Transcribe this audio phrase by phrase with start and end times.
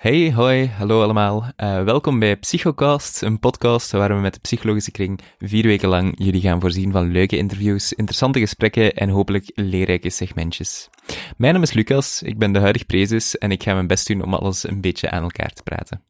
[0.00, 1.44] Hey, hoi, hallo allemaal.
[1.56, 6.14] Uh, welkom bij Psychocast, een podcast waar we met de psychologische kring vier weken lang
[6.16, 10.88] jullie gaan voorzien van leuke interviews, interessante gesprekken en hopelijk leerrijke segmentjes.
[11.36, 14.22] Mijn naam is Lucas, ik ben de huidige prezes en ik ga mijn best doen
[14.22, 16.02] om alles een beetje aan elkaar te praten.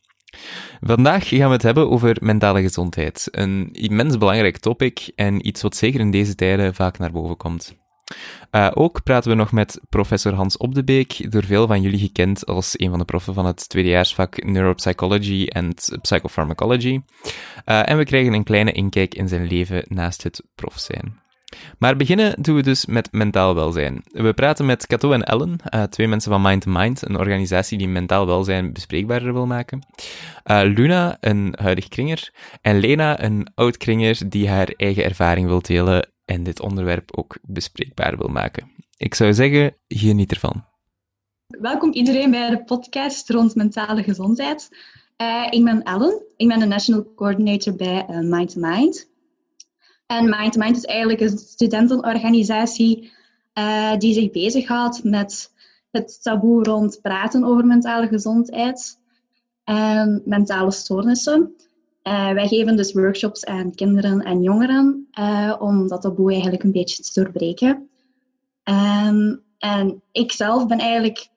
[0.80, 3.28] Vandaag gaan we het hebben over mentale gezondheid.
[3.30, 7.79] Een immens belangrijk topic en iets wat zeker in deze tijden vaak naar boven komt.
[8.50, 12.74] Uh, ook praten we nog met professor Hans Opdebeek, door veel van jullie gekend als
[12.76, 17.00] een van de proffen van het tweedejaarsvak Neuropsychology en Psychopharmacology.
[17.66, 21.18] Uh, en we krijgen een kleine inkijk in zijn leven naast het prof zijn.
[21.78, 24.02] Maar beginnen doen we dus met mentaal welzijn.
[24.12, 27.78] We praten met Cato en Ellen, uh, twee mensen van Mind to Mind, een organisatie
[27.78, 29.86] die mentaal welzijn bespreekbaarder wil maken.
[30.44, 32.32] Luna, een huidig kringer.
[32.60, 37.38] En Lena, een oud kringer die haar eigen ervaring wil delen en dit onderwerp ook
[37.42, 38.70] bespreekbaar wil maken.
[38.96, 40.64] Ik zou zeggen, geniet ervan.
[41.46, 44.68] Welkom iedereen bij de podcast rond mentale gezondheid.
[45.16, 49.08] Uh, ik ben Ellen, ik ben de National Coordinator bij uh, Mind to Mind.
[50.06, 53.12] En Mind to Mind is eigenlijk een studentenorganisatie
[53.54, 55.52] uh, die zich bezighoudt met
[55.90, 58.98] het taboe rond praten over mentale gezondheid
[59.64, 61.54] en mentale stoornissen.
[62.02, 66.72] Uh, wij geven dus workshops aan kinderen en jongeren uh, om dat taboe eigenlijk een
[66.72, 67.88] beetje te doorbreken.
[68.64, 71.28] Um, en ik zelf ben eigenlijk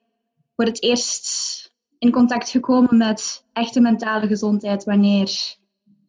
[0.56, 5.56] voor het eerst in contact gekomen met echte mentale gezondheid wanneer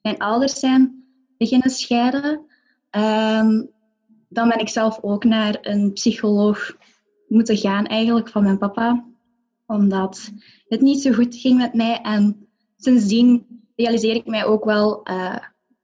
[0.01, 1.03] mijn ouders zijn
[1.37, 2.45] beginnen scheiden.
[2.91, 3.69] Um,
[4.29, 6.77] dan ben ik zelf ook naar een psycholoog
[7.27, 9.05] moeten gaan eigenlijk van mijn papa,
[9.65, 10.31] omdat
[10.67, 12.01] het niet zo goed ging met mij.
[12.01, 15.37] En sindsdien realiseer ik mij ook wel uh,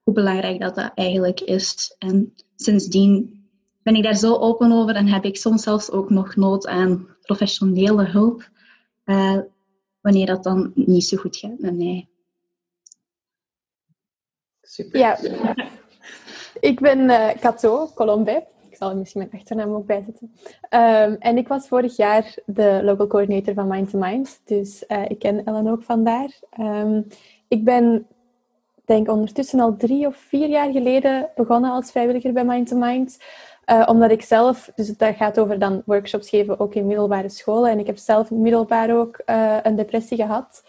[0.03, 1.95] hoe belangrijk dat, dat eigenlijk is.
[2.00, 3.45] En sindsdien
[3.84, 7.08] ben ik daar zo open over en heb ik soms zelfs ook nog nood aan
[7.22, 8.50] professionele hulp,
[9.06, 9.38] uh,
[10.02, 12.08] wanneer dat dan niet zo goed gaat met mij.
[14.62, 15.00] Super.
[15.00, 15.19] Ja,
[16.59, 18.47] ik ben uh, Cato Colombe.
[18.69, 20.31] Ik zal er misschien mijn achternaam ook bijzetten.
[20.69, 24.41] Um, en ik was vorig jaar de local coordinator van Mind to Mind.
[24.46, 26.40] Dus uh, ik ken Ellen ook vandaar.
[26.59, 27.07] Um,
[27.51, 28.07] ik ben,
[28.85, 33.19] denk ondertussen al drie of vier jaar geleden begonnen als vrijwilliger bij Mind to Mind.
[33.66, 37.72] Uh, omdat ik zelf, dus dat gaat over dan workshops geven ook in middelbare scholen.
[37.72, 40.63] En ik heb zelf middelbaar ook uh, een depressie gehad.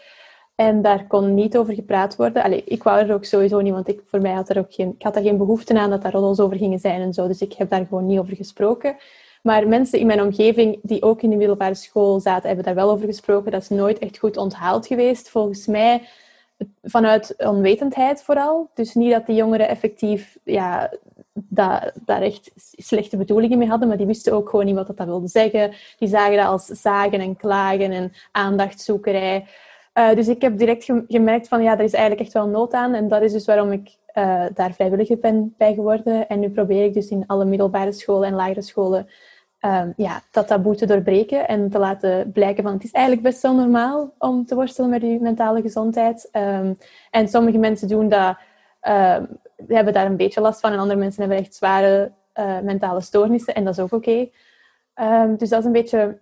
[0.55, 2.43] En daar kon niet over gepraat worden.
[2.43, 4.93] Allee, ik wou er ook sowieso niet, want ik, voor mij had er ook geen,
[4.97, 7.27] ik had daar geen behoefte aan dat daar roddels over gingen zijn en zo.
[7.27, 8.95] Dus ik heb daar gewoon niet over gesproken.
[9.41, 12.89] Maar mensen in mijn omgeving die ook in de middelbare school zaten, hebben daar wel
[12.89, 13.51] over gesproken.
[13.51, 15.29] Dat is nooit echt goed onthaald geweest.
[15.29, 16.01] Volgens mij
[16.83, 18.69] vanuit onwetendheid vooral.
[18.73, 20.91] Dus niet dat die jongeren effectief ja,
[21.33, 25.05] daar, daar echt slechte bedoelingen mee hadden, maar die wisten ook gewoon niet wat dat
[25.05, 25.73] wilde zeggen.
[25.97, 29.45] Die zagen dat als zagen en klagen en aandachtzoekerij.
[29.93, 32.93] Uh, dus ik heb direct gemerkt van ja, er is eigenlijk echt wel nood aan.
[32.93, 36.27] En dat is dus waarom ik uh, daar vrijwilliger ben bij geworden.
[36.27, 39.07] En nu probeer ik dus in alle middelbare scholen en lagere scholen
[39.65, 43.41] um, ja, dat taboe te doorbreken en te laten blijken van het is eigenlijk best
[43.41, 46.29] wel normaal om te worstelen met je mentale gezondheid.
[46.31, 46.77] Um,
[47.11, 48.37] en sommige mensen doen dat,
[48.81, 49.27] um,
[49.67, 53.55] hebben daar een beetje last van en andere mensen hebben echt zware uh, mentale stoornissen
[53.55, 54.29] en dat is ook oké.
[55.37, 56.19] Dus dat is een beetje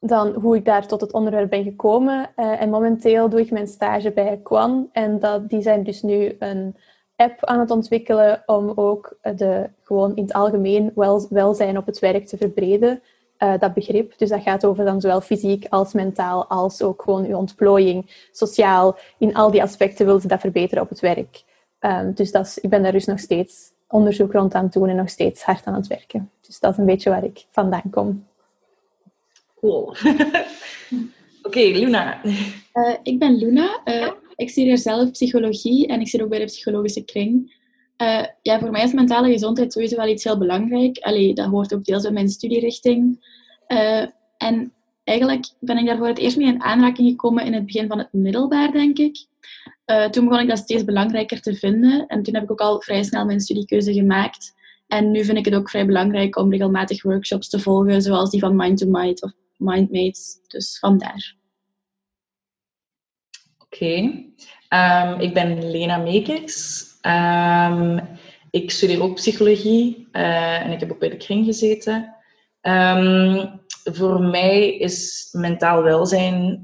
[0.00, 2.30] dan hoe ik daar tot het onderwerp ben gekomen.
[2.36, 6.36] Uh, en momenteel doe ik mijn stage bij Kwan en dat, die zijn dus nu
[6.38, 6.76] een
[7.16, 11.98] app aan het ontwikkelen om ook de, gewoon in het algemeen wel, welzijn op het
[11.98, 13.02] werk te verbreden.
[13.38, 14.18] Uh, dat begrip.
[14.18, 18.96] Dus dat gaat over dan zowel fysiek als mentaal, als ook gewoon uw ontplooiing, sociaal.
[19.18, 21.44] In al die aspecten wil ze dat verbeteren op het werk.
[21.80, 24.88] Um, dus dat is, ik ben daar dus nog steeds onderzoek rond aan het doen
[24.88, 26.30] en nog steeds hard aan het werken.
[26.40, 28.26] Dus dat is een beetje waar ik vandaan kom.
[29.60, 29.82] Cool.
[29.86, 29.98] Oké,
[31.42, 32.24] okay, Luna.
[32.24, 33.80] Uh, ik ben Luna.
[33.84, 37.62] Uh, ik studeer zelf psychologie en ik zit ook bij de psychologische kring.
[38.02, 40.98] Uh, ja, voor mij is mentale gezondheid sowieso wel iets heel belangrijk.
[40.98, 43.26] Allee, dat hoort ook deels bij mijn studierichting.
[43.68, 44.06] Uh,
[44.38, 44.72] en
[45.04, 47.98] eigenlijk ben ik daar voor het eerst mee in aanraking gekomen in het begin van
[47.98, 49.26] het middelbaar, denk ik.
[49.86, 52.06] Uh, toen begon ik dat steeds belangrijker te vinden.
[52.06, 54.54] En toen heb ik ook al vrij snel mijn studiekeuze gemaakt.
[54.86, 58.40] En nu vind ik het ook vrij belangrijk om regelmatig workshops te volgen, zoals die
[58.40, 60.38] van Mind to Mind of Mindmates.
[60.46, 61.43] Dus vandaar.
[63.74, 63.94] Oké.
[64.68, 66.84] Um, ik ben Lena Meekers.
[67.02, 68.00] Um,
[68.50, 72.14] ik studeer ook psychologie uh, en ik heb ook bij de kring gezeten.
[72.62, 76.58] Um, voor mij is mentaal welzijn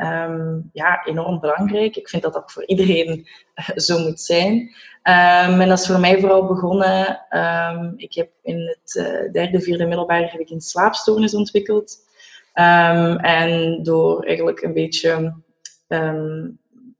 [0.72, 1.96] ja, enorm belangrijk.
[1.96, 4.74] Ik vind dat dat voor iedereen uh, zo moet zijn.
[5.02, 7.24] en dat is voor mij vooral begonnen.
[7.96, 11.96] ik heb in het uh, derde, vierde middelbare heb ik een slaapstoornis ontwikkeld.
[12.52, 15.34] en door eigenlijk een beetje
[15.88, 16.46] ehm,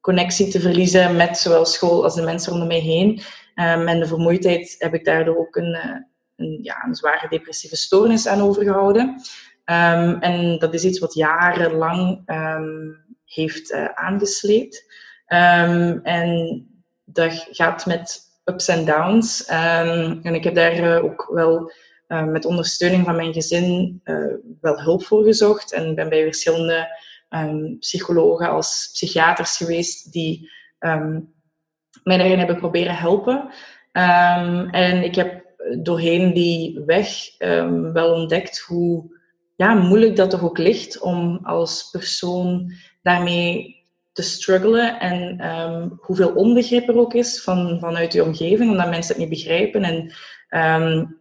[0.01, 3.11] connectie te verliezen met zowel school als de mensen rondom mij heen.
[3.55, 5.97] Um, en de vermoeidheid heb ik daardoor ook een, eh,
[6.37, 9.09] een, ja, een zware depressieve stoornis aan overgehouden.
[9.65, 12.23] Um, en dat is iets wat jarenlang
[13.25, 14.85] heeft uh, aangesleept.
[15.27, 16.65] en
[17.05, 19.45] dat gaat met ups en downs.
[19.45, 21.73] en ik heb daar uh, ook wel
[22.09, 24.01] met ondersteuning van mijn gezin
[24.61, 25.73] wel hulp voor gezocht.
[25.73, 26.89] En ben bij verschillende
[27.31, 31.33] um, psychologen als psychiaters geweest die um,
[32.03, 33.37] mij daarin hebben proberen helpen.
[33.93, 35.45] Um, en ik heb
[35.83, 37.09] doorheen die weg
[37.93, 39.19] wel ontdekt hoe
[39.57, 42.73] ja, moeilijk dat toch ook ligt om als persoon
[43.03, 43.79] daarmee
[44.13, 49.15] te struggelen en um, hoeveel onbegrip er ook is van, vanuit je omgeving, omdat mensen
[49.15, 50.13] het niet begrijpen en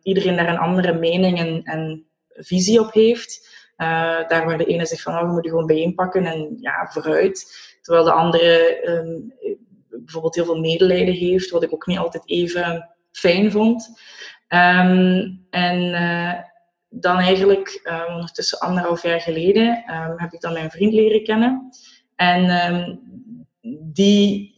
[0.04, 3.49] iedereen daar een andere mening en, en visie op heeft.
[3.82, 7.68] Uh, daar waar de ene zegt van, oh, we moeten gewoon bijeenpakken en ja, vooruit.
[7.82, 9.34] Terwijl de andere um,
[9.90, 13.88] bijvoorbeeld heel veel medelijden heeft, wat ik ook niet altijd even fijn vond.
[14.48, 16.34] Um, en uh,
[16.90, 19.84] dan eigenlijk, uh, ondertussen anderhalf jaar geleden,
[20.16, 21.70] heb ik dan mijn vriend leren kennen.
[22.16, 23.02] En
[23.82, 24.54] die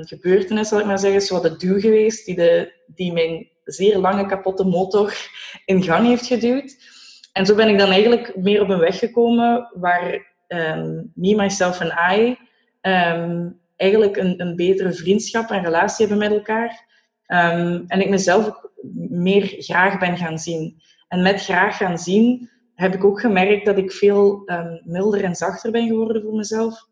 [0.00, 3.98] gebeurtenis, zal ik maar zeggen, is wat de duw geweest die, de, die mijn zeer
[3.98, 5.14] lange kapotte motor
[5.64, 6.94] in gang heeft geduwd.
[7.36, 11.80] En zo ben ik dan eigenlijk meer op een weg gekomen waar um, me, myself
[11.80, 12.38] en I
[12.90, 16.84] um, eigenlijk een, een betere vriendschap en relatie hebben met elkaar.
[17.26, 18.72] Um, en ik mezelf ook
[19.08, 20.82] meer graag ben gaan zien.
[21.08, 24.42] En met graag gaan zien heb ik ook gemerkt dat ik veel
[24.84, 26.86] milder en zachter ben geworden voor mezelf.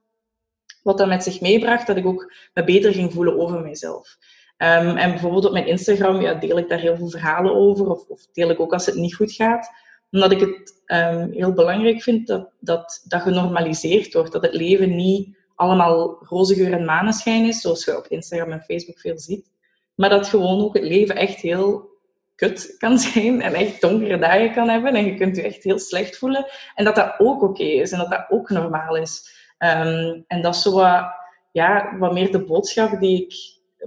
[0.83, 4.17] Wat dat met zich meebracht dat ik ook me beter ging voelen over mezelf.
[4.57, 8.27] En bijvoorbeeld op mijn Instagram ja, deel ik daar heel veel verhalen over, of, of,
[8.33, 9.84] deel ik ook als het niet goed gaat.
[10.15, 14.33] Omdat ik het um, heel belangrijk vind dat, dat dat genormaliseerd wordt.
[14.33, 18.63] Dat het leven niet allemaal roze geur en maneschijn is, zoals je op Instagram en
[18.63, 19.51] Facebook veel ziet.
[19.95, 21.91] Maar dat gewoon ook het leven echt heel
[22.35, 24.95] kut kan zijn en echt donkere dagen kan hebben.
[24.95, 26.47] En je kunt je echt heel slecht voelen.
[26.75, 29.33] En dat dat ook oké is en dat dat ook normaal is.
[29.59, 31.05] Um, en dat is zo wat,
[31.53, 33.35] ja, wat meer de boodschap die ik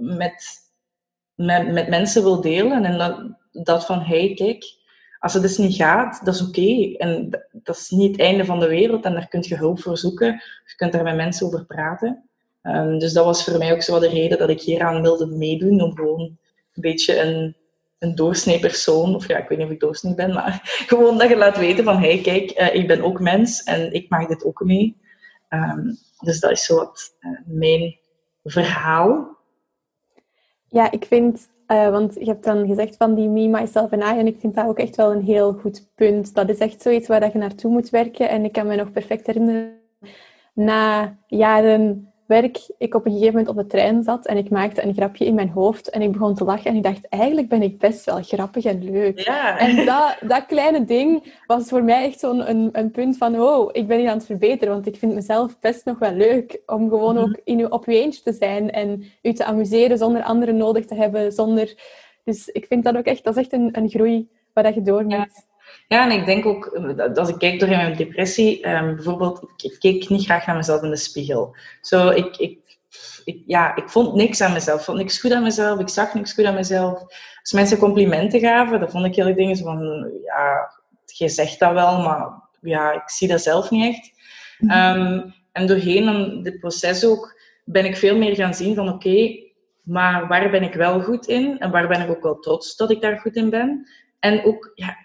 [0.02, 0.44] met,
[1.34, 2.84] met, met mensen wil delen.
[2.84, 3.22] En dat,
[3.64, 4.77] dat van, hey, kijk,
[5.18, 6.94] als het dus niet gaat, dat is oké.
[6.96, 9.98] En dat is niet het einde van de wereld en daar kun je hulp voor
[9.98, 10.32] zoeken.
[10.64, 12.28] Je kunt daar met mensen over praten.
[12.62, 15.80] Um, dus dat was voor mij ook zo de reden dat ik hieraan wilde meedoen.
[15.80, 16.38] Om gewoon een
[16.80, 17.56] beetje een,
[17.98, 21.28] een doorsnee persoon, of ja, ik weet niet of ik doorsnee ben, maar gewoon dat
[21.28, 24.44] je laat weten van, hey, kijk, uh, ik ben ook mens en ik maak dit
[24.44, 24.96] ook mee.
[25.48, 27.98] Um, dus dat is zo wat uh, mijn
[28.44, 29.36] verhaal.
[30.68, 34.18] Ja, ik vind, uh, want je hebt dan gezegd van die me, myself en I,
[34.18, 36.34] en ik vind dat ook echt wel een heel goed punt.
[36.34, 38.28] Dat is echt zoiets waar je naartoe moet werken.
[38.28, 39.72] En ik kan me nog perfect herinneren,
[40.52, 44.84] na jaren werk ik op een gegeven moment op de trein zat en ik maakte
[44.84, 47.62] een grapje in mijn hoofd en ik begon te lachen en ik dacht, eigenlijk ben
[47.62, 49.18] ik best wel grappig en leuk.
[49.18, 49.58] Ja.
[49.58, 53.68] En dat, dat kleine ding was voor mij echt zo'n een, een punt van, oh,
[53.72, 56.88] ik ben hier aan het verbeteren, want ik vind mezelf best nog wel leuk om
[56.88, 57.24] gewoon mhm.
[57.24, 60.94] ook in, op je eentje te zijn en u te amuseren zonder anderen nodig te
[60.94, 61.96] hebben, zonder...
[62.24, 64.82] Dus ik vind dat ook echt, dat is echt een, een groei waar dat je
[64.82, 65.12] door moet.
[65.12, 65.47] Ja.
[65.86, 66.66] Ja, en ik denk ook,
[67.14, 70.82] als ik kijk door mijn depressie, um, bijvoorbeeld, ik, ik, keek niet graag naar mezelf
[70.82, 71.56] in de spiegel.
[71.80, 72.58] Zo, ik, ik,
[73.24, 76.32] ik, ja, ik vond niks aan mezelf, vond niks goed aan mezelf, ik zag niks
[76.32, 77.02] goed aan mezelf.
[77.40, 80.72] Als mensen complimenten gaven, dan vond ik heel dingen van, ja,
[81.04, 84.16] je zegt dat wel, maar ja, ik zie dat zelf niet echt.
[84.60, 89.46] Um, en doorheen dit proces ook, ben ik veel meer gaan zien van, oké,
[89.82, 91.58] maar waar ben ik wel goed in?
[91.58, 93.88] En waar ben ik ook wel trots dat ik daar goed in ben?
[94.18, 94.96] En ook, ja,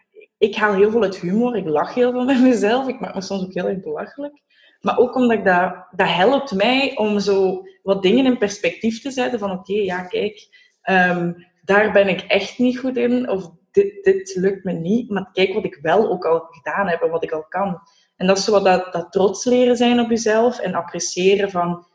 [0.43, 1.55] ik haal heel veel uit humor.
[1.55, 2.87] Ik lach heel veel met mezelf.
[2.87, 4.41] Ik maak me soms ook heel erg belachelijk.
[4.81, 9.11] Maar ook omdat ik dat, dat helpt mij om zo wat dingen in perspectief te
[9.11, 9.39] zetten.
[9.39, 10.47] Van oké, ja kijk,
[10.89, 13.29] um, daar ben ik echt niet goed in.
[13.29, 15.09] Of dit, dit lukt me niet.
[15.09, 17.79] Maar kijk wat ik wel ook al gedaan heb en wat ik al kan.
[18.15, 20.59] En dat is zo dat, dat trots leren zijn op jezelf.
[20.59, 21.85] En appreciëren van...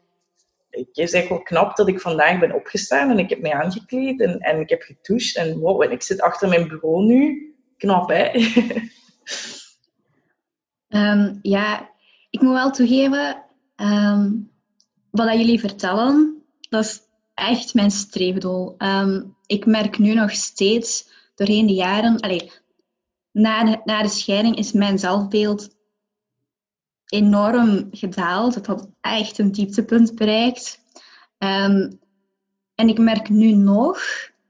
[0.69, 4.21] Het is echt wel knap dat ik vandaag ben opgestaan en ik heb mij aangekleed
[4.21, 5.37] en, en ik heb gedoucht.
[5.37, 8.31] En wow, en ik zit achter mijn bureau nu knap, hè?
[10.89, 11.91] um, ja,
[12.31, 13.45] ik moet wel toegeven,
[13.77, 14.51] um,
[15.11, 17.01] wat jullie vertellen, dat is
[17.35, 18.75] echt mijn streefdoel.
[18.79, 22.61] Um, ik merk nu nog steeds, doorheen de jaren, allez,
[23.33, 25.77] na, de, na de scheiding is mijn zelfbeeld
[27.07, 28.55] enorm gedaald.
[28.55, 30.81] Het had echt een dieptepunt bereikt.
[31.39, 34.01] En ik merk nu nog,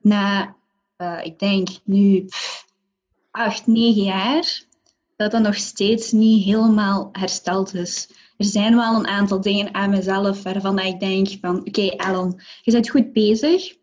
[0.00, 0.56] na,
[0.96, 2.28] uh, ik denk nu
[3.38, 4.62] acht, negen jaar,
[5.16, 8.10] dat dat nog steeds niet helemaal hersteld is.
[8.36, 12.42] er zijn wel een aantal dingen aan mezelf waarvan ik denk van, oké okay, Ellen,
[12.62, 13.76] je bent goed bezig,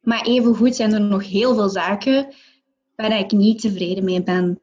[0.00, 2.34] maar evengoed zijn er nog heel veel zaken
[2.96, 4.60] waar ik niet tevreden mee ben.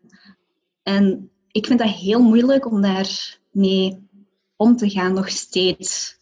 [0.84, 4.08] En ik vind dat heel moeilijk om daar mee
[4.56, 6.18] om te gaan, nog steeds.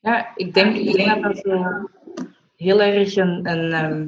[0.00, 1.90] Ja, ik denk, ik denk dat dat
[2.56, 4.06] heel erg een, een ehm,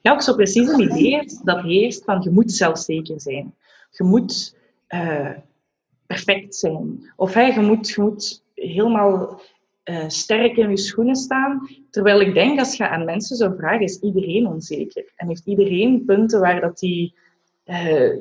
[0.00, 3.54] ja, ook zo precies een idee dat heerst van je moet zelfzeker zijn.
[3.90, 4.56] Je moet
[4.88, 5.30] uh,
[6.06, 7.12] perfect zijn.
[7.16, 9.40] Of hey, je, moet, moet helemaal
[9.84, 11.68] uh, sterk in je schoenen staan.
[11.90, 15.12] Terwijl ik denk, als je aan mensen zou vragen, is iedereen onzeker.
[15.16, 17.12] En heeft iedereen punten waar dat hij
[17.64, 18.16] uh,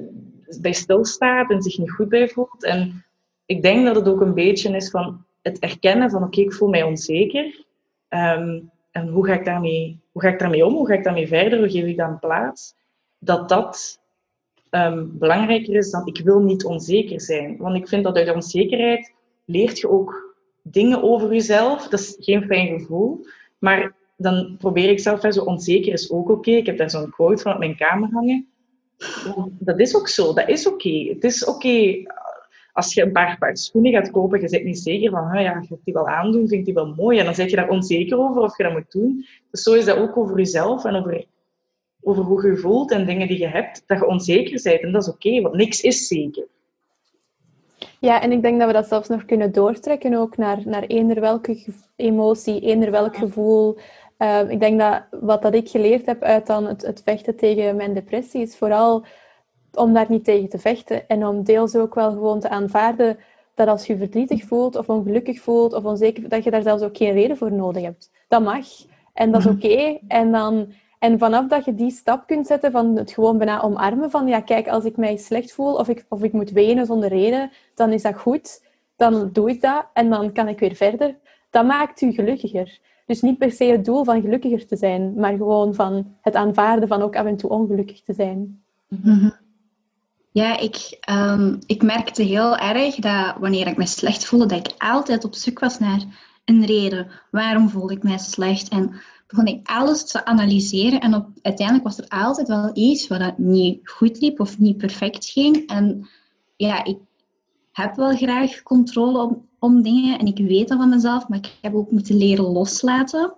[0.62, 2.64] bij stilstaat en zich niet goed bij voelt.
[2.64, 3.06] En
[3.46, 6.70] ik denk dat het ook een beetje is van het erkennen van oké, ik voel
[6.70, 7.66] mij onzeker.
[8.10, 10.74] Um, en hoe ga, ik daarmee, hoe ga ik daarmee om?
[10.74, 11.60] Hoe ga ik daarmee verder?
[11.60, 12.76] Hoe geef ik dan plaats?
[13.20, 14.00] Dat dat
[14.72, 17.58] um, belangrijker is dan ik wil niet onzeker zijn.
[17.58, 19.14] Want ik vind dat uit onzekerheid
[19.46, 21.88] leert je ook dingen over jezelf.
[21.88, 23.26] Dat is geen fijn gevoel.
[23.58, 26.52] Maar dan probeer ik zelf, zo onzeker is ook oké.
[26.52, 28.48] Ik heb daar zo'n quote van op mijn kamer hangen.
[29.60, 31.14] Dat is ook zo, dat is oké.
[31.14, 32.04] Het is oké
[32.78, 35.52] als je een paar paar schoenen gaat kopen, je zit niet zeker van, ah ja,
[35.52, 37.20] ga ik die wel aandoen, vind ik die wel mooi?
[37.20, 39.26] En dan zit je daar onzeker over of je dat moet doen.
[39.52, 41.26] Dus zo is dat ook over jezelf en over,
[42.02, 44.82] over hoe je voelt en dingen die je hebt, dat je onzeker bent.
[44.82, 46.46] En dat is oké, want niks is zeker.
[48.00, 51.20] Ja, en ik denk dat we dat zelfs nog kunnen doortrekken ook naar, naar eender
[51.20, 51.66] welke
[51.96, 53.78] emotie, eender welk gevoel.
[54.20, 57.76] Uh, ik denk dat wat dat ik geleerd heb uit dan het, het vechten tegen
[57.76, 59.06] mijn depressie, is vooral
[59.78, 61.08] om daar niet tegen te vechten.
[61.08, 63.18] En om deels ook wel gewoon te aanvaarden
[63.58, 66.98] dat als je verdrietig voelt of ongelukkig voelt of onzeker, dat je daar zelfs ook
[66.98, 68.12] geen reden voor nodig hebt.
[68.28, 68.66] Dat mag.
[69.14, 69.56] En dat is mhm.
[69.56, 70.00] oké.
[70.08, 70.68] En dan...
[71.00, 74.42] En vanaf dat je die stap kunt zetten van het gewoon bijna omarmen van ja,
[74.42, 77.92] kijk, als ik mij slecht voel of ik, of ik moet wenen zonder reden, dan
[77.92, 78.64] is dat goed.
[78.96, 81.16] Dan doe ik dat en dan kan ik weer verder.
[81.50, 82.80] Dat maakt u gelukkiger.
[83.06, 86.88] Dus niet per se het doel van gelukkiger te zijn, maar gewoon van het aanvaarden
[86.88, 88.62] van ook af en toe ongelukkig te zijn.
[88.88, 89.34] Mm
[90.38, 94.74] ja, ik, um, ik merkte heel erg dat wanneer ik me slecht voelde, dat ik
[94.78, 96.06] altijd op zoek was naar
[96.46, 97.08] een reden.
[97.32, 98.70] Waarom voelde ik mij slecht?
[98.70, 101.00] En begon ik alles te analyseren.
[101.00, 105.26] En op, uiteindelijk was er altijd wel iets wat niet goed liep of niet perfect
[105.26, 105.68] ging.
[105.68, 106.08] En
[106.56, 106.98] ja, ik
[107.72, 110.20] heb wel graag controle om, om dingen.
[110.20, 113.34] En ik weet dat van mezelf, maar ik heb ook moeten leren loslaten.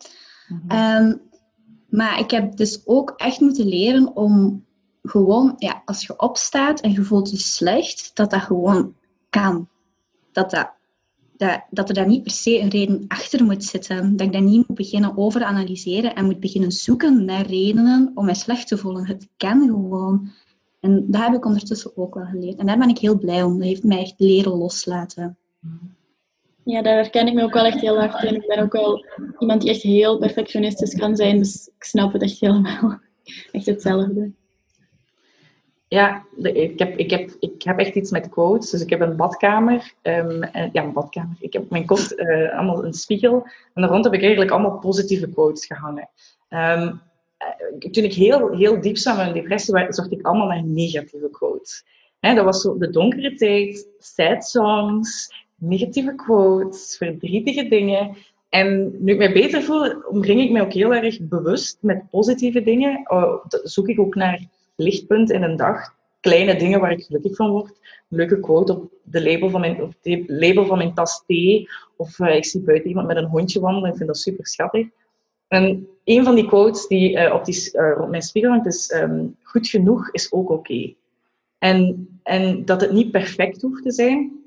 [0.47, 1.27] Mm
[1.89, 4.63] maar ik heb dus ook echt moeten leren om
[5.09, 8.93] gewoon, ja, als je opstaat en je voelt je slecht, dat dat gewoon
[9.29, 9.67] kan.
[10.31, 10.71] Dat, dat,
[11.37, 14.17] dat, dat er daar niet per se een reden achter moet zitten.
[14.17, 18.33] Dat ik dat niet moet beginnen overanalyseren en moet beginnen zoeken naar redenen om mij
[18.33, 19.07] slecht te voelen.
[19.07, 20.29] Het kan gewoon.
[20.79, 22.57] En dat heb ik ondertussen ook wel geleerd.
[22.57, 23.57] En daar ben ik heel blij om.
[23.57, 25.37] Dat heeft mij echt leren loslaten.
[26.63, 28.35] Ja, daar herken ik me ook wel echt heel hard in.
[28.35, 29.05] Ik ben ook wel
[29.39, 32.99] iemand die echt heel perfectionistisch kan zijn, dus ik snap het echt helemaal.
[33.51, 34.31] Echt hetzelfde.
[35.89, 38.69] Ja, ik heb, ik, heb, ik heb echt iets met quotes.
[38.69, 39.93] Dus ik heb een badkamer.
[40.01, 41.35] Um, ja, een badkamer.
[41.39, 43.47] Ik heb mijn kop uh, allemaal een spiegel.
[43.73, 46.09] En daar rond heb ik eigenlijk allemaal positieve quotes gehangen.
[46.49, 47.01] Um,
[47.91, 51.85] toen ik heel, heel diep zat met een depressie, zocht ik allemaal naar negatieve quotes.
[52.19, 58.17] He, dat was zo de donkere tijd, sad songs, negatieve quotes, verdrietige dingen.
[58.49, 62.63] En nu ik mij beter voel, omring ik mij ook heel erg bewust met positieve
[62.63, 63.05] dingen.
[63.07, 64.39] Oh, zoek ik ook naar
[64.79, 65.97] lichtpunt in een dag.
[66.19, 67.69] Kleine dingen waar ik gelukkig van word.
[68.09, 71.69] Een leuke quote op de label van mijn, op de label van mijn tas thee.
[71.95, 73.89] Of uh, ik zie buiten iemand met een hondje wandelen.
[73.89, 74.87] Ik vind dat super schattig.
[75.47, 79.35] En een van die quotes die uh, op, die, op mijn spiegel hangt is: um,
[79.41, 80.93] Goed genoeg is ook oké.
[81.57, 84.39] En, en dat het niet perfect hoeft te zijn.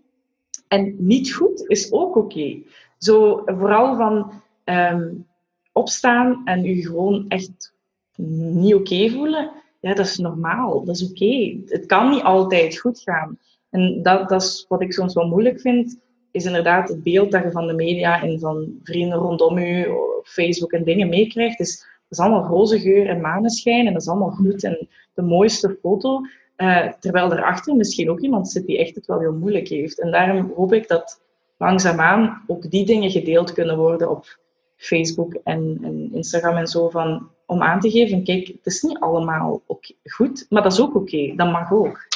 [0.69, 2.57] En niet goed is ook oké.
[2.99, 4.33] Zo vooral van
[4.65, 5.27] um,
[5.73, 7.75] opstaan en u gewoon echt
[8.17, 9.51] niet oké voelen
[9.83, 11.59] ja, dat is normaal, dat is oké.
[11.67, 13.39] Het kan niet altijd goed gaan.
[13.71, 15.99] En dat, dat is wat ik soms wel moeilijk vind,
[16.31, 20.27] is inderdaad het beeld dat je van de media en van vrienden rondom je, op
[20.27, 21.61] Facebook en dingen meekrijgt.
[21.61, 25.23] Is, dat is allemaal roze geur en maneschijn en dat is allemaal goed en de
[25.23, 26.21] mooiste foto.
[26.57, 30.01] Uh, terwijl erachter misschien ook iemand zit die echt het wel heel moeilijk heeft.
[30.01, 31.23] En daarom hoop ik dat
[31.59, 34.41] langzaamaan ook die dingen gedeeld kunnen worden op
[34.83, 36.89] Facebook en, en Instagram en zo.
[36.89, 39.63] Van, om aan te geven, kijk, het is niet allemaal
[40.05, 41.33] goed, maar dat is ook oké.
[41.37, 42.07] Dat mag ook.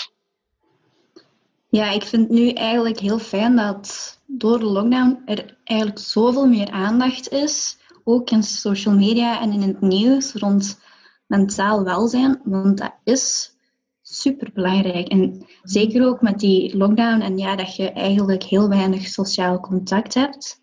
[1.69, 6.71] Ja, ik vind nu eigenlijk heel fijn dat door de lockdown er eigenlijk zoveel meer
[6.71, 10.81] aandacht is, ook in social media en in het nieuws, rond
[11.27, 12.41] mentaal welzijn.
[12.45, 13.55] Want dat is
[14.03, 15.09] super belangrijk.
[15.09, 20.15] En zeker ook met die lockdown en ja, dat je eigenlijk heel weinig sociaal contact
[20.15, 20.61] hebt,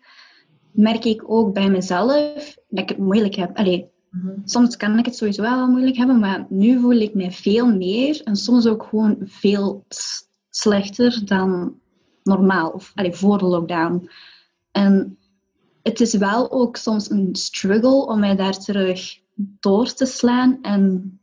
[0.74, 3.56] merk ik ook bij mezelf dat ik het moeilijk heb.
[3.56, 4.30] Allee, Mhm.
[4.44, 8.20] soms kan ik het sowieso wel moeilijk hebben, maar nu voel ik me veel meer
[8.24, 9.84] en soms ook gewoon veel
[10.50, 11.74] slechter dan
[12.22, 14.10] normaal, of allee, voor de lockdown.
[14.72, 15.18] En
[15.82, 21.18] het is wel ook soms een struggle om mij daar terug door te slaan en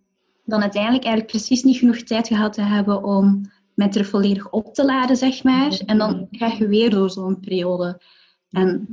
[0.46, 3.42] dan uiteindelijk eigenlijk precies niet genoeg tijd gehad te hebben om
[3.74, 5.82] mij terug volledig op te laden, zeg maar.
[5.86, 8.02] En dan ga je weer door zo'n periode.
[8.50, 8.88] En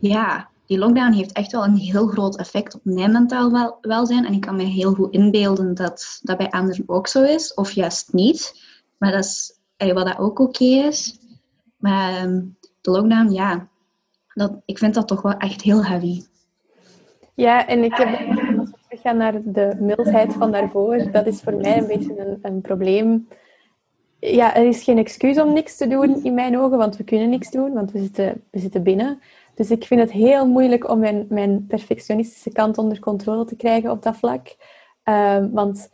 [0.00, 4.24] ja, die lockdown heeft echt wel een heel groot effect op mijn mentaal wel, welzijn.
[4.24, 7.70] En ik kan me heel goed inbeelden dat dat bij anderen ook zo is, of
[7.70, 8.68] juist niet.
[8.98, 11.18] Maar dat is wat dat ook oké is.
[11.76, 12.42] Maar ehm,
[12.80, 13.68] de lockdown, ja,
[14.34, 16.22] dat, ik vind dat toch wel echt heel heavy.
[17.34, 18.08] Ja, en ik heb,
[18.58, 22.38] als we teruggaan naar de mildheid van daarvoor, dat is voor mij een beetje een,
[22.42, 23.28] een probleem.
[24.18, 27.30] Ja, er is geen excuus om niks te doen in mijn ogen, want we kunnen
[27.30, 29.20] niks doen, want we zitten, we zitten binnen.
[29.60, 33.90] Dus ik vind het heel moeilijk om mijn, mijn perfectionistische kant onder controle te krijgen
[33.90, 34.56] op dat vlak.
[35.02, 35.90] Ehm, want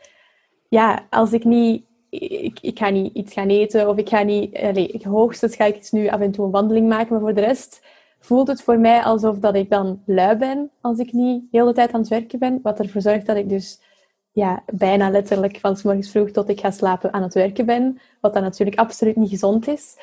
[0.69, 1.85] ja, als ik niet...
[2.11, 4.57] Ik, ik ga niet iets gaan eten of ik ga niet...
[4.57, 7.41] Allez, hoogstens ga ik eens nu af en toe een wandeling maken, maar voor de
[7.41, 7.85] rest
[8.19, 11.73] voelt het voor mij alsof dat ik dan lui ben als ik niet de hele
[11.73, 12.61] tijd aan het werken ben.
[12.63, 13.81] Wat ervoor zorgt dat ik dus
[14.33, 17.99] ja, bijna letterlijk van 's morgens vroeg tot ik ga slapen aan het werken ben.
[18.21, 19.97] Wat dan natuurlijk absoluut niet gezond is.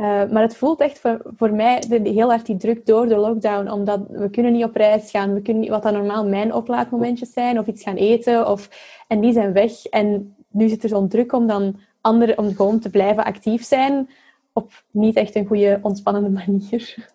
[0.00, 1.00] Uh, maar het voelt echt
[1.36, 3.70] voor, mij de, heel hard die druk door de lockdown.
[3.70, 5.34] Omdat we kunnen niet op reis gaan.
[5.34, 7.58] We kunnen niet, wat dan normaal mijn oplaadmomentjes zijn.
[7.58, 8.48] Of iets gaan eten.
[8.48, 8.68] Of,
[9.08, 9.84] en die zijn weg.
[9.84, 14.10] En nu zit er zo'n druk om dan anderen, om gewoon te blijven actief zijn.
[14.52, 17.08] Op niet echt een goede, ontspannende manier.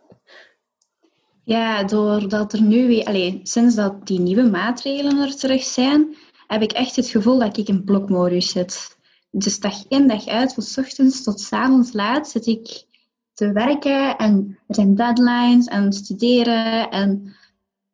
[1.44, 6.16] Ja, doordat er nu weer, allez, sinds dat die nieuwe maatregelen er terug zijn,
[6.48, 8.95] heb ik echt het gevoel dat ik in blokmodus zit.
[9.38, 12.86] Dus dag in, dag uit, van ochtends tot s avonds laat, zit ik
[13.34, 16.90] te werken en er zijn deadlines en studeren.
[16.90, 17.36] En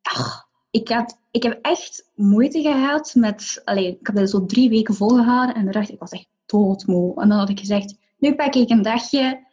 [0.02, 4.70] ach, ik, had, ik heb echt moeite gehad met, allez, ik heb dat zo drie
[4.70, 7.22] weken volgehouden en dacht ik was echt doodmoe.
[7.22, 9.48] En dan had ik gezegd, nu pak ik een dagje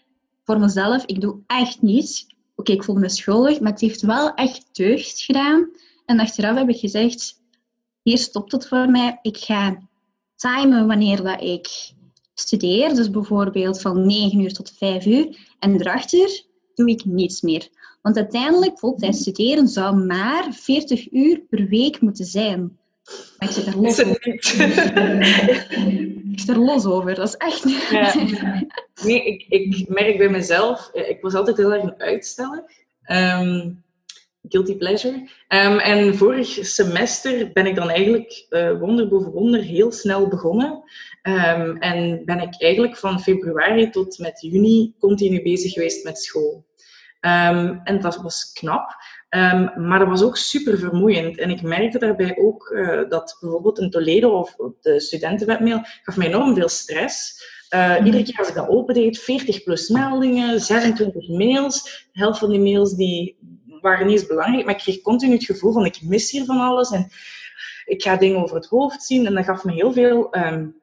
[0.44, 2.26] voor mezelf, ik doe echt niets.
[2.56, 5.70] Oké, ik voelde me schuldig, maar het heeft wel echt deugd gedaan.
[6.06, 7.42] En achteraf heb ik gezegd,
[8.02, 9.18] hier stopt het voor mij.
[9.22, 9.87] Ik ga
[10.38, 11.92] timen wanneer dat ik
[12.34, 12.94] studeer.
[12.94, 15.36] Dus bijvoorbeeld van 9 uur tot 5 uur.
[15.58, 17.68] En erachter doe ik niets meer.
[18.02, 22.78] Want uiteindelijk, voltijd studeren zou maar 40 uur per week moeten zijn.
[23.38, 24.26] Maar ik zit er los over.
[26.32, 27.14] ik zit er los over.
[27.14, 27.90] Dat is echt...
[27.90, 28.14] Ja.
[29.04, 30.90] Nee, ik, ik merk bij mezelf...
[30.92, 32.64] Ik was altijd heel erg een uitsteller.
[33.06, 33.82] Um,
[34.48, 35.14] guilty pleasure.
[35.48, 40.82] Um, en vorig semester ben ik dan eigenlijk uh, wonder boven wonder heel snel begonnen.
[41.22, 46.66] Um, en ben ik eigenlijk van februari tot met juni continu bezig geweest met school.
[47.20, 48.96] Um, en dat was knap.
[49.76, 51.38] maar dat was ook super vermoeiend.
[51.38, 56.26] En ik merkte daarbij ook uh, dat bijvoorbeeld een Toledo of de studentenwebmail gaf mij
[56.26, 57.46] enorm veel stress.
[57.74, 61.82] Uh, iedere keer als ik dat opendeed, 40 plus meldingen, 26 mails.
[62.12, 63.38] De helft van die mails die
[63.88, 66.60] waren niet eens belangrijk, maar ik kreeg continu het gevoel van ik mis hier van
[66.60, 67.10] alles en
[67.84, 69.26] ik ga dingen over het hoofd zien.
[69.26, 70.76] En dat gaf me heel veel um,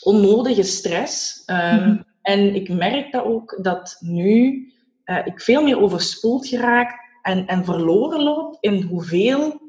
[0.00, 1.42] onnodige stress.
[1.46, 2.04] Um, mm-hmm.
[2.22, 4.64] En ik merk dat ook dat nu
[5.04, 9.60] uh, ik veel meer overspoeld geraak en, en verloren loop in hoeveel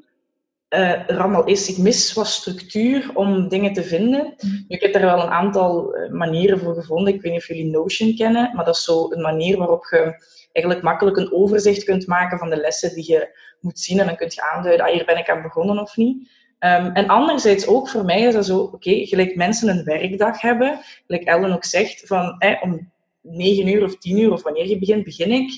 [0.73, 1.69] uh, er allemaal is.
[1.69, 4.33] Ik mis wat structuur om dingen te vinden.
[4.41, 7.13] Nu, ik heb daar wel een aantal uh, manieren voor gevonden.
[7.13, 10.25] Ik weet niet of jullie Notion kennen, maar dat is zo een manier waarop je
[10.51, 13.99] eigenlijk makkelijk een overzicht kunt maken van de lessen die je moet zien.
[13.99, 16.29] En dan kun je aanduiden, ah, hier ben ik aan begonnen of niet.
[16.59, 20.41] Um, en anderzijds ook voor mij is dat zo, oké, okay, gelijk mensen een werkdag
[20.41, 24.67] hebben, gelijk Ellen ook zegt, van eh, om 9 uur of 10 uur of wanneer
[24.67, 25.51] je begint, begin ik.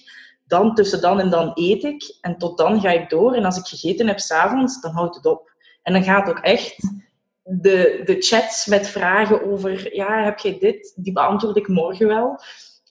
[0.46, 2.18] Dan tussen dan en dan eet ik.
[2.22, 3.34] En tot dan ga ik door.
[3.34, 5.52] En als ik gegeten heb s'avonds, dan houdt het op.
[5.84, 6.76] En dan gaat ook echt
[7.44, 10.94] de, de chats met vragen over, ja, heb jij dit?
[10.96, 12.40] Die beantwoord ik morgen wel.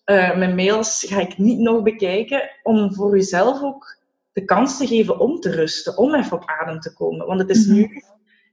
[0.07, 3.97] Uh, mijn mails ga ik niet nog bekijken, om voor jezelf ook
[4.33, 7.27] de kans te geven om te rusten, om even op adem te komen.
[7.27, 7.81] Want het is mm -hmm.
[7.81, 8.03] nu,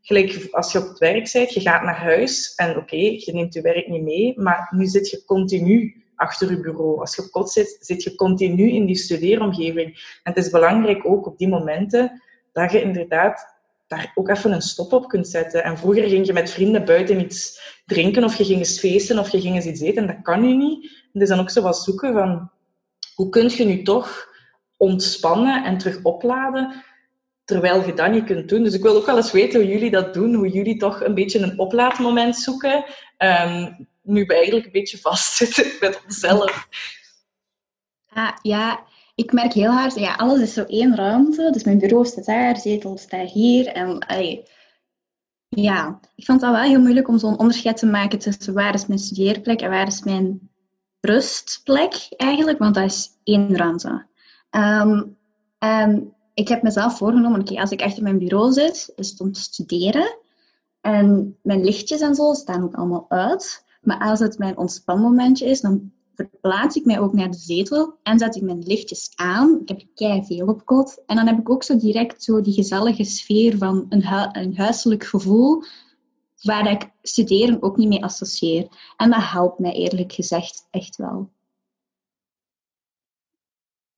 [0.02, 3.34] gelijk als je op het werk bent, je gaat naar huis en oké, okay, je
[3.34, 7.00] neemt je werk niet mee, maar nu zit je continu achter je bureau.
[7.00, 10.20] Als je op kot zit, zit je continu in die studeeromgeving.
[10.24, 14.62] En het is belangrijk ook op die momenten dat je inderdaad daar ook even een
[14.62, 15.64] stop op kunt zetten.
[15.64, 19.30] En vroeger ging je met vrienden buiten iets drinken, of je ging eens feesten, of
[19.30, 20.02] je ging eens iets eten.
[20.02, 21.08] En dat kan nu niet.
[21.14, 22.52] Het is dan ook zo wat zoeken van,
[23.16, 24.28] hoe kun je nu toch
[24.78, 26.84] ontspannen en terug opladen,
[27.46, 28.64] terwijl je dat niet kunt doen.
[28.64, 31.14] Dus ik wil ook wel eens weten hoe jullie dat doen, hoe jullie toch een
[31.14, 32.86] beetje een oplaadmoment zoeken.
[33.18, 36.68] Ehm, nu we eigenlijk een beetje vastzitten met onszelf.
[38.08, 38.84] Ah, ja,
[39.16, 41.50] ik merk heel hard, ja, alles is zo één ruimte.
[41.52, 43.68] Dus mijn bureau staat daar, zetel staat hier.
[43.68, 44.06] En
[45.50, 48.86] ja, ik vond het wel heel moeilijk om zo'n onderscheid te maken tussen waar is
[48.86, 50.50] mijn studeerplek en waar is mijn
[51.00, 54.08] rustplek eigenlijk, want dat is één ruimte.
[54.50, 56.00] Ehm,
[56.34, 59.32] ik heb mezelf voorgenomen, oké, als ik echt in mijn bureau zit, is het om
[59.32, 60.18] te studeren.
[60.82, 63.66] En mijn lichtjes en zo staan ook allemaal uit.
[63.80, 68.20] Maar als het mijn ontspanmomentje is, dan verplaats ik mij ook naar de zetel en
[68.20, 69.60] zet ik mijn lichtjes aan.
[69.62, 71.04] Ik heb kei veel op kot.
[71.06, 75.04] En dan heb ik ook zo direct zo die gezellige sfeer van een, een huiselijk
[75.04, 75.64] gevoel,
[76.42, 78.68] waar ik studeren ook niet mee associeer.
[78.98, 81.30] En dat helpt mij eerlijk gezegd echt wel.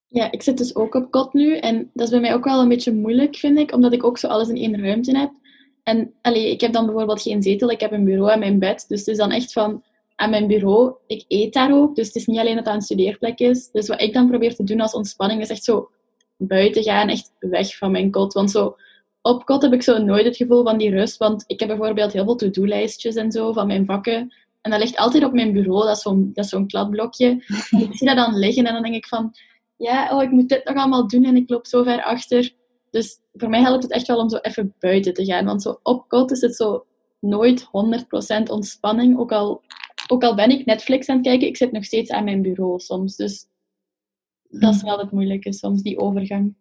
[0.07, 1.57] Ja, ik zit dus ook op kot nu.
[1.57, 3.73] En dat is bij mij ook wel een beetje moeilijk, vind ik.
[3.73, 5.31] Omdat ik ook zo alles in één ruimte heb.
[5.83, 7.69] En allee, ik heb dan bijvoorbeeld geen zetel.
[7.69, 8.85] Ik heb een bureau en mijn bed.
[8.87, 9.83] Dus het is dan echt van
[10.15, 10.93] aan mijn bureau.
[11.07, 11.95] Ik eet daar ook.
[11.95, 13.71] Dus het is niet alleen dat dat een studeerplek is.
[13.71, 15.89] Dus wat ik dan probeer te doen als ontspanning is echt zo
[16.37, 17.09] buiten gaan.
[17.09, 18.33] Echt weg van mijn kot.
[18.33, 18.75] Want zo
[19.21, 21.17] op kot heb ik zo nooit het gevoel van die rust.
[21.17, 24.33] Want ik heb bijvoorbeeld heel veel to-do-lijstjes en zo van mijn vakken.
[24.61, 25.85] En dat ligt altijd op mijn bureau.
[25.85, 27.29] Dat is zo'n kladblokje.
[27.69, 29.33] Ik zie dat dan liggen en dan denk ik van...
[29.77, 32.53] Ja, oh, ik moet dit nog allemaal doen en ik loop zo ver achter.
[32.91, 35.45] Dus voor mij helpt het echt wel om zo even buiten te gaan.
[35.45, 36.85] Want zo op kot is het zo
[37.19, 37.67] nooit 100%
[38.47, 39.19] ontspanning.
[39.19, 39.61] Ook al,
[40.07, 42.79] ook al ben ik Netflix aan het kijken, ik zit nog steeds aan mijn bureau
[42.79, 43.15] soms.
[43.15, 43.47] Dus
[44.49, 46.55] dat is wel het moeilijke soms, die overgang.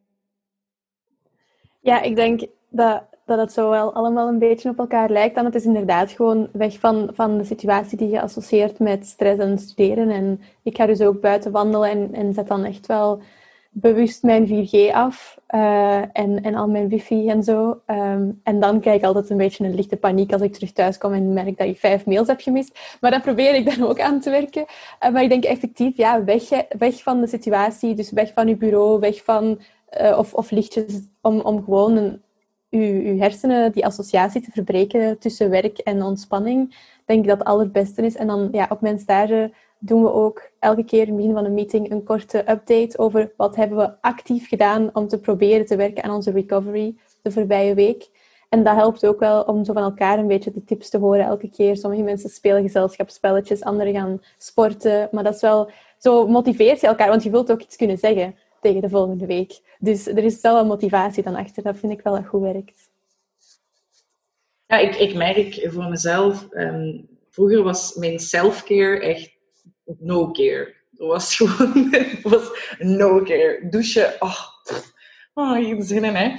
[1.80, 5.36] Ja, ik denk dat, dat het zo wel allemaal een beetje op elkaar lijkt.
[5.36, 9.40] En het is inderdaad gewoon weg van, van de situatie die je associeert met stress
[9.40, 10.10] en studeren.
[10.10, 13.22] En ik ga dus ook buiten wandelen en, en zet dan echt wel
[13.70, 17.80] bewust mijn 4G af uh, en, en al mijn wifi en zo.
[17.86, 20.98] Um, en dan krijg ik altijd een beetje een lichte paniek als ik terug thuis
[20.98, 22.96] kom en merk dat ik vijf mails heb gemist.
[23.00, 24.64] Maar dan probeer ik dan ook aan te werken.
[25.04, 27.94] Uh, maar ik denk effectief, ja, weg, weg van de situatie.
[27.94, 29.60] Dus weg van uw bureau, weg van...
[30.00, 32.22] Uh, of, of lichtjes, om, om gewoon een,
[32.70, 36.76] uw, uw hersenen die associatie te verbreken tussen werk en ontspanning.
[37.04, 38.16] Denk ik dat het allerbeste is.
[38.16, 41.44] En dan ja, op mijn stage doen we ook elke keer in het begin van
[41.44, 45.76] een meeting een korte update over wat hebben we actief gedaan om te proberen te
[45.76, 48.10] werken aan onze recovery de voorbije week.
[48.48, 51.24] En dat helpt ook wel om zo van elkaar een beetje de tips te horen
[51.24, 51.76] elke keer.
[51.76, 55.08] Sommige mensen spelen gezelschapsspelletjes, anderen gaan sporten.
[55.12, 58.36] Maar dat is wel, zo motiveert je elkaar, want je wilt ook iets kunnen zeggen
[58.60, 59.60] tegen de volgende week.
[59.78, 61.62] Dus er is wel een motivatie dan achter.
[61.62, 62.88] Dat vind ik wel dat goed werkt.
[64.66, 69.38] Ja, ik, ik merk voor mezelf, um, vroeger was mijn self-care echt
[69.98, 70.74] no-care.
[70.90, 73.68] Dat was gewoon was no-care.
[73.70, 74.52] Douchen, ach,
[75.34, 76.36] oh, hier zin in, hè.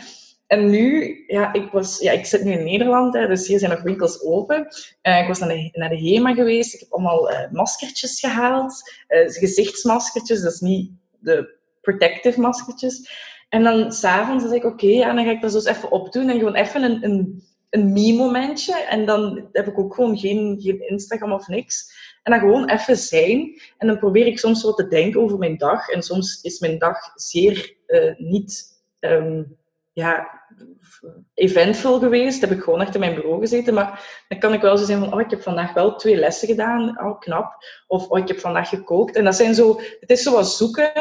[0.51, 3.71] En nu, ja, ik, was, ja, ik zit nu in Nederland, hè, dus hier zijn
[3.71, 4.67] nog winkels open.
[5.03, 6.73] Uh, ik was naar de, naar de HEMA geweest.
[6.73, 8.93] Ik heb allemaal uh, maskertjes gehaald.
[9.09, 13.09] Uh, gezichtsmaskertjes, dat is niet de protective maskertjes.
[13.49, 16.29] En dan s'avonds zei ik, oké, okay, dan ga ik dat zo eens even opdoen.
[16.29, 18.75] En gewoon even een, een, een me-momentje.
[18.75, 21.93] En dan heb ik ook gewoon geen, geen Instagram of niks.
[22.23, 23.61] En dan gewoon even zijn.
[23.77, 25.89] En dan probeer ik soms wat te denken over mijn dag.
[25.89, 29.57] En soms is mijn dag zeer uh, niet um,
[29.91, 30.41] ja,
[31.33, 32.41] eventvol geweest.
[32.41, 33.73] Heb ik gewoon achter mijn bureau gezeten.
[33.73, 36.47] Maar dan kan ik wel zo zijn van, oh, ik heb vandaag wel twee lessen
[36.47, 36.99] gedaan.
[36.99, 37.65] Oh, knap.
[37.87, 39.15] Of, oh, ik heb vandaag gekookt.
[39.15, 40.91] En dat zijn zo, het is zo wat zoeken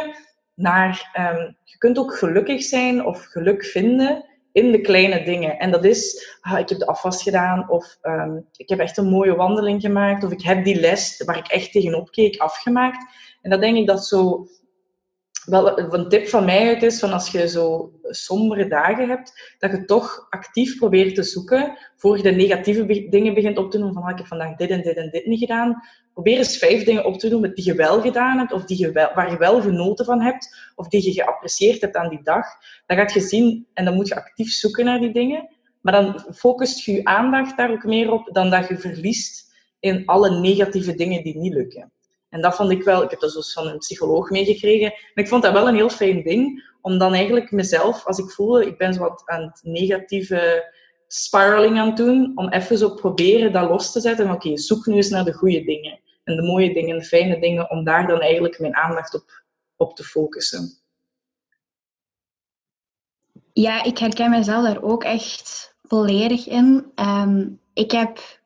[0.54, 5.58] naar, um, je kunt ook gelukkig zijn of geluk vinden in de kleine dingen.
[5.58, 9.08] En dat is, ah, ik heb de afwas gedaan, of um, ik heb echt een
[9.08, 13.14] mooie wandeling gemaakt, of ik heb die les waar ik echt tegenop keek afgemaakt.
[13.42, 14.46] En dat denk ik dat zo
[15.50, 19.70] wel een tip van mij uit is, van als je zo sombere dagen hebt, dat
[19.70, 23.92] je toch actief probeert te zoeken, voor je de negatieve dingen begint op te doen,
[23.92, 25.82] van ah, ik heb vandaag dit en dit en dit niet gedaan.
[26.12, 28.92] Probeer eens vijf dingen op te doen die je wel gedaan hebt, of die je
[28.92, 32.46] waar je wel genoten van hebt, of die je geapprecieerd hebt aan die dag.
[32.86, 35.48] Dan gaat je zien, en dan moet je actief zoeken naar die dingen,
[35.80, 40.06] maar dan focust je je aandacht daar ook meer op, dan dat je verliest in
[40.06, 41.92] alle negatieve dingen die niet lukken.
[42.30, 44.88] En dat vond ik wel, ik heb dat dus van een psycholoog meegekregen.
[44.88, 48.30] Maar ik vond dat wel een heel fijn ding, om dan eigenlijk mezelf, als ik
[48.30, 50.72] voelde, ik ben zo wat aan het negatieve
[51.06, 54.30] spiraling aan doen, om even zo proberen dat los te zetten.
[54.30, 56.00] Oké, zoek nu eens naar de goede dingen.
[56.24, 59.42] En de mooie dingen, de fijne dingen, om daar dan eigenlijk mijn aandacht op,
[59.76, 60.78] op te focussen.
[63.52, 66.92] Ja, ik herken mezelf daar ook echt volledig in.
[66.94, 68.39] Um, ik heb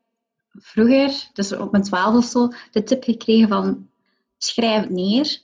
[0.59, 3.89] vroeger, dus op mijn twaalf of zo, de tip gekregen van
[4.39, 5.43] schrijf neer.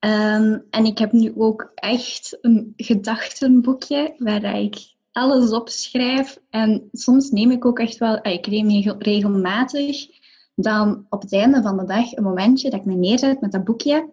[0.00, 6.38] Um, en ik heb nu ook echt een gedachtenboekje waar ik alles opschrijf.
[6.50, 10.06] En soms neem ik ook echt wel, ik neem regelmatig
[10.54, 13.64] dan op het einde van de dag een momentje dat ik me neerzet met dat
[13.64, 14.10] boekje.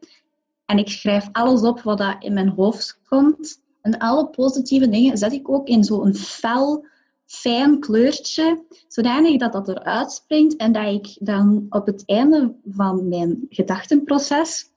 [0.66, 3.62] En ik schrijf alles op wat dat in mijn hoofd komt.
[3.82, 6.86] En alle positieve dingen zet ik ook in zo'n fel,
[7.32, 13.08] fijn kleurtje, zodanig dat dat eruit springt en dat ik dan op het einde van
[13.08, 14.70] mijn gedachtenproces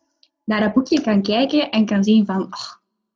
[0.44, 2.72] naar dat boekje kan kijken en kan zien van, oh,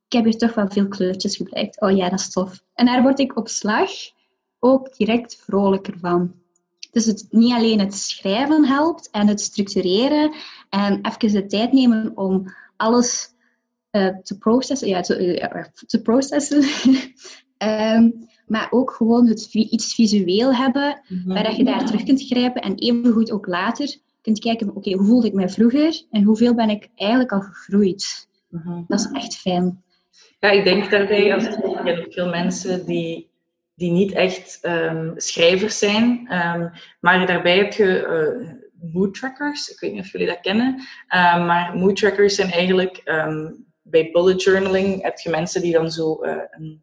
[0.07, 1.81] ik heb hier toch wel veel kleurtjes gebruikt.
[1.81, 2.62] Oh ja, dat is tof.
[2.74, 3.90] En daar word ik op slag
[4.59, 6.33] ook direct vrolijker van.
[6.90, 10.35] Dus het, niet alleen het schrijven helpt en het structureren
[10.68, 13.35] en even de tijd nemen om alles
[13.92, 16.64] uh, te processen, ja, te, processen.
[17.59, 21.34] um, maar ook gewoon het iets visueel hebben, -hmm.
[21.34, 25.26] waar je daar terug kunt grijpen en evengoed ook later kunt kijken, oké, hoe voelde
[25.26, 28.28] ik mij vroeger en hoeveel ben ik eigenlijk al gegroeid.
[28.50, 28.84] -hmm.
[28.88, 29.82] Dat is echt fijn.
[30.40, 31.52] Ja, ik denk daarbij, als er
[31.84, 33.30] zijn veel mensen die,
[33.74, 38.06] die niet echt um, schrijvers zijn, um, maar daarbij heb je
[38.40, 39.68] uh, mood trackers.
[39.68, 44.11] Ik weet niet of jullie dat kennen, uh, maar mood trackers zijn eigenlijk um, bij
[44.12, 46.82] bullet journaling heb je mensen die dan zo uh, een,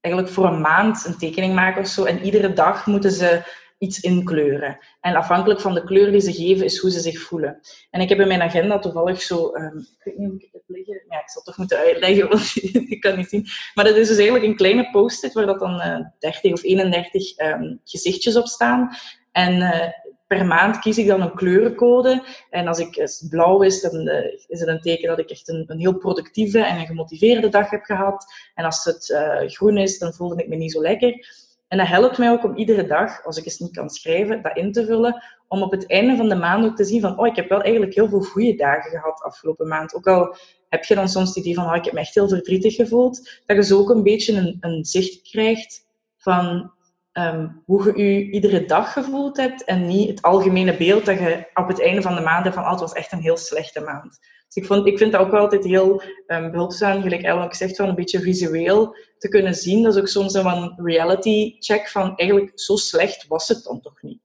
[0.00, 2.04] eigenlijk voor een maand een tekening maken of zo.
[2.04, 3.42] En iedere dag moeten ze
[3.78, 4.78] iets inkleuren.
[5.00, 7.60] En afhankelijk van de kleur die ze geven, is hoe ze zich voelen.
[7.90, 9.54] En ik heb in mijn agenda toevallig zo...
[9.54, 11.02] Um, ik weet niet hoe ik het liggen...
[11.08, 12.56] Ja, ik zal toch moeten uitleggen, want
[12.90, 13.46] ik kan niet zien.
[13.74, 17.38] Maar dat is dus eigenlijk een kleine post-it waar dat dan uh, 30 of 31
[17.38, 18.96] um, gezichtjes op staan.
[19.32, 19.86] En uh,
[20.28, 22.24] per maand kies ik dan een kleurencode.
[22.50, 25.64] En als ik blauw is, dan uh, is het een teken dat ik echt een,
[25.66, 28.26] een, heel productieve en een gemotiveerde dag heb gehad.
[28.54, 31.26] En als het uh, groen is, dan voelde ik me niet zo lekker.
[31.68, 34.56] En dat helpt mij ook om iedere dag, als ik eens niet kan schrijven, dat
[34.56, 35.22] in te vullen.
[35.48, 37.62] Om op het einde van de maand ook te zien van, oh, ik heb wel
[37.62, 39.94] eigenlijk heel veel goede dagen gehad afgelopen maand.
[39.94, 40.36] Ook al
[40.68, 43.40] heb je dan soms het idee van, oh, ik heb me echt heel verdrietig gevoeld.
[43.46, 45.86] Dat je zo ook een beetje een, een zicht krijgt
[46.16, 46.72] van
[47.18, 49.64] um, hoe je je iedere dag gevoeld hebt.
[49.64, 52.64] En niet het algemene beeld dat je op het einde van de maand hebt van,
[52.64, 54.18] oh, het was echt een heel slechte maand.
[54.46, 57.88] Dus ik, vond, ik vind dat ook altijd heel um, behulpzaam, gelijk ook zegt, van
[57.88, 59.82] een beetje visueel te kunnen zien.
[59.82, 64.02] Dat is ook soms een reality check van eigenlijk zo slecht was het dan toch
[64.02, 64.20] niet.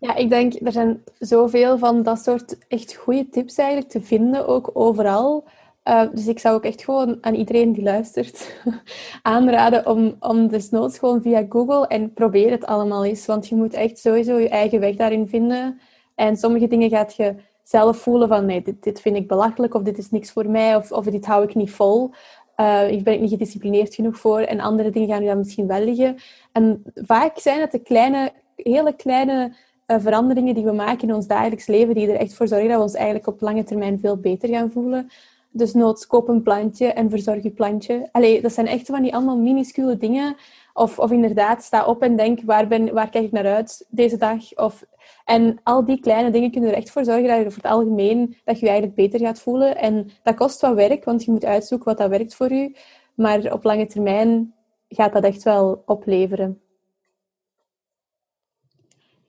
[0.00, 4.46] Ja, ik denk, er zijn zoveel van dat soort echt goede tips eigenlijk te vinden,
[4.46, 5.48] ook overal.
[5.88, 8.60] Uh, dus ik zou ook echt gewoon aan iedereen die luistert
[9.22, 13.26] aanraden om, om desnoods gewoon via Google en probeer het allemaal eens.
[13.26, 15.80] Want je moet echt sowieso je eigen weg daarin vinden.
[16.14, 19.82] En sommige dingen gaat je zelf voelen van nee, dit, dit vind ik belachelijk of
[19.82, 22.10] dit is niks voor mij of, of dit hou ik niet vol.
[22.56, 24.40] Uh, ik ben niet gedisciplineerd genoeg voor.
[24.40, 26.16] En andere dingen gaan je dan misschien wel liggen.
[26.52, 29.52] En vaak zijn het de kleine, hele kleine
[29.86, 32.76] uh, veranderingen die we maken in ons dagelijks leven, die er echt voor zorgen dat
[32.76, 35.10] we ons eigenlijk op lange termijn veel beter gaan voelen.
[35.56, 38.08] Dus noods koop een plantje en verzorg je plantje.
[38.12, 40.36] Allee, dat zijn echt van die allemaal minuscule dingen.
[40.72, 44.16] Of, of inderdaad, sta op en denk, waar, ben, waar kijk ik naar uit deze
[44.16, 44.56] dag?
[44.56, 44.84] Of,
[45.24, 48.36] en al die kleine dingen kunnen er echt voor zorgen dat je voor het algemeen
[48.44, 49.76] dat je eigenlijk beter gaat voelen.
[49.76, 52.76] En dat kost wat werk, want je moet uitzoeken wat dat werkt voor je.
[53.14, 54.54] Maar op lange termijn
[54.88, 56.60] gaat dat echt wel opleveren.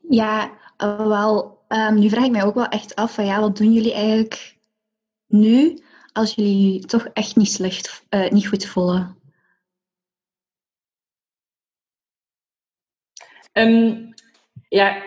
[0.10, 0.52] Ja,
[0.98, 1.58] wel.
[1.68, 4.58] Um, nu vraag ik mij ook wel echt af van ja, wat doen jullie eigenlijk
[5.28, 5.80] nu
[6.18, 9.16] als jullie toch echt niet slecht, uh, niet goed voelen?
[13.54, 14.14] Um,
[14.70, 15.04] ja,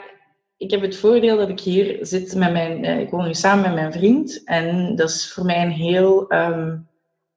[0.57, 2.85] ik heb het voordeel dat ik hier zit met mijn...
[2.85, 4.45] Uh, ik woon nu samen met mijn vriend.
[4.45, 6.89] En dat is voor mij een heel um,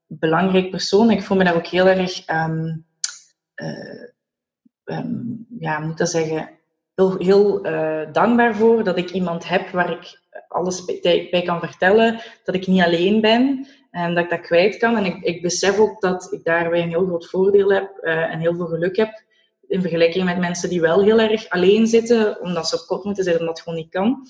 [0.08, 1.12] belangrijk persoon.
[1.12, 2.30] Ik voel me daar ook heel erg...
[2.30, 2.86] Um,
[3.56, 4.12] uh,
[5.60, 6.50] ja, moet dat zeggen?
[6.96, 7.62] Heel, heel
[8.12, 10.23] dankbaar voor dat ik iemand heb waar ik
[10.54, 12.22] alles bij, kan vertellen.
[12.44, 13.68] Dat ik niet alleen ben.
[13.92, 14.98] En dat ik dat kwijt kan.
[14.98, 17.98] En ik, ik besef ook dat ik daarbij een heel groot voordeel heb.
[18.02, 19.24] en heel veel geluk heb
[19.74, 23.24] in vergelijking met mensen die wel heel erg alleen zitten, omdat ze op kot moeten
[23.24, 24.28] zitten, omdat het gewoon niet kan.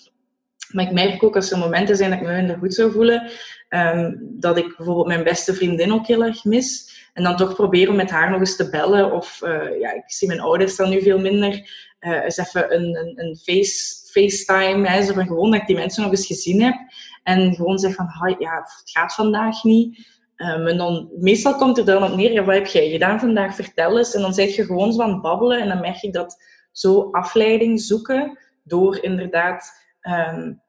[0.72, 3.32] Maar ik merk ook als er momenten zijn dat ik me minder goed zou voelen,
[3.70, 6.92] um, dat ik bijvoorbeeld mijn beste vriendin ook heel erg mis.
[7.14, 9.12] En dan toch proberen met haar nog eens te bellen.
[9.12, 11.70] Of uh, ja, ik zie mijn ouders dan nu veel minder.
[12.04, 14.90] Uh, even een, een, een face, FaceTime.
[14.90, 16.76] Hè, zo gewoon dat ik die mensen nog eens gezien heb.
[17.24, 20.12] En gewoon zeg van, ja, het gaat vandaag niet.
[20.38, 23.56] Um, en dan, meestal komt er dan op neer, ja, wat heb jij gedaan vandaag?
[23.56, 24.16] Vertel eens.
[24.16, 25.62] En dan zeg je gewoon zo aan het babbelen.
[25.62, 30.62] En dan merk ik dat zo afleiding zoeken door inderdaad um,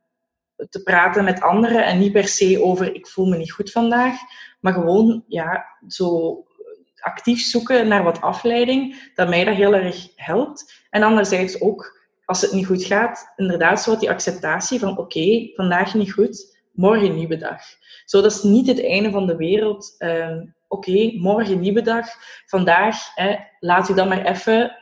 [0.68, 1.84] te praten met anderen.
[1.84, 4.14] En niet per se over, ik voel me niet goed vandaag.
[4.60, 6.43] Maar gewoon, ja, zo
[7.04, 9.10] actief zoeken naar wat afleiding.
[9.14, 10.84] Dat mij dat heel erg helpt.
[10.90, 15.94] En anderzijds ook, als het niet goed gaat, inderdaad zo die acceptatie van, oké, vandaag
[15.94, 17.60] niet goed morgen nieuwe dag.
[18.04, 19.94] Zo, dat is niet het einde van de wereld.
[19.98, 22.06] Um, oké, morgen nieuwe dag.
[22.46, 24.76] Vandaag, hè, laat u dan maar even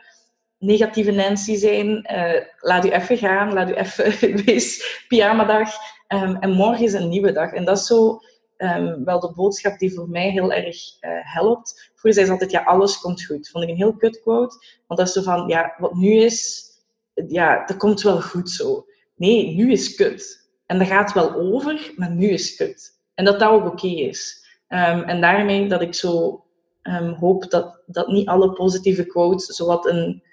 [0.57, 2.09] negatieve Nancy zijn.
[2.11, 5.71] Uh, laat u even gaan, laat u even, wees pyjamadag.
[6.07, 7.51] Um, en morgen is een nieuwe dag.
[7.51, 8.19] En dat is zo
[8.63, 11.91] um, wel de boodschap die voor mij heel erg uh, helpt.
[11.95, 13.49] Vroeger zei ze altijd, ja, alles komt goed.
[13.49, 14.55] Vond ik een heel kut quote.
[14.87, 16.67] Want dat is zo van, ja, wat nu is,
[17.27, 18.85] ja, dat komt wel goed zo.
[19.15, 20.49] Nee, nu is kut.
[20.65, 22.91] En dat gaat wel over, maar nu is kut.
[23.13, 24.41] En dat dat ook oké is.
[24.69, 26.43] Um, en daarmee dat ik zo
[26.83, 30.23] um, hoop dat, dat niet alle positieve quotes zowat een,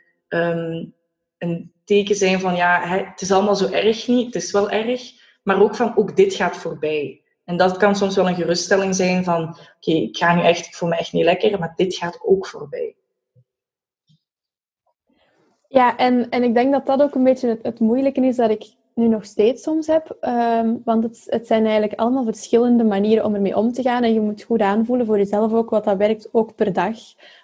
[1.38, 5.02] een teken zijn van ja, het is allemaal zo erg niet, het is wel erg,
[5.42, 7.22] maar ook van ook dit gaat voorbij.
[7.50, 10.74] En dat kan soms wel een geruststelling zijn van oké, ik ga nu echt, ik
[10.74, 12.94] voel me echt niet lekker, maar dit gaat ook voorbij.
[15.68, 18.50] Ja, en, en ik denk dat dat ook een beetje het, het moeilijke is dat
[18.50, 20.16] ik nu nog steeds soms heb.
[20.20, 24.02] Ehm, want het, het zijn eigenlijk allemaal verschillende manieren om ermee om te gaan.
[24.02, 26.96] En je moet goed aanvoelen voor jezelf ook wat dat werkt, ook per dag.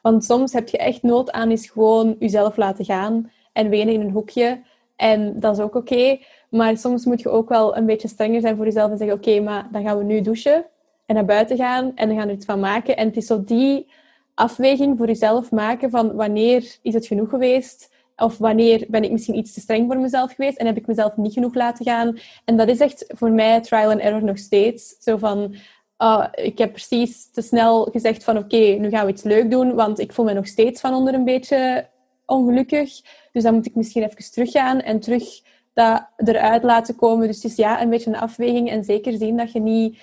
[0.03, 4.01] Want soms heb je echt nood aan is gewoon jezelf laten gaan en wenen in
[4.01, 4.63] een hoekje.
[4.97, 6.19] En dat is ook oké.
[6.51, 9.41] Maar soms moet je ook wel een beetje strenger zijn voor jezelf en zeggen: Oké,
[9.41, 10.67] maar dan gaan we nu douchen
[11.07, 12.97] en naar buiten gaan en dan gaan we er iets van maken.
[12.97, 13.87] En het is zo die
[14.35, 19.37] afweging voor jezelf maken van wanneer is het genoeg geweest of wanneer ben ik misschien
[19.37, 22.19] iets te streng voor mezelf geweest en heb ik mezelf niet genoeg laten gaan.
[22.45, 24.97] En dat is echt voor mij trial and error nog steeds.
[25.01, 25.55] Zo van,
[25.99, 29.75] uh, ik heb precies te snel gezegd van oké, nu gaan we iets leuk doen,
[29.75, 31.89] want ik voel me nog steeds van onder een beetje
[32.27, 33.01] ongelukkig.
[33.33, 35.41] Dus dan moet ik misschien even teruggaan en terug
[35.77, 37.27] dat eruit laten komen.
[37.27, 39.99] Dus het is ja, een beetje een afweging en zeker zien dat je niet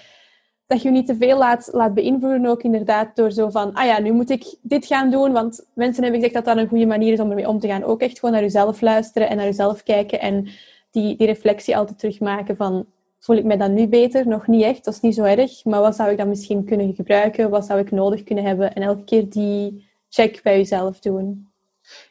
[0.66, 4.00] dat je niet te veel laat, laat beïnvloeden, ook inderdaad door zo van, ah ja,
[4.00, 7.14] nu moet ik dit gaan doen, want mensen hebben gezegd dat dat een goede manier
[7.14, 7.84] is om ermee om te gaan.
[7.84, 10.48] Ook echt gewoon naar jezelf luisteren en naar jezelf kijken en
[10.92, 12.86] die, die reflectie altijd terugmaken van,
[13.20, 14.28] voel ik mij dan nu beter?
[14.28, 16.94] Nog niet echt, dat is niet zo erg, maar wat zou ik dan misschien kunnen
[16.96, 17.50] gebruiken?
[17.50, 18.74] Wat zou ik nodig kunnen hebben?
[18.74, 21.53] En elke keer die check bij jezelf doen.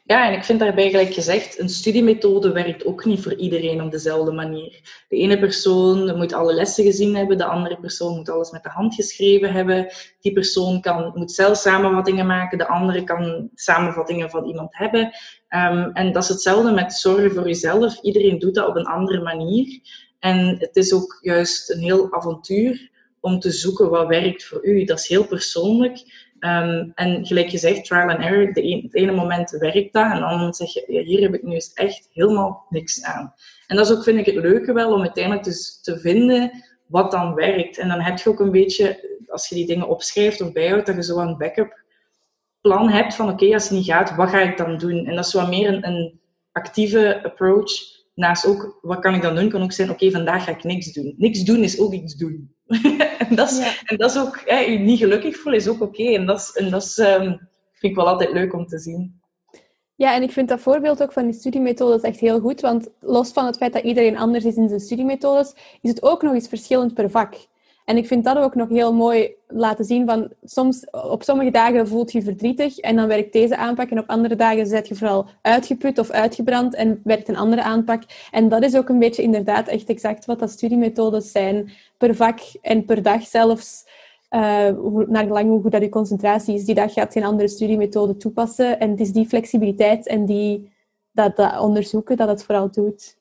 [0.03, 3.91] Ja, en ik vind daarbij gelijk gezegd, een studiemethode werkt ook niet voor iedereen op
[3.91, 4.79] dezelfde manier.
[5.07, 8.69] De ene persoon moet alle lessen gezien hebben, de andere persoon moet alles met de
[8.69, 9.87] hand geschreven hebben.
[10.19, 15.01] Die persoon kan, moet zelf samenvattingen maken, de andere kan samenvattingen van iemand hebben.
[15.49, 18.01] Um, en dat is hetzelfde met zorgen voor jezelf.
[18.01, 19.79] Iedereen doet dat op een andere manier.
[20.19, 24.83] En het is ook juist een heel avontuur om te zoeken wat werkt voor u.
[24.83, 26.22] Dat is heel persoonlijk.
[26.45, 30.53] Um, en gelijk gezegd, trial and error, de het ene moment werkt dat en dan
[30.53, 33.33] zeg je, hier heb ik nu eens echt helemaal niks aan.
[33.67, 37.11] En dat is ook, vind ik, het leuke wel, om uiteindelijk dus te vinden wat
[37.11, 37.77] dan werkt.
[37.77, 40.95] En dan heb je ook een beetje, als je die dingen opschrijft of bijhoudt, dat
[40.95, 41.83] je zo een backup
[42.61, 45.05] plan hebt van oké, als het niet gaat, wat ga ik dan doen?
[45.05, 46.19] En dat is zo meer een, een
[46.51, 47.71] actieve approach.
[48.15, 49.49] Naast ook, wat kan ik dan doen?
[49.49, 51.13] Kan ook zijn, oké, vandaag ga ik niks doen.
[51.17, 52.52] Niks doen is ook iets doen.
[53.27, 56.03] en, dat is, en dat is ook, hè, je niet gelukkig voelen is ook oké.
[56.03, 57.23] En dat, is, en dat is, um,
[57.71, 59.21] vind ik wel altijd leuk om te zien.
[59.95, 62.61] Ja, en ik vind dat voorbeeld ook van die studiemethodes echt heel goed.
[62.61, 66.21] Want los van het feit dat iedereen anders is in zijn studiemethodes, is het ook
[66.21, 67.35] nog eens verschillend per vak.
[67.85, 71.87] En ik vind dat ook nog heel mooi laten zien van soms op sommige dagen
[71.87, 75.25] voelt je verdrietig en dan werkt deze aanpak en op andere dagen zet je vooral
[75.41, 78.03] uitgeput of uitgebrand en werkt een andere aanpak.
[78.31, 82.39] En dat is ook een beetje inderdaad echt exact wat dat studiemethodes zijn per vak
[82.61, 83.85] en per dag zelfs.
[84.29, 84.39] Uh,
[85.07, 88.79] naar gelang hoe goed dat je concentratie is, die dag gaat geen andere studiemethode toepassen.
[88.79, 90.71] En het is die flexibiliteit en die,
[91.11, 93.17] dat, dat onderzoeken dat het vooral doet.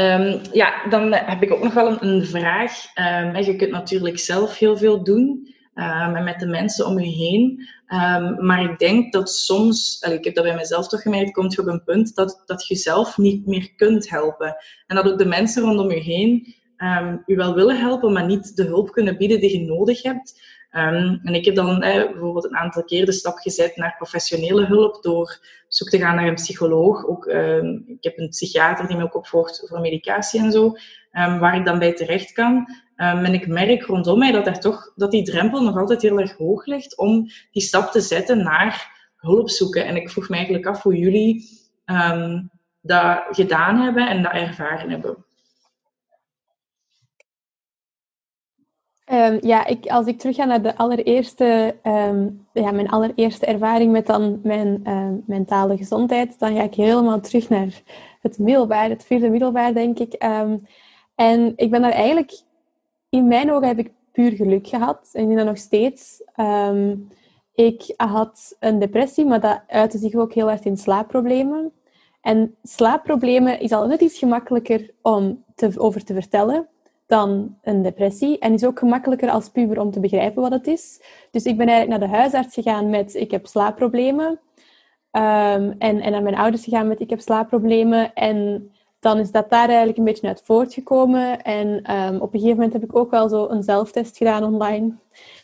[0.00, 2.72] Um, ja, dan heb ik ook nog wel een, vraag.
[2.94, 7.68] Um, je kunt natuurlijk zelf heel veel doen um, met de mensen om je heen.
[8.38, 11.66] maar ik denk dat soms, ik heb dat bij mezelf toch gemerkt, komt je op
[11.66, 14.56] een punt dat, dat je zelf niet meer kunt helpen.
[14.86, 16.54] En dat ook de mensen rondom je heen
[17.26, 20.42] je wel willen helpen, maar niet de hulp kunnen bieden die je nodig hebt.
[20.72, 25.02] Um, en ik heb dan bijvoorbeeld een aantal keer de stap gezet naar professionele hulp
[25.02, 27.06] door zoek te gaan naar een psycholoog.
[27.06, 30.64] Ook, um, ik heb een psychiater die me ook opvolgt voor medicatie en zo,
[31.12, 32.66] um, waar ik dan bij terecht kan.
[32.96, 36.36] en ik merk rondom mij dat, er toch, dat die drempel nog altijd heel erg
[36.36, 39.86] hoog ligt om die stap te zetten naar hulp zoeken.
[39.86, 41.48] En ik vroeg me eigenlijk af hoe jullie
[42.80, 45.24] dat gedaan hebben en dat ervaren hebben.
[49.12, 53.92] Um, ja, ik, als ik terug ga naar de allereerste, um, ja, mijn allereerste ervaring
[53.92, 57.82] met dan mijn uh, mentale gezondheid, dan ga ik helemaal terug naar
[58.20, 60.12] het middelbaar, het vierde middelbaar, denk ik.
[61.14, 62.40] en ik ben daar eigenlijk,
[63.08, 65.08] in mijn ogen heb ik puur geluk gehad.
[65.12, 66.22] En ik dat nog steeds.
[67.54, 71.72] ik had een depressie, maar dat uitte zich ook heel erg in slaapproblemen.
[72.20, 76.68] En slaapproblemen is al net iets gemakkelijker om te, over te vertellen
[77.10, 78.38] dan een depressie.
[78.38, 81.02] En is ook gemakkelijker als puber om te begrijpen wat het is.
[81.30, 84.26] Dus ik ben eigenlijk naar de huisarts gegaan met ik heb slaapproblemen.
[84.26, 88.14] Um, en, en naar mijn ouders gegaan met ik heb slaapproblemen.
[88.14, 91.42] En dan is dat daar eigenlijk een beetje uit voortgekomen.
[91.42, 94.92] En um, op een gegeven moment heb ik ook wel zo een zelftest gedaan online.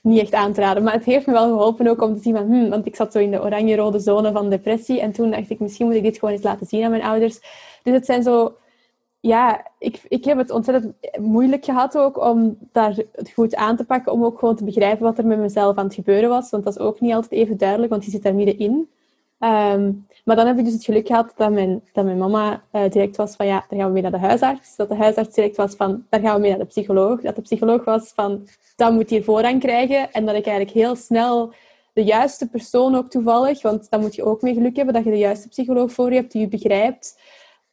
[0.02, 2.36] Niet echt aan te raden, maar het heeft me wel geholpen ook om te zien
[2.36, 2.46] van...
[2.46, 5.00] Hmm, want ik zat zo in de oranje-rode zone van depressie.
[5.00, 7.40] En toen dacht ik, misschien moet ik dit gewoon eens laten zien aan mijn ouders.
[7.82, 8.56] Dus het zijn zo...
[9.26, 12.96] Ja, ik, ik heb het ontzettend moeilijk gehad ook om daar
[13.34, 14.12] goed aan te pakken.
[14.12, 16.50] Om ook gewoon te begrijpen wat er met mezelf aan het gebeuren was.
[16.50, 18.88] Want dat is ook niet altijd even duidelijk, want je zit daar middenin.
[19.40, 22.90] Um, maar dan heb ik dus het geluk gehad dat mijn, dat mijn mama uh,
[22.90, 24.76] direct was van ja, dan gaan we mee naar de huisarts.
[24.76, 27.20] Dat de huisarts direct was van, daar gaan we mee naar de psycholoog.
[27.20, 30.12] Dat de psycholoog was van, dat moet hier voorrang krijgen.
[30.12, 31.52] En dat ik eigenlijk heel snel
[31.92, 35.10] de juiste persoon ook toevallig, want dan moet je ook mee geluk hebben dat je
[35.10, 37.18] de juiste psycholoog voor je hebt die je begrijpt.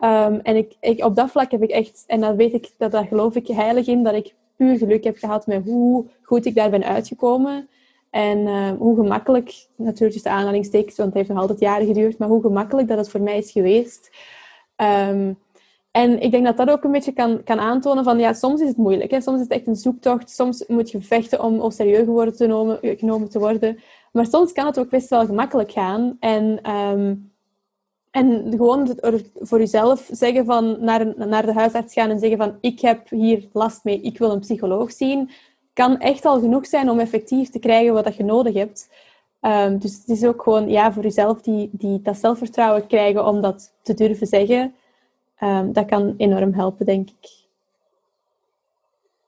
[0.03, 2.91] Um, en ik, ik, op dat vlak heb ik echt, en dat weet ik, dat,
[2.91, 6.55] dat geloof ik heilig in, dat ik puur geluk heb gehad met hoe goed ik
[6.55, 7.67] daar ben uitgekomen.
[8.09, 12.17] En uh, hoe gemakkelijk, natuurlijk is de aanhalingstekens, want het heeft nog altijd jaren geduurd,
[12.17, 14.09] maar hoe gemakkelijk dat het voor mij is geweest.
[14.77, 15.37] Um,
[15.91, 18.67] en ik denk dat dat ook een beetje kan, kan aantonen van, ja, soms is
[18.67, 19.11] het moeilijk.
[19.11, 19.21] Hè?
[19.21, 20.29] Soms is het echt een zoektocht.
[20.29, 23.79] Soms moet je vechten om, om serieus te nomen, genomen te worden.
[24.11, 26.17] Maar soms kan het ook best wel gemakkelijk gaan.
[26.19, 26.59] En,
[28.13, 28.97] en gewoon
[29.35, 33.47] voor jezelf zeggen van, naar, naar de huisarts gaan en zeggen van, ik heb hier
[33.53, 35.29] last mee, ik wil een psycholoog zien
[35.73, 38.89] kan echt al genoeg zijn om effectief te krijgen wat je nodig hebt.
[39.41, 43.41] Um, dus het is ook gewoon ja, voor jezelf die, die, dat zelfvertrouwen krijgen om
[43.41, 44.73] dat te durven zeggen.
[45.43, 47.41] Um, dat kan enorm helpen, denk ik.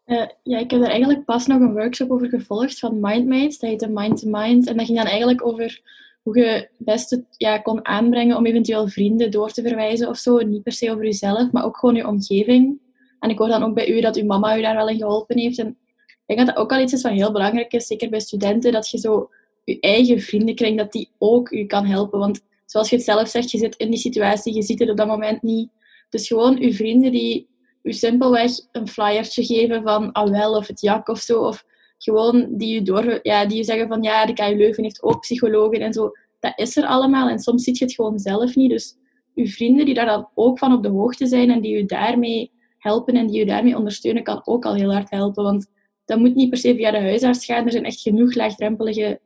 [0.06, 3.60] Uh, ja, ik heb er eigenlijk pas nog een workshop over gevolgd van MindMates.
[3.60, 4.68] Dat heette Mind to Mind.
[4.68, 5.82] En dat ging dan eigenlijk over
[6.26, 10.38] hoe je het beste ja, kon aanbrengen om eventueel vrienden door te verwijzen of zo.
[10.38, 12.80] Niet per se over jezelf, maar ook gewoon je omgeving.
[13.20, 15.38] En ik hoor dan ook bij u dat uw mama u daar wel in geholpen
[15.38, 15.60] heeft.
[15.60, 15.68] En
[16.08, 18.72] ik denk dat dat ook al iets is wat heel belangrijk is, zeker bij studenten,
[18.72, 19.30] dat je zo
[19.64, 22.20] je eigen vrienden krijgt, dat die ook je kan helpen.
[22.20, 24.98] Want zoals je het zelf zegt, je zit in die situatie, je ziet het op
[24.98, 25.70] dat moment niet.
[26.10, 27.48] Dus gewoon je vrienden die
[27.84, 31.40] je simpelweg een flyertje geven van ah wel of het jak of zo.
[31.40, 31.66] Of
[31.98, 35.20] gewoon die je, door, ja, die je zeggen van ja, de KU Leuven heeft ook
[35.20, 36.12] psychologen en zo.
[36.40, 38.70] Dat is er allemaal en soms zie je het gewoon zelf niet.
[38.70, 38.96] Dus
[39.34, 42.52] je vrienden die daar dan ook van op de hoogte zijn en die je daarmee
[42.78, 45.44] helpen en die je daarmee ondersteunen, kan ook al heel hard helpen.
[45.44, 45.72] Want
[46.06, 47.66] dat moet niet per se via de huisarts gaan.
[47.66, 49.20] Er zijn echt genoeg laagdrempelige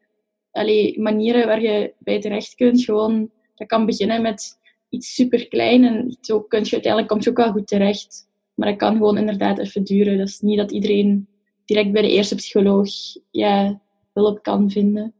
[0.95, 2.84] manieren waar je bij terecht kunt.
[2.84, 4.57] Gewoon, dat kan beginnen met
[4.89, 8.28] iets super klein en zo kun je uiteindelijk komt je ook wel goed terecht.
[8.55, 10.17] Maar dat kan gewoon inderdaad even duren.
[10.17, 11.28] Dat is niet dat iedereen
[11.70, 12.89] direct bij de eerste psycholoog
[13.32, 13.82] ja,
[14.13, 15.13] hulp kan vinden.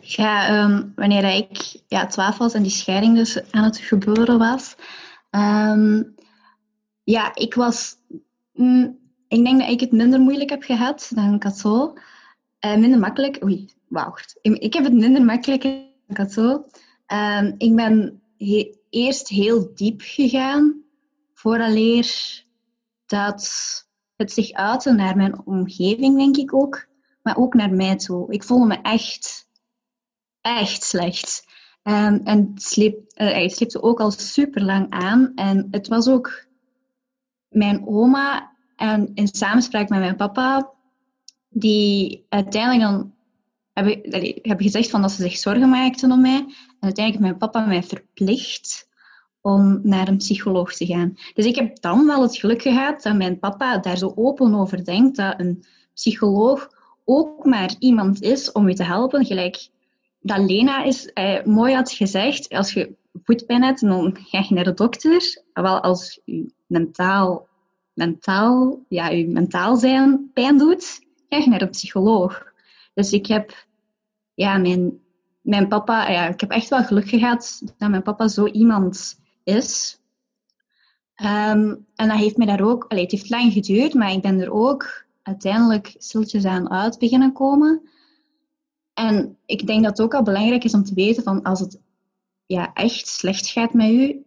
[0.00, 4.76] Ja, um, wanneer ik ja, 12 was en die scheiding dus aan het gebeuren was,
[5.30, 6.14] um,
[7.04, 7.96] ja, ik was
[8.58, 8.98] Mm,
[9.28, 11.94] ik denk dat ik het minder moeilijk heb gehad dan Katso.
[12.64, 13.44] Uh, minder makkelijk.
[13.44, 14.38] Oei, wacht.
[14.42, 16.64] Ik, heb het minder makkelijk dan Katso.
[17.12, 18.22] Uh, ik ben
[18.90, 20.82] eerst heel diep gegaan,
[21.34, 22.42] vooraleer
[23.08, 23.50] dat
[24.16, 26.86] het zich uitte naar mijn omgeving, denk ik ook.
[27.22, 28.32] Maar ook naar mij toe.
[28.32, 29.48] Ik voelde me echt,
[30.40, 31.46] echt slecht.
[31.82, 35.32] Um, en het, sleep, uh, het sleepte ook al super lang aan.
[35.34, 36.46] En het was ook
[37.48, 40.72] mijn oma en in samenspraak met mijn papa,
[41.48, 43.14] die uiteindelijk dan
[43.72, 44.00] hebben,
[44.42, 46.38] hebben gezegd van dat ze zich zorgen maakten om mij.
[46.38, 48.87] En uiteindelijk mijn papa mij verplicht
[49.48, 51.16] om naar een psycholoog te gaan.
[51.34, 54.84] Dus ik heb dan wel het geluk gehad dat mijn papa daar zo open over
[54.84, 56.70] denkt dat een psycholoog
[57.04, 59.24] ook maar iemand is om je te helpen.
[59.24, 59.68] Gelijk
[60.20, 62.94] dat Lena is, eh, mooi had gezegd, als je
[63.24, 65.42] voetpijn hebt, dan ga je naar de dokter.
[65.52, 67.46] Wel als je mentaal
[67.98, 72.52] mentaal, ja, je mentaal zijn pijn doet, ga je naar een psycholoog.
[72.94, 73.66] Dus ik heb,
[74.34, 74.98] ja, mijn,
[75.40, 80.00] mijn papa, ja, ik heb echt wel geluk gehad dat mijn papa zo iemand is.
[81.14, 84.40] Ehm, en dat heeft mij daar ook, allee, het heeft lang geduurd, maar ik ben
[84.40, 87.88] er ook uiteindelijk stiltjes aan uit beginnen komen.
[88.94, 91.80] En ik denk dat het ook al belangrijk is om te weten van als het
[92.46, 94.24] ja, echt slecht gaat met u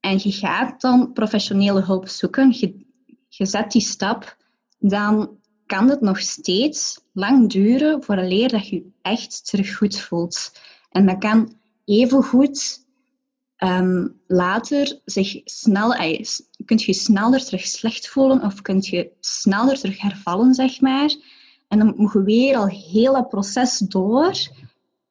[0.00, 2.52] en je gaat dan professionele hulp zoeken,
[3.28, 4.36] je, zet die stap,
[4.78, 9.76] dan kan het nog steeds lang duren voor een leer dat je je echt terug
[9.76, 10.60] goed voelt.
[10.90, 12.83] En dat kan evengoed
[13.64, 15.94] um, later zich snel,
[16.64, 21.14] kunt je sneller terug slecht voelen of kunt je sneller terug hervallen, zeg maar.
[21.68, 24.32] En dan moet je weer al heel dat proces door.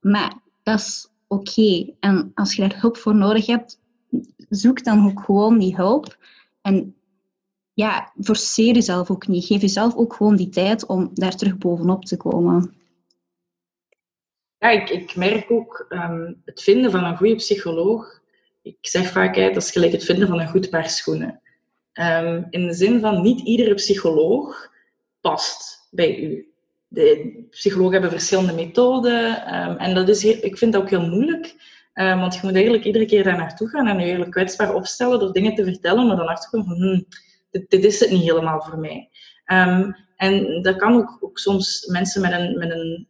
[0.02, 0.34] Maar
[0.64, 1.94] dat is oké.
[2.00, 3.80] En als je daar hulp voor nodig hebt,
[4.50, 6.18] zoek dan ook gewoon die hulp.
[6.62, 6.96] En
[7.74, 9.46] ja, forceer jezelf ook niet.
[9.46, 12.76] Geef jezelf ook gewoon die tijd om daar terug bovenop te komen.
[14.58, 18.22] Ja, ik, merk ook um, het vinden van een goede psycholoog.
[18.64, 21.42] Ik zeg vaak, dat is gelijk het vinden van een goed paar schoenen.
[21.94, 24.72] Um, in de zin van niet iedere psycholoog
[25.22, 26.48] past bij u.
[26.88, 31.56] De psychologen hebben verschillende methoden um, en dat is ik vind dat ook heel moeilijk.
[31.94, 35.34] want je moet eigenlijk iedere keer daar naartoe gaan en je eigenlijk kwetsbaar opstellen door
[35.34, 37.06] dingen te vertellen, maar dan van, hmm,
[37.52, 39.10] dit, dit, is het niet helemaal voor mij.
[40.16, 43.08] En dat kan ook, ook, soms mensen met een, met een,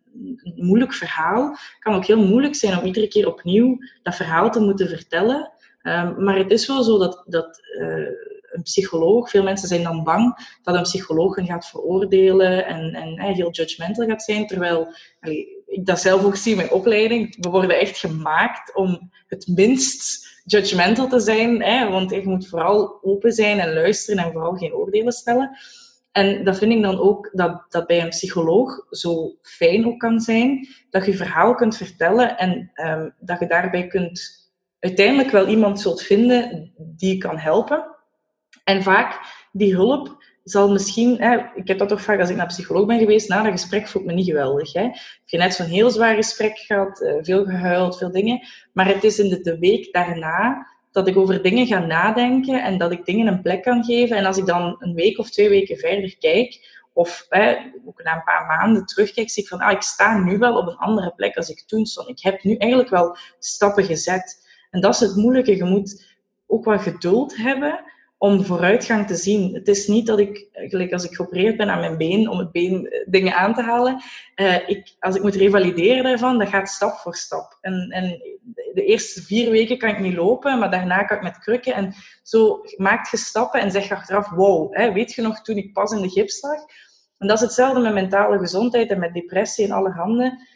[0.56, 4.90] moeilijk verhaal, kan ook heel moeilijk zijn om iedere keer opnieuw dat verhaal te moeten
[4.90, 5.52] vertellen.
[5.84, 8.08] Um, maar het is wel zo dat, dat uh,
[8.52, 13.22] een psycholoog, veel mensen zijn dan bang dat een psycholoog hen gaat veroordelen en, en
[13.22, 14.94] heel judgmental gaat zijn, terwijl
[15.66, 17.36] ik dat zelf ook zie in mijn opleiding.
[17.40, 21.58] We worden echt gemaakt om het minst judgmental te zijn,
[21.92, 25.58] want je moet vooral open zijn en luisteren en vooral geen oordelen stellen.
[26.14, 30.20] En dat vind ik dan ook dat, dat bij een psycholoog zo fijn ook kan
[30.20, 34.42] zijn, dat je verhaal kunt vertellen en um, dat je daarbij kunt
[34.80, 37.86] uiteindelijk wel iemand zult vinden die je kan helpen.
[38.64, 39.20] En vaak
[39.52, 43.00] die hulp zal misschien, hè, ik heb dat toch vaak als ik naar psycholoog ben
[43.00, 44.74] geweest, na dat gesprek voelt me niet geweldig.
[44.74, 44.82] Hè.
[44.82, 44.94] Heb
[45.26, 48.48] je net zo'n heel zwaar gesprek gehad, eh, veel gehuild, veel dingen.
[48.74, 52.78] Maar het is in de, de week daarna dat ik over dingen ga nadenken en
[52.78, 54.18] dat ik dingen een plek kan geven.
[54.18, 58.16] En als ik dan een week of twee weken verder kijk, of hè, ook na
[58.16, 61.14] een paar maanden terugkijk, zie ik van, ah, ik sta nu wel op een andere
[61.16, 62.10] plek als ik toen stond.
[62.10, 64.48] Ik heb nu eigenlijk wel stappen gezet.
[64.70, 65.56] En dat is het moeilijke.
[65.56, 66.06] Je moet
[66.48, 67.80] ook wat geduld hebben
[68.18, 69.54] om vooruitgang te zien.
[69.54, 72.52] Het is niet dat ik, gelijk als ik geopereerd ben aan mijn been, om het
[72.52, 74.02] been eh, dingen aan te halen,
[74.36, 77.58] uh, ik, als ik moet revalideren daarvan, dat gaat stap voor stap.
[77.62, 78.22] En, en
[78.74, 81.74] de eerste vier weken kan ik niet lopen, maar daarna kan ik met krukken.
[81.74, 81.94] En
[82.24, 85.74] zo maak je stappen en zeg je achteraf, wow, hè, weet je nog toen ik
[85.74, 86.60] pas in de gips lag?
[87.18, 90.48] En dat is hetzelfde met mentale gezondheid en met depressie en alle handen.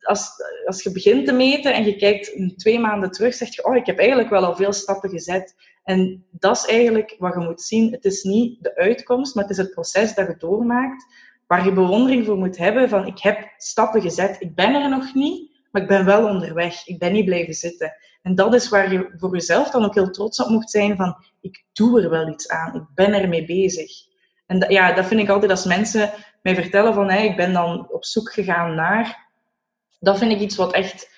[0.00, 0.30] Als,
[0.66, 3.86] als je begint te meten en je kijkt twee maanden terug, zeg je, oh, ik
[3.86, 5.54] heb eigenlijk wel al veel stappen gezet.
[5.84, 7.92] En dat is eigenlijk wat je moet zien.
[7.92, 11.06] Het is niet de uitkomst, maar het is het proces dat je doormaakt,
[11.46, 14.36] waar je bewondering voor moet hebben van ik heb stappen gezet.
[14.38, 16.86] Ik ben er nog niet, maar ik ben wel onderweg.
[16.86, 17.96] Ik ben niet blijven zitten.
[18.22, 21.16] En dat is waar je voor jezelf dan ook heel trots op moet zijn van
[21.40, 22.74] ik doe er wel iets aan.
[22.74, 23.90] Ik ben ermee bezig.
[24.46, 26.12] En dat, ja, dat vind ik altijd als mensen
[26.42, 29.28] mij vertellen van ik ben dan op zoek gegaan naar.
[30.00, 31.14] Dat vind ik iets wat echt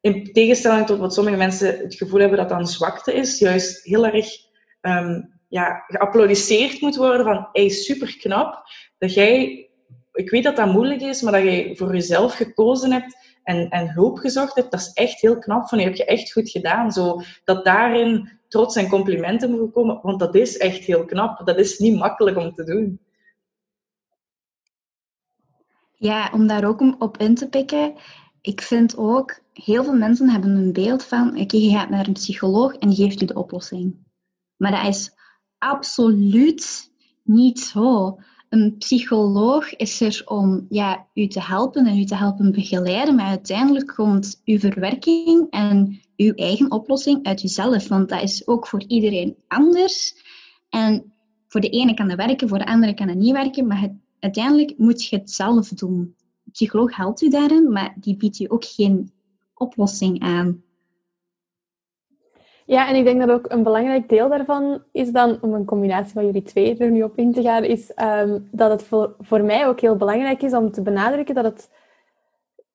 [0.00, 3.84] in tegenstelling tot wat sommige mensen het gevoel hebben dat dat een zwakte is, juist
[3.84, 4.26] heel erg
[4.80, 8.64] um, ja, geapplaudisseerd moet worden van hey, super knap
[8.98, 9.68] dat jij,
[10.12, 13.90] ik weet dat dat moeilijk is, maar dat jij voor jezelf gekozen hebt en, en
[13.90, 16.92] hulp gezocht hebt, dat is echt heel knap van je, heb je echt goed gedaan.
[16.92, 21.46] Zo, dat daarin trots en complimenten mogen komen, want dat is echt heel knap.
[21.46, 23.00] Dat is niet makkelijk om te doen.
[25.92, 27.94] Ja, om daar ook op in te pikken,
[28.40, 32.12] ik vind ook, heel veel mensen hebben een beeld van, oké, je gaat naar een
[32.12, 33.96] psycholoog en die geeft u de oplossing.
[34.56, 35.10] Maar dat is
[35.58, 38.18] absoluut niet zo.
[38.52, 43.26] Een psycholoog is er om ja, u te helpen en u te helpen begeleiden, maar
[43.26, 48.84] uiteindelijk komt uw verwerking en uw eigen oplossing uit uzelf, want dat is ook voor
[48.86, 50.14] iedereen anders.
[50.68, 51.12] En
[51.48, 53.92] voor de ene kan dat werken, voor de andere kan het niet werken, maar het,
[54.18, 56.14] uiteindelijk moet je het zelf doen
[56.52, 59.12] psycholoog helpt u daarin, maar die biedt u ook geen
[59.54, 60.62] oplossing aan.
[62.66, 66.12] Ja, en ik denk dat ook een belangrijk deel daarvan is dan, om een combinatie
[66.12, 69.42] van jullie twee er nu op in te gaan, is um, dat het voor, voor
[69.42, 71.70] mij ook heel belangrijk is om te benadrukken dat het,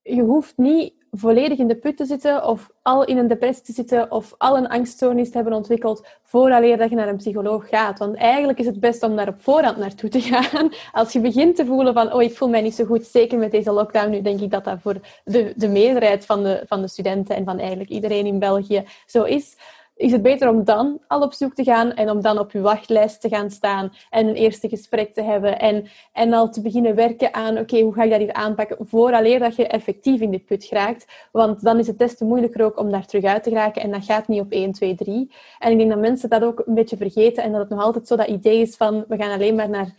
[0.02, 3.72] je hoeft niet volledig in de put te zitten of al in een depressie te
[3.72, 7.99] zitten of al een angststoornis te hebben ontwikkeld vooraleer dat je naar een psycholoog gaat.
[7.99, 10.70] Want eigenlijk is het best om daar op voorhand naartoe te gaan.
[10.91, 13.51] Als je begint te voelen van, oh, ik voel mij niet zo goed, zeker met
[13.51, 16.88] deze lockdown nu, denk ik dat dat voor de, de meerderheid van de, van de
[16.88, 19.58] studenten en van eigenlijk iedereen in België zo is
[19.98, 22.62] is het beter om dan al op zoek te gaan en om dan op je
[22.62, 26.95] wachtlijst te gaan staan en een eerste gesprek te hebben en, en al te beginnen
[26.95, 30.45] werken aan, oké, hoe ga ik dat hier aanpakken, vooraleer dat je effectief in dit
[30.45, 31.28] put geraakt.
[31.32, 33.91] Want dan is het des te moeilijker ook om daar terug uit te geraken en
[33.91, 35.32] dat gaat niet op 1, 2, 3.
[35.60, 38.08] En ik denk dat mensen dat ook een beetje vergeten en dat het nog altijd
[38.08, 39.93] zo dat idee is van, we gaan alleen maar naar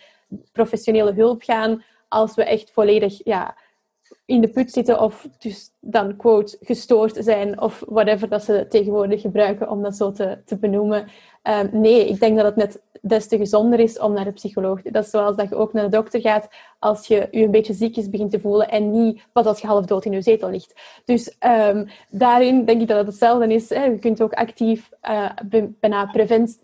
[0.53, 3.55] professionele hulp gaan als we echt volledig, ja,
[4.25, 9.21] in de put zitten of dus dan quote gestoord zijn of whatever dat ze tegenwoordig
[9.21, 11.07] gebruiken om dat zo te, te benoemen.
[11.43, 14.83] Ehm, nee, ik denk dat het net des te gezonder is om naar de psycholoog
[14.83, 16.49] te Dat is zoals dat je ook naar de dokter gaat
[16.79, 19.85] als je je een beetje ziekjes begint te voelen en niet pas als je half
[19.85, 21.01] dood in je zetel ligt.
[21.05, 23.69] Dus um, daarin denk ik dat het hetzelfde is.
[23.69, 25.31] Je kunt ook actief, uh,
[25.81, 26.11] bijna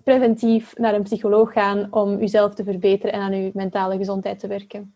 [0.05, 4.47] preventief naar een psycholoog gaan om jezelf te verbeteren en aan je mentale gezondheid te
[4.47, 4.95] werken.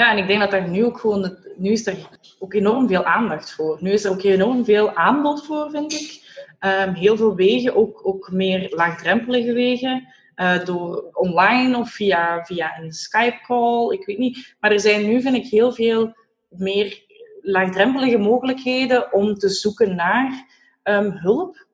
[0.00, 3.04] Ja, en ik denk dat er nu ook gewoon, nu is er ook enorm veel
[3.04, 3.78] aandacht voor.
[3.80, 6.22] Nu is er ook enorm veel aanbod voor, vind ik.
[6.60, 10.08] Um, heel veel wegen, ook, ook meer laagdrempelige wegen.
[10.36, 14.54] Uh, door online of via, via een Skype-call, ik weet niet.
[14.60, 16.14] Maar er zijn nu, vind ik, heel veel
[16.48, 17.02] meer
[17.40, 20.46] laagdrempelige mogelijkheden om te zoeken naar
[20.84, 21.66] um, hulp.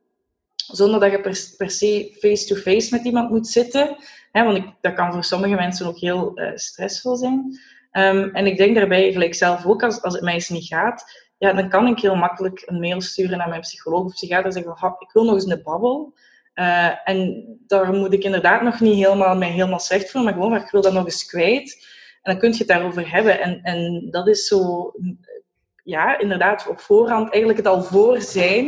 [0.57, 1.21] Zonder dat je
[1.57, 3.97] per, se face-to-face met iemand moet zitten.
[4.33, 7.59] Hè, want ik, dat kan voor sommige mensen ook heel uh, stressvol zijn.
[7.99, 11.25] Um, en ik denk daarbij, gelijk zelf ook, als, als het mij eens niet gaat,
[11.39, 14.53] ja, dan kan ik heel makkelijk een mail sturen naar mijn psycholoog of psychiater en
[14.53, 16.15] zeggen, ik wil nog eens een babbel.
[16.55, 20.63] Uh, en daar moet ik inderdaad nog niet helemaal mij helemaal slecht voelen, maar gewoon,
[20.63, 21.87] ik wil dat nog eens kwijt.
[22.23, 23.41] En dan kun je het daarover hebben.
[23.41, 24.93] En, en dat is zo,
[25.85, 28.67] ja, inderdaad, op voorhand eigenlijk het al voor zijn.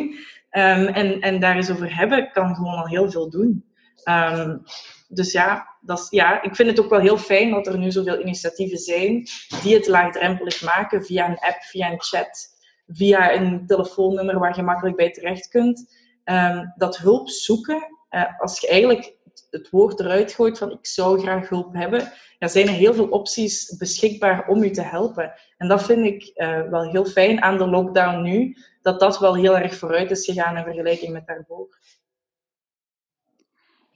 [0.51, 3.65] Um, en, en daar eens over hebben, kan gewoon al heel veel doen.
[4.05, 4.63] Um,
[5.09, 7.91] dus ja, dat is, ja, ik vind het ook wel heel fijn dat er nu
[7.91, 9.27] zoveel initiatieven zijn
[9.63, 12.57] die het laagdrempelig maken via een app, via een chat,
[12.87, 15.97] via een telefoonnummer waar je makkelijk bij terecht kunt.
[16.25, 19.17] Um, dat hulp zoeken, uh, als je eigenlijk
[19.51, 23.09] het woord eruit gooit van ik zou graag hulp hebben, ja, zijn er heel veel
[23.09, 25.33] opties beschikbaar om je te helpen.
[25.57, 29.37] En dat vind ik uh, wel heel fijn aan de lockdown nu, dat dat wel
[29.37, 31.79] heel erg vooruit is gegaan in vergelijking met daarvoor.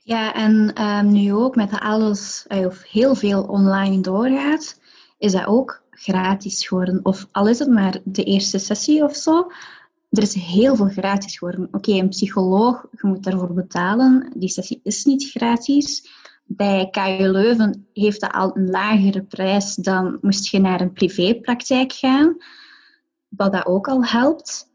[0.05, 4.79] Ja, en um, nu ook met alles, eh, of heel veel online doorgaat,
[5.17, 6.99] is dat ook gratis geworden.
[7.03, 9.51] Of al is het maar de eerste sessie of zo,
[10.09, 11.67] er is heel veel gratis geworden.
[11.71, 14.31] Oké, een psycholoog, je moet daarvoor betalen.
[14.35, 16.09] Die sessie is niet gratis.
[16.45, 21.91] Bij KU Leuven heeft dat al een lagere prijs dan moest je naar een privépraktijk
[21.91, 22.37] gaan.
[23.27, 24.71] Wat dat ook al helpt.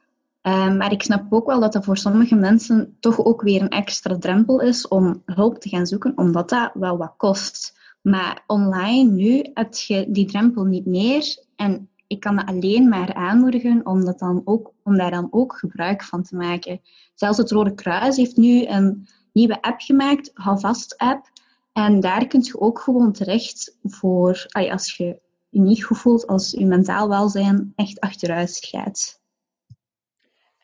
[0.48, 3.68] Um, maar ik snap ook wel dat dat voor sommige mensen toch ook weer een
[3.68, 7.78] extra drempel is om hulp te gaan zoeken, omdat dat wel wat kost.
[8.02, 11.44] Maar online nu heb je die drempel niet meer.
[11.56, 15.56] En ik kan dat alleen maar aanmoedigen om, dat dan ook, om daar dan ook
[15.56, 16.80] gebruik van te maken.
[17.14, 21.30] Zelfs het Rode Kruis heeft nu een nieuwe app gemaakt, Houvast app.
[21.72, 26.66] En daar kun je ook gewoon terecht voor, als je je niet goed als je
[26.66, 29.17] mentaal welzijn echt achteruit gaat.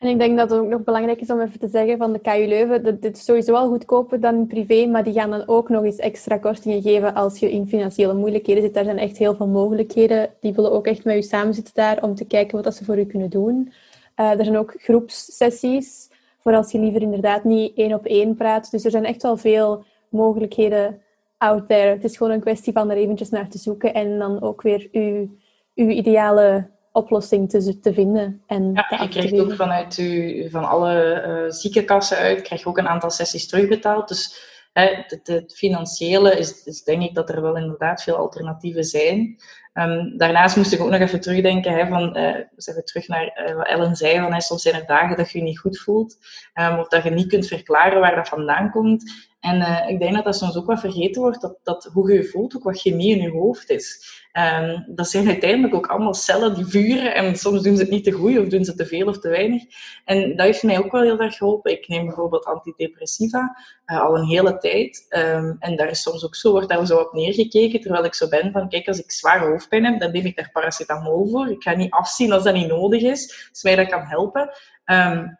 [0.05, 2.19] En ik denk dat het ook nog belangrijk is om even te zeggen van de
[2.19, 5.69] KU Leuven, dat dit is sowieso wel goedkoper dan privé, maar die gaan dan ook
[5.69, 8.73] nog eens extra kortingen geven als je in financiële moeilijkheden zit.
[8.73, 10.29] Daar zijn echt heel veel mogelijkheden.
[10.39, 13.05] Die willen ook echt met u samenzitten daar om te kijken wat ze voor u
[13.05, 13.73] kunnen doen.
[14.19, 18.71] Uh, er zijn ook groepssessies, voor als je liever inderdaad niet één op één praat.
[18.71, 21.01] Dus er zijn echt wel veel mogelijkheden
[21.37, 21.89] out there.
[21.89, 24.89] Het is gewoon een kwestie van er eventjes naar te zoeken en dan ook weer
[24.91, 25.29] uw,
[25.75, 28.41] uw ideale oplossing te, te vinden.
[28.47, 32.77] En ja, je krijgt ook vanuit u, van alle uh, ziekenkassen uit, krijg je ook
[32.77, 34.07] een aantal sessies terugbetaald.
[34.07, 39.37] Dus het, het, financiële is, is, denk ik dat er wel inderdaad veel alternatieven zijn.
[39.73, 43.55] Um, daarnaast moest ik ook nog even terugdenken, hè, van, uh, even terug naar uh,
[43.55, 46.17] wat Ellen zei, van, hè, soms zijn er dagen dat je je niet goed voelt,
[46.53, 49.03] um, of dat je niet kunt verklaren waar dat vandaan komt.
[49.45, 52.17] En uh, ik denk dat dat soms ook wat vergeten wordt, dat, dat hoe je
[52.17, 54.13] je voelt ook wat chemie in je hoofd is.
[54.33, 58.03] Um, dat zijn uiteindelijk ook allemaal cellen die vuren en soms doen ze het niet
[58.03, 59.63] te goed of doen ze te veel of te weinig.
[60.05, 61.71] En dat heeft mij ook wel heel erg geholpen.
[61.71, 65.05] Ik neem bijvoorbeeld antidepressiva uh, al een hele tijd.
[65.09, 68.27] Um, en daar is soms ook zo, wordt daar zo op neergekeken, terwijl ik zo
[68.27, 71.47] ben van, kijk, als ik zware hoofdpijn heb, dan neem ik daar paracetamol voor.
[71.49, 74.49] Ik ga niet afzien als dat niet nodig is, als mij dat kan helpen.
[74.85, 75.37] Um,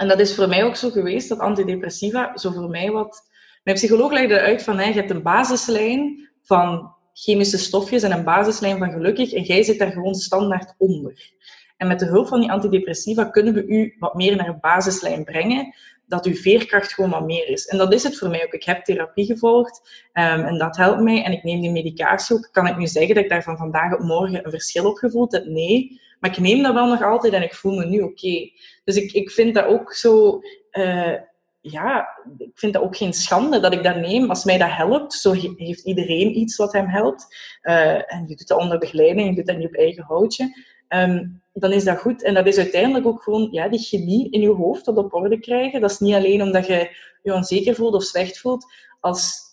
[0.00, 3.28] en dat is voor mij ook zo geweest, dat antidepressiva, zo voor mij wat...
[3.62, 8.78] Mijn psycholoog legde uit van, je hebt een basislijn van chemische stofjes en een basislijn
[8.78, 11.32] van gelukkig en jij zit daar gewoon standaard onder.
[11.76, 15.24] En met de hulp van die antidepressiva kunnen we u wat meer naar een basislijn
[15.24, 15.74] brengen,
[16.06, 17.66] dat uw veerkracht gewoon wat meer is.
[17.66, 18.52] En dat is het voor mij ook.
[18.52, 19.80] Ik heb therapie gevolgd
[20.12, 21.24] um, en dat helpt mij.
[21.24, 22.48] En ik neem die medicatie ook.
[22.52, 25.32] Kan ik nu zeggen dat ik daar van vandaag op morgen een verschil op gevoeld
[25.32, 25.44] heb?
[25.44, 26.00] Nee.
[26.20, 28.50] Maar ik neem dat wel nog altijd en ik voel me nu oké.
[28.84, 30.40] Dus ik, ik vind dat ook zo...
[30.72, 31.14] Uh,
[31.62, 32.08] ja,
[32.38, 34.28] ik vind dat ook geen schande dat ik dat neem.
[34.28, 37.36] Als mij dat helpt, zo heeft iedereen iets wat hem helpt.
[37.62, 40.68] Uh, en je doet dat onder begeleiding, je doet dat niet op eigen houtje.
[40.88, 42.22] Um, dan is dat goed.
[42.22, 45.80] En dat is uiteindelijk ook gewoon ja, die chemie in je hoofd op orde krijgen.
[45.80, 48.66] Dat is niet alleen omdat je je onzeker voelt of slecht voelt.
[49.00, 49.49] Als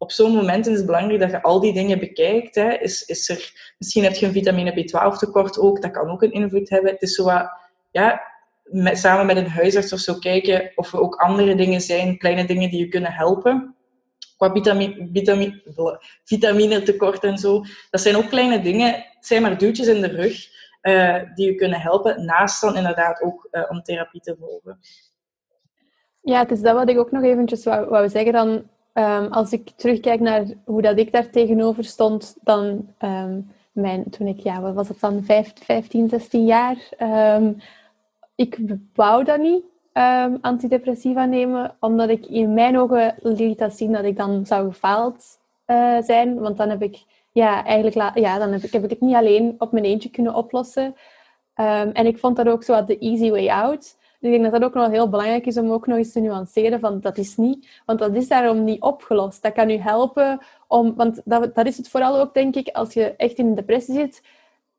[0.00, 2.54] op zo'n moment is het belangrijk dat je al die dingen bekijkt.
[2.54, 2.72] Hè.
[2.72, 6.32] Is, is er, misschien heb je een vitamine B12 tekort ook, dat kan ook een
[6.32, 6.92] invloed hebben.
[6.92, 7.50] Het is zo wat,
[7.90, 8.22] ja,
[8.92, 12.70] samen met een huisarts of zo kijken of er ook andere dingen zijn, kleine dingen
[12.70, 13.74] die je kunnen helpen.
[14.36, 15.62] Qua vitamine, vitamine,
[16.24, 17.62] vitamine tekort en zo.
[17.90, 20.46] Dat zijn ook kleine dingen, het zijn maar duwtjes in de rug,
[20.82, 24.78] uh, die je kunnen helpen, naast dan inderdaad ook uh, om therapie te volgen.
[26.20, 29.52] Ja, het is dat wat ik ook nog eventjes wou, wou zeggen dan Um, als
[29.52, 34.60] ik terugkijk naar hoe dat ik daar tegenover stond, dan um, mijn, toen ik, ja,
[34.60, 36.76] wat was het dan, 15, 16 jaar.
[37.36, 37.56] Um,
[38.34, 38.58] ik
[38.94, 39.64] wou dat niet,
[40.40, 45.38] antidepressiva nemen, omdat ik in mijn ogen liet dat zien dat ik dan zou gefaald
[45.66, 46.40] uh, zijn.
[46.40, 49.54] Want dan heb ik, ja, eigenlijk, ja, dan heb ik, heb ik het niet alleen
[49.58, 50.94] op mijn eentje kunnen oplossen.
[51.92, 53.98] en ik vond dat ook zo de easy way out.
[54.20, 56.80] Ik denk dat dat ook nog heel belangrijk is om ook nog eens te nuanceren
[56.80, 59.42] van dat is niet, want dat is daarom niet opgelost.
[59.42, 62.92] Dat kan u helpen om, want dat, dat is het vooral ook denk ik, als
[62.92, 64.22] je echt in een depressie zit,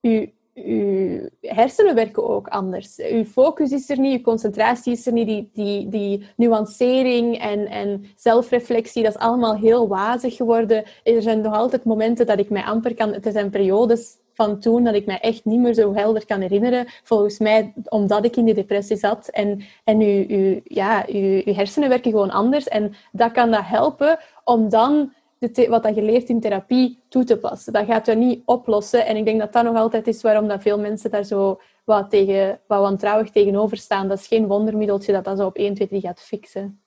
[0.02, 2.98] uw, uw hersenen werken ook anders.
[2.98, 7.68] Uw focus is er niet, uw concentratie is er niet, die, die, die nuancering en,
[7.68, 10.84] en zelfreflectie, dat is allemaal heel wazig geworden.
[11.04, 14.84] Er zijn nog altijd momenten dat ik mij amper kan, er zijn periodes van toen
[14.84, 16.86] dat ik mij echt niet meer zo helder kan herinneren.
[17.04, 19.28] Volgens mij omdat ik in die depressie zat.
[19.28, 22.68] En, en uw, ja, uw, uw hersenen werken gewoon anders.
[22.68, 27.24] En dat kan dat helpen om dan de wat dat je leert in therapie toe
[27.24, 27.74] te passen.
[27.74, 29.06] Dat gaat je niet oplossen.
[29.06, 32.10] En ik denk dat dat nog altijd is waarom dat veel mensen daar zo wat,
[32.10, 34.08] tegen, wat wantrouwig tegenover staan.
[34.08, 36.81] Dat is geen wondermiddeltje dat dat zo op 1, 2, 3 gaat fixen.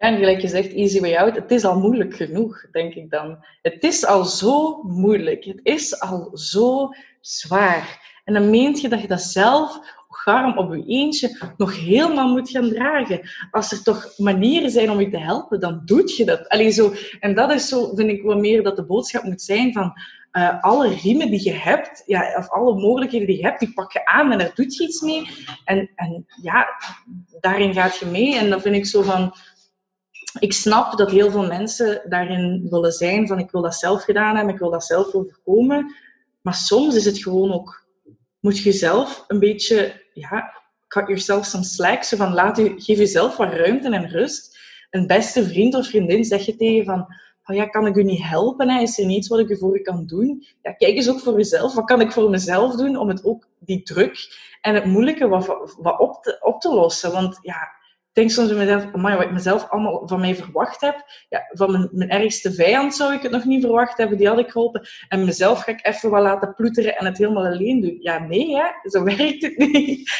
[0.00, 3.38] En gelijk je zegt, easy way out, het is al moeilijk genoeg, denk ik dan.
[3.62, 5.44] Het is al zo moeilijk.
[5.44, 6.88] Het is al zo
[7.20, 8.20] zwaar.
[8.24, 9.78] En dan meent je dat je dat zelf,
[10.08, 13.20] garm op je eentje, nog helemaal moet gaan dragen.
[13.50, 16.48] Als er toch manieren zijn om je te helpen, dan doe je dat.
[16.48, 19.72] Allee, zo, en dat is zo, vind ik, wat meer dat de boodschap moet zijn
[19.72, 19.92] van...
[20.32, 23.92] Uh, alle riemen die je hebt, ja, of alle mogelijkheden die je hebt, die pak
[23.92, 25.28] je aan en daar doe je iets mee.
[25.64, 26.66] En, en ja,
[27.40, 28.38] daarin gaat je mee.
[28.38, 29.34] En dan vind ik zo van
[30.38, 34.36] ik snap dat heel veel mensen daarin willen zijn van ik wil dat zelf gedaan
[34.36, 35.94] hebben, ik wil dat zelf overkomen.
[36.40, 37.86] Maar soms is het gewoon ook,
[38.40, 42.04] moet je zelf een beetje, ja, cut yourself some slack.
[42.04, 44.58] Van laat u, geef jezelf wat ruimte en rust.
[44.90, 47.06] Een beste vriend of vriendin zeg je tegen van,
[47.44, 48.80] oh ja, kan ik u niet helpen?
[48.80, 50.44] Is er niets wat ik u voor u kan doen?
[50.62, 51.74] Ja, kijk eens ook voor jezelf.
[51.74, 55.46] Wat kan ik voor mezelf doen om het ook, die druk en het moeilijke wat,
[55.78, 57.12] wat op, te, op te lossen?
[57.12, 57.79] Want ja,
[58.12, 61.04] denk soms bij mezelf, amai, wat ik mezelf allemaal van mij verwacht heb.
[61.28, 64.38] Ja, van mijn, mijn ergste vijand zou ik het nog niet verwacht hebben, die had
[64.38, 64.88] ik geholpen.
[65.08, 67.96] En mezelf ga ik even wat laten ploeteren en het helemaal alleen doen.
[68.00, 68.90] Ja, nee, hè?
[68.90, 70.10] zo werkt het niet.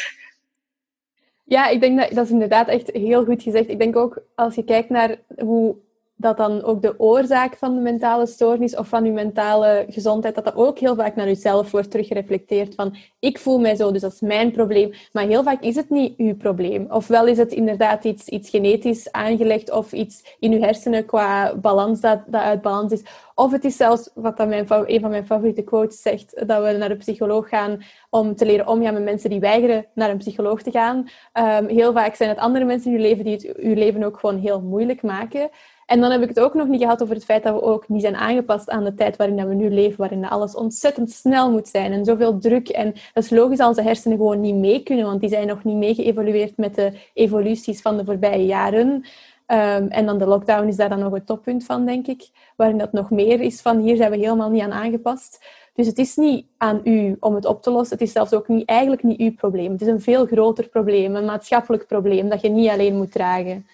[1.45, 3.69] Ja, ik denk dat dat is inderdaad echt heel goed gezegd.
[3.69, 5.77] Ik denk ook als je kijkt naar hoe
[6.21, 10.45] dat dan ook de oorzaak van de mentale stoornis of van uw mentale gezondheid, dat
[10.45, 12.75] dat ook heel vaak naar uzelf wordt teruggereflecteerd.
[12.75, 14.93] Van, ik voel mij zo, dus dat is mijn probleem.
[15.13, 16.87] Maar heel vaak is het niet uw probleem.
[16.91, 22.01] Ofwel is het inderdaad iets, iets genetisch aangelegd of iets in uw hersenen qua balans
[22.01, 23.03] dat, dat uit balans is.
[23.35, 26.73] Of het is zelfs, wat dan mijn, een van mijn favoriete quotes zegt, dat we
[26.73, 30.63] naar de psycholoog gaan om te leren omgaan met mensen die weigeren naar een psycholoog
[30.63, 31.09] te gaan.
[31.33, 34.19] Um, heel vaak zijn het andere mensen in uw leven die het uw leven ook
[34.19, 35.51] gewoon heel moeilijk maken.
[35.91, 37.89] En dan heb ik het ook nog niet gehad over het feit dat we ook
[37.89, 41.69] niet zijn aangepast aan de tijd waarin we nu leven, waarin alles ontzettend snel moet
[41.69, 42.69] zijn en zoveel druk.
[42.69, 45.65] En dat is logisch als onze hersenen gewoon niet mee kunnen, want die zijn nog
[45.65, 48.87] niet mee geëvolueerd met de evoluties van de voorbije jaren.
[48.87, 52.29] Um, en dan de lockdown is daar dan nog het toppunt van, denk ik.
[52.57, 55.45] Waarin dat nog meer is van hier zijn we helemaal niet aan aangepast.
[55.75, 57.99] Dus het is niet aan u om het op te lossen.
[57.99, 59.73] Het is zelfs ook niet, eigenlijk niet uw probleem.
[59.73, 63.67] Het is een veel groter probleem, een maatschappelijk probleem dat je niet alleen moet dragen.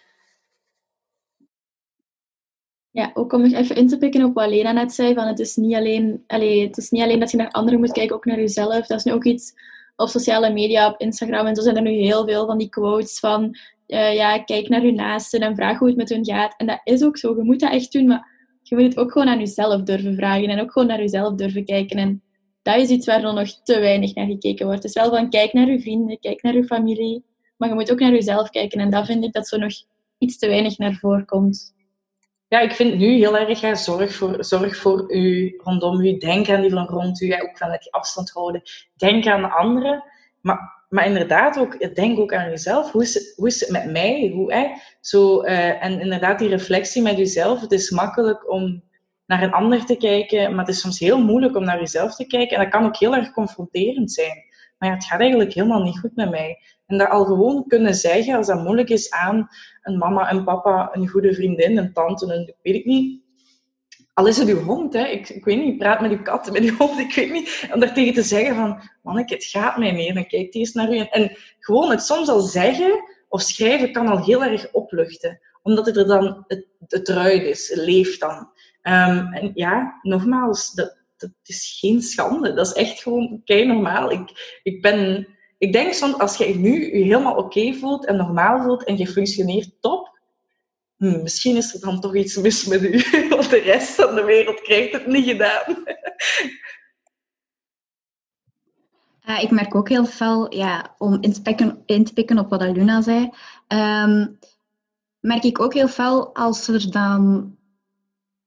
[2.96, 5.56] Ja, ook om even in te pikken op wat Lena net zei, van het is
[5.56, 8.38] niet alleen, allez, het is niet alleen dat je naar anderen moet kijken, ook naar
[8.38, 8.86] jezelf.
[8.86, 9.52] Dat is nu ook iets
[9.96, 13.18] op sociale media, op Instagram en zo zijn er nu heel veel van die quotes
[13.18, 16.54] van uh, ja, kijk naar je naasten en vraag hoe het met hun gaat.
[16.56, 18.28] En dat is ook zo, je moet dat echt doen, maar
[18.62, 21.64] je moet het ook gewoon aan jezelf durven vragen en ook gewoon naar jezelf durven
[21.64, 21.98] kijken.
[21.98, 22.22] En
[22.62, 24.82] dat is iets waar nog te weinig naar gekeken wordt.
[24.82, 27.22] Het is wel van kijk naar je vrienden, kijk naar je familie,
[27.56, 28.80] maar je moet ook naar jezelf kijken.
[28.80, 29.72] En dat vind ik dat zo nog
[30.18, 31.74] iets te weinig naar voren komt.
[32.48, 36.48] Ja, ik vind nu heel erg, ja, zorg, voor, zorg voor u, rondom u, denk
[36.48, 38.62] aan die van rond u, ja, ook van die afstand houden.
[38.96, 40.04] Denk aan de anderen,
[40.40, 42.92] maar, maar inderdaad ook, denk ook aan jezelf.
[42.92, 44.30] Hoe is het, hoe is het met mij?
[44.34, 44.66] Hoe, hè?
[45.00, 47.60] Zo, uh, en inderdaad, die reflectie met jezelf.
[47.60, 48.82] Het is makkelijk om
[49.26, 52.26] naar een ander te kijken, maar het is soms heel moeilijk om naar jezelf te
[52.26, 52.56] kijken.
[52.56, 54.44] En dat kan ook heel erg confronterend zijn.
[54.78, 56.58] Maar ja, het gaat eigenlijk helemaal niet goed met mij.
[56.86, 59.48] En dat al gewoon kunnen zeggen, als dat moeilijk is, aan
[59.86, 63.20] een mama, een papa, een goede vriendin, een tante, een weet ik niet.
[64.14, 65.06] al is het uw hond, hè.
[65.06, 67.68] Ik, ik weet niet, praat met uw kat, met uw hond, ik weet niet.
[67.72, 70.72] Om daar tegen te zeggen van, manneke, het gaat mij meer, dan kijkt hij eens
[70.72, 70.96] naar u.
[70.96, 75.40] En, en gewoon het soms al zeggen of schrijven kan al heel erg opluchten.
[75.62, 78.50] Omdat het er dan, het, het is, het leeft dan.
[78.82, 82.52] Ehm, en ja, nogmaals, dat, dat is geen schande.
[82.52, 84.10] Dat is echt gewoon kei normaal.
[84.10, 85.28] Ik, ik ben...
[85.58, 89.06] Ik denk soms, als je nu je helemaal oké voelt en normaal voelt en je
[89.06, 90.18] functioneert top,
[90.96, 94.24] hm, misschien is er dan toch iets mis met u, want de rest van de
[94.24, 95.84] wereld krijgt het niet gedaan.
[99.28, 102.50] Uh, ik merk ook heel veel, ja, om in te pikken, in te pikken op
[102.50, 103.30] wat Luna zei,
[103.68, 104.38] um,
[105.20, 107.55] merk ik ook heel veel als er dan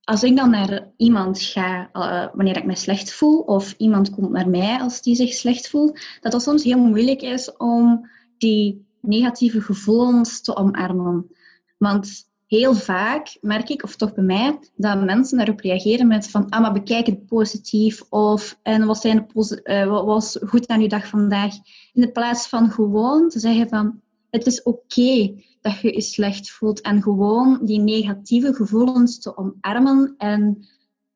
[0.09, 4.29] als ik dan naar iemand ga uh, wanneer ik me slecht voel, of iemand komt
[4.29, 8.85] naar mij als die zich slecht voelt, dat het soms heel moeilijk is om die
[9.01, 11.31] negatieve gevoelens te omarmen.
[11.77, 16.49] Want heel vaak merk ik, of toch bij mij, dat mensen daarop reageren met van,
[16.49, 20.81] ah, maar bekijk het positief, of en wat, zijn de uh, wat was goed aan
[20.81, 21.53] uw dag vandaag,
[21.93, 26.51] in de plaats van gewoon te zeggen van, het is oké dat je je slecht
[26.51, 30.67] voelt en gewoon die negatieve gevoelens te omarmen en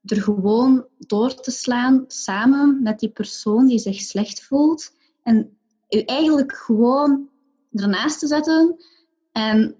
[0.04, 5.58] er gewoon door te slaan samen met die persoon die zich slecht voelt en
[5.88, 7.30] je eigenlijk gewoon
[7.72, 8.76] ernaast te zetten
[9.32, 9.76] en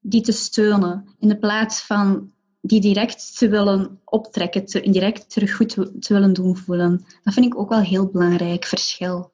[0.00, 5.56] die te steunen in de plaats van die direct te willen optrekken, te, direct terug
[5.56, 7.04] goed te willen doen voelen.
[7.22, 9.32] Dat vind ik ook wel heel belangrijk verschil.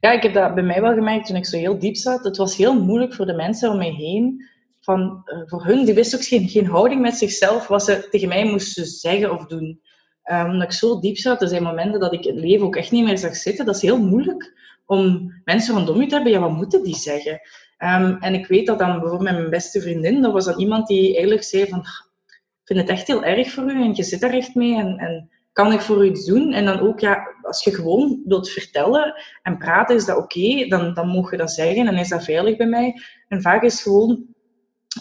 [0.00, 2.24] Ja, ik heb dat bij mij wel gemerkt toen ik zo heel diep zat.
[2.24, 4.52] Het was heel moeilijk voor de mensen om mij heen.
[4.80, 8.28] Van, uh, voor hun, die wisten ook geen, geen houding met zichzelf, wat ze tegen
[8.28, 9.80] mij moesten zeggen of doen.
[10.30, 12.90] Um, omdat ik zo diep zat, er zijn momenten dat ik het leven ook echt
[12.90, 13.64] niet meer zag zitten.
[13.64, 14.52] Dat is heel moeilijk
[14.86, 16.32] om mensen rondom je te hebben.
[16.32, 17.40] Ja, wat moeten die zeggen?
[17.78, 20.86] Um, en ik weet dat dan bijvoorbeeld met mijn beste vriendin, dat was dan iemand
[20.86, 24.20] die eigenlijk zei van, ik vind het echt heel erg voor u en je zit
[24.20, 26.52] daar echt mee en, en kan ik voor u iets doen?
[26.52, 30.94] En dan ook, ja, als je gewoon wilt vertellen en praten, is dat oké, dan,
[30.94, 33.00] dan mag je dat zeggen en is dat veilig bij mij.
[33.28, 34.24] En vaak is gewoon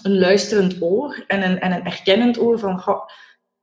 [0.04, 2.84] een luisterend oor en een, en een erkennend oor van,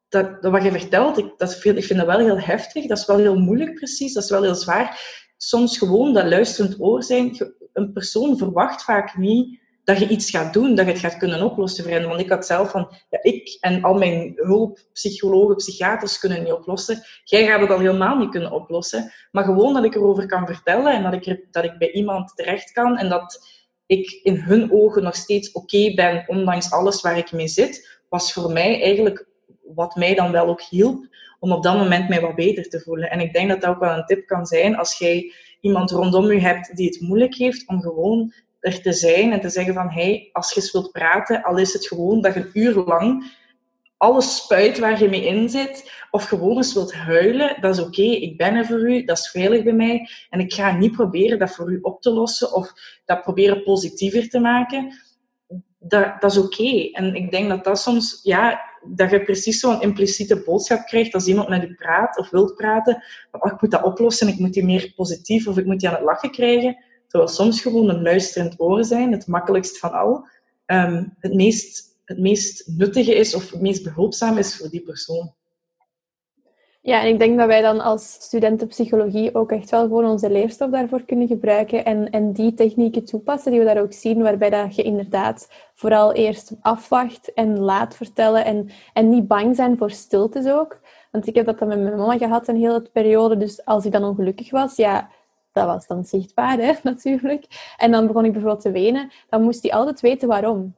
[0.08, 3.06] dat, dat wat je vertelt, ik, dat ik vind dat wel heel heftig, dat is
[3.06, 5.18] wel heel moeilijk precies, dat is wel heel zwaar.
[5.36, 9.59] Soms gewoon dat luisterend oor zijn, een persoon verwacht vaak niet
[9.90, 12.08] dat je iets gaat doen, dat je het gaat kunnen oplossen voor.
[12.08, 17.02] Want ik had zelf van, ja, ik en al mijn hulppsychologen, psychiaters kunnen niet oplossen.
[17.24, 19.12] Jij gaat het al helemaal niet kunnen oplossen.
[19.30, 22.36] Maar gewoon dat ik erover kan vertellen en dat ik, er, dat ik bij iemand
[22.36, 23.46] terecht kan en dat
[23.86, 28.32] ik in hun ogen nog steeds oké ben, ondanks alles waar ik mee zit, was
[28.32, 29.26] voor mij eigenlijk
[29.74, 33.10] wat mij dan wel ook hielp om op dat moment mij wat beter te voelen.
[33.10, 36.32] En ik denk dat dat ook wel een tip kan zijn als jij iemand rondom
[36.32, 39.90] je hebt die het moeilijk heeft, om gewoon er te zijn en te zeggen van,
[39.90, 43.38] hey, als je eens wilt praten, al is het gewoon dat je een uur lang
[44.00, 48.02] alles spuit waar je mee in zit, of gewoon eens wilt huilen, dat is oké.
[48.02, 50.08] Ik ben er voor u, dat is veilig bij mij.
[50.30, 52.72] En ik ga niet proberen dat voor u op te lossen of
[53.04, 54.92] dat proberen positiever te maken.
[55.78, 56.90] Dat, dat is oké.
[56.92, 61.26] En ik denk dat dat soms, ja, dat je precies zo'n impliciete boodschap krijgt als
[61.26, 63.02] iemand met u praat of wilt praten.
[63.30, 65.94] oh, ik moet dat oplossen, ik moet die meer positief of ik moet die aan
[65.94, 66.84] het lachen krijgen.
[67.10, 70.26] Terwijl soms gewoon een luisterend oor zijn, het makkelijkst van al,
[70.66, 75.34] ehm, het, meest, het meest nuttige is of het meest behulpzaam is voor die persoon.
[76.82, 80.30] Ja, en ik denk dat wij dan als studenten psychologie ook echt wel gewoon onze
[80.30, 84.50] leerstof daarvoor kunnen gebruiken en, en die technieken toepassen die we daar ook zien, waarbij
[84.50, 89.90] dat je inderdaad vooral eerst afwacht en laat vertellen en, en niet bang zijn voor
[89.90, 90.80] stiltes ook.
[91.10, 93.92] Want ik heb dat dan met mijn mama gehad een hele periode, dus als ik
[93.92, 95.10] dan ongelukkig was, ja,
[95.52, 97.74] dat was dan zichtbaar, hè, natuurlijk.
[97.76, 99.10] En dan begon ik bijvoorbeeld te wenen.
[99.28, 100.74] Dan moest hij altijd weten waarom.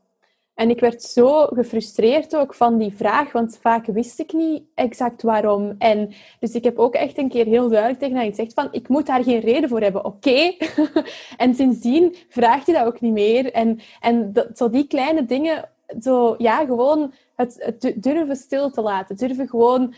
[0.54, 5.22] En ik werd zo gefrustreerd ook van die vraag, want vaak wist ik niet exact
[5.22, 5.74] waarom.
[5.78, 8.88] En dus ik heb ook echt een keer heel duidelijk tegen hem gezegd van, ik
[8.88, 10.54] moet daar geen reden voor hebben, oké?
[11.36, 13.52] en sindsdien vraagt hij dat ook niet meer.
[13.52, 15.68] En, en dat, zo die kleine dingen,
[16.00, 19.16] zo, ja, gewoon het durven stil te laten.
[19.16, 19.94] Durven gewoon,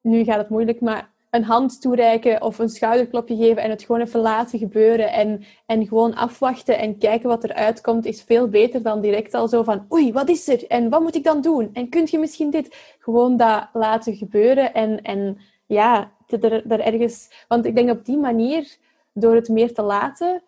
[0.00, 4.00] nu gaat het moeilijk, maar een hand toereiken of een schouderklopje geven en het gewoon
[4.00, 5.12] even laten gebeuren.
[5.12, 9.48] En, en gewoon afwachten en kijken wat er uitkomt is veel beter dan direct al
[9.48, 10.66] zo van oei, wat is er?
[10.66, 11.70] En wat moet ik dan doen?
[11.72, 12.96] En kun je misschien dit?
[12.98, 17.44] Gewoon dat laten gebeuren en, en ja, er, er ergens...
[17.48, 18.76] Want ik denk op die manier,
[19.12, 20.42] door het meer te laten,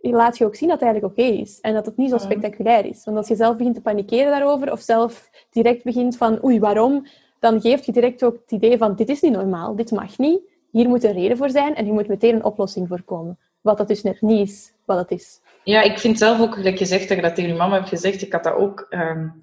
[0.00, 1.60] laat je ook zien dat het eigenlijk oké is.
[1.60, 3.04] En dat het niet zo spectaculair is.
[3.04, 7.06] Want als je zelf begint te panikeren daarover of zelf direct begint van oei, waarom?
[7.40, 10.40] Dan geeft je direct ook het idee van dit is niet normaal, dit mag niet,
[10.70, 13.38] hier moet een reden voor zijn en je moet meteen een oplossing voor komen.
[13.60, 15.40] Wat dat dus net niet is, wat het is.
[15.64, 18.22] Ja, ik vind zelf ook, je zegt dat je dat tegen je mama hebt gezegd,
[18.22, 18.86] ik had dat ook...
[18.90, 19.40] Um,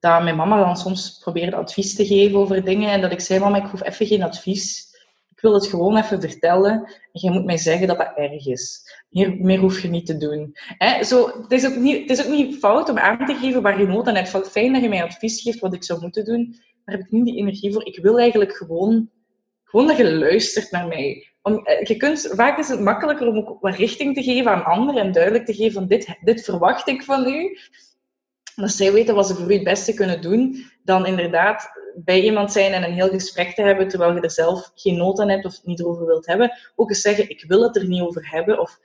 [0.00, 2.90] dat mijn mama dan soms probeerde advies te geven over dingen.
[2.90, 4.86] En dat ik zei, mama, ik hoef even geen advies.
[5.30, 6.72] Ik wil het gewoon even vertellen.
[7.12, 8.92] En jij moet mij zeggen dat dat erg is.
[9.10, 10.56] Meer, meer hoef je niet te doen.
[11.02, 13.80] Zo, het, is ook niet, het is ook niet fout om aan te geven waar
[13.80, 14.48] je nood aan hebt.
[14.48, 16.56] Fijn dat je mij advies geeft wat ik zou moeten doen.
[16.88, 17.86] Daar heb ik niet die energie voor.
[17.86, 19.10] Ik wil eigenlijk gewoon,
[19.64, 21.28] gewoon dat je luistert naar mij.
[21.42, 24.64] Om, eh, je kunt, vaak is het makkelijker om ook wat richting te geven aan
[24.64, 27.58] anderen en duidelijk te geven van dit, dit verwacht ik van u
[28.54, 32.52] dat zij weten wat ze voor u het beste kunnen doen, dan inderdaad bij iemand
[32.52, 35.44] zijn en een heel gesprek te hebben terwijl je er zelf geen nood aan hebt
[35.44, 36.52] of het niet over wilt hebben.
[36.76, 38.78] Ook eens zeggen, ik wil het er niet over hebben of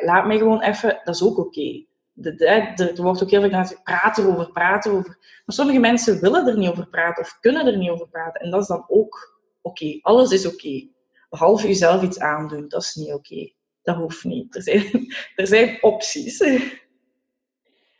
[0.00, 1.84] laat mij gewoon even, dat is ook oké.
[2.22, 5.16] Er wordt ook heel veel praten over, praten over.
[5.18, 8.40] Maar sommige mensen willen er niet over praten of kunnen er niet over praten.
[8.40, 9.98] En dat is dan ook oké.
[10.00, 10.88] Alles is oké.
[11.30, 13.52] Behalve jezelf iets aandoen, dat is niet oké.
[13.82, 14.56] Dat hoeft niet.
[14.56, 16.38] Er zijn, er zijn opties.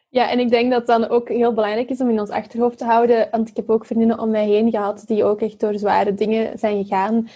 [0.08, 2.78] Ja, en ik denk dat het dan ook heel belangrijk is om in ons achterhoofd
[2.78, 3.28] te houden.
[3.30, 6.58] Want ik heb ook vriendinnen om mij heen gehad die ook echt door zware dingen
[6.58, 7.28] zijn gegaan.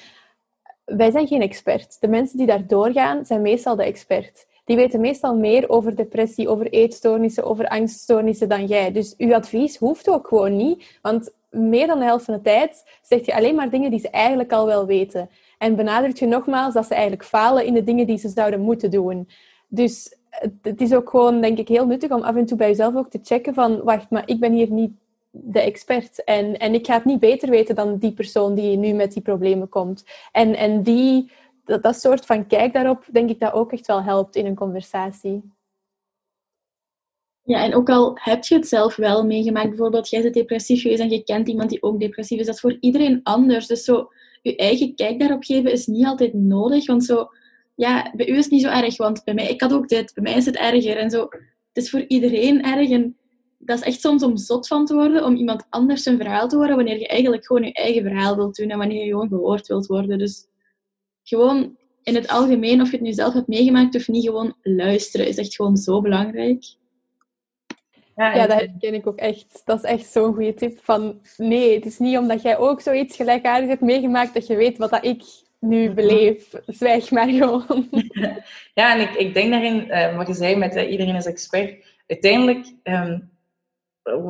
[0.84, 2.00] Wij zijn geen expert.
[2.00, 4.46] De mensen die daar doorgaan, zijn meestal de expert.
[4.68, 8.92] Die weten meestal meer over depressie, over eetstoornissen, over angststoornissen dan jij.
[8.92, 10.98] Dus uw advies hoeft ook gewoon niet.
[11.02, 14.10] Want meer dan de helft van de tijd zegt je alleen maar dingen die ze
[14.10, 15.30] eigenlijk al wel weten.
[15.58, 18.90] En benadrukt je nogmaals dat ze eigenlijk falen in de dingen die ze zouden moeten
[18.90, 19.28] doen.
[19.68, 20.16] Dus
[20.62, 23.10] het is ook gewoon, denk ik, heel nuttig om af en toe bij jezelf ook
[23.10, 24.92] te checken van, wacht, maar ik ben hier niet
[25.30, 28.92] de expert en, en ik ga het niet beter weten dan die persoon die nu
[28.92, 30.04] met die problemen komt.
[30.32, 31.30] En, en die,
[31.68, 34.54] dat, dat soort van kijk daarop, denk ik dat ook echt wel helpt in een
[34.54, 35.52] conversatie.
[37.42, 41.00] Ja, en ook al heb je het zelf wel meegemaakt, bijvoorbeeld jij bent depressief geweest
[41.00, 43.66] en je kent iemand die ook depressief is, dat is voor iedereen anders.
[43.66, 44.08] Dus zo,
[44.42, 47.28] je eigen kijk daarop geven is niet altijd nodig, want zo,
[47.74, 50.14] ja, bij u is het niet zo erg, want bij mij, ik had ook dit,
[50.14, 51.20] bij mij is het erger en zo.
[51.72, 53.16] Het is voor iedereen erg en
[53.58, 56.56] dat is echt soms om zot van te worden, om iemand anders zijn verhaal te
[56.56, 59.66] horen, wanneer je eigenlijk gewoon je eigen verhaal wilt doen en wanneer je gewoon gehoord
[59.66, 60.18] wilt worden.
[60.18, 60.46] Dus
[61.28, 65.26] gewoon in het algemeen, of je het nu zelf hebt meegemaakt of niet, gewoon luisteren
[65.26, 66.76] is echt gewoon zo belangrijk.
[68.16, 69.62] Ja, ja, dat ken ik ook echt.
[69.64, 70.78] Dat is echt zo'n goede tip.
[70.82, 74.78] Van nee, het is niet omdat jij ook zoiets gelijkaardigs hebt meegemaakt dat je weet
[74.78, 75.22] wat dat ik
[75.58, 75.94] nu mhm.
[75.94, 76.54] beleef.
[76.66, 77.88] Zwijg maar gewoon.
[78.74, 81.84] Ja, en ik, ik denk daarin, uh, wat je zei met uh, iedereen is expert.
[82.06, 83.30] Uiteindelijk, um,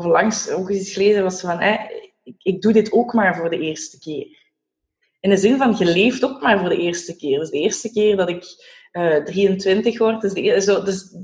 [0.03, 1.80] langs ook eens gelezen was van, eh,
[2.22, 4.38] ik, ik doe dit ook maar voor de eerste keer.
[5.21, 7.39] In de zin van, je leeft ook maar voor de eerste keer.
[7.39, 8.45] Dus de eerste keer dat ik
[8.93, 11.16] uh, 23 word, dus, de, zo, dus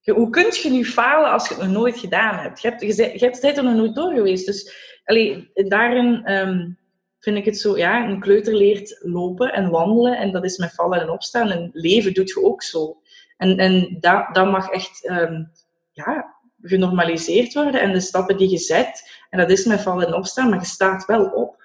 [0.00, 2.60] je, hoe kun je nu falen als je het nog nooit gedaan hebt?
[2.60, 4.46] Je hebt, je, je hebt er nog nooit door geweest.
[4.46, 4.74] Dus
[5.04, 6.78] allee, daarin um,
[7.18, 10.74] vind ik het zo, ja, een kleuter leert lopen en wandelen en dat is met
[10.74, 11.50] vallen en opstaan.
[11.50, 12.96] En leven doet je ook zo.
[13.36, 15.50] En, en dat, mag echt um,
[15.92, 20.14] ja, genormaliseerd worden en de stappen die je zet, en dat is met vallen en
[20.14, 21.63] opstaan, maar je staat wel op.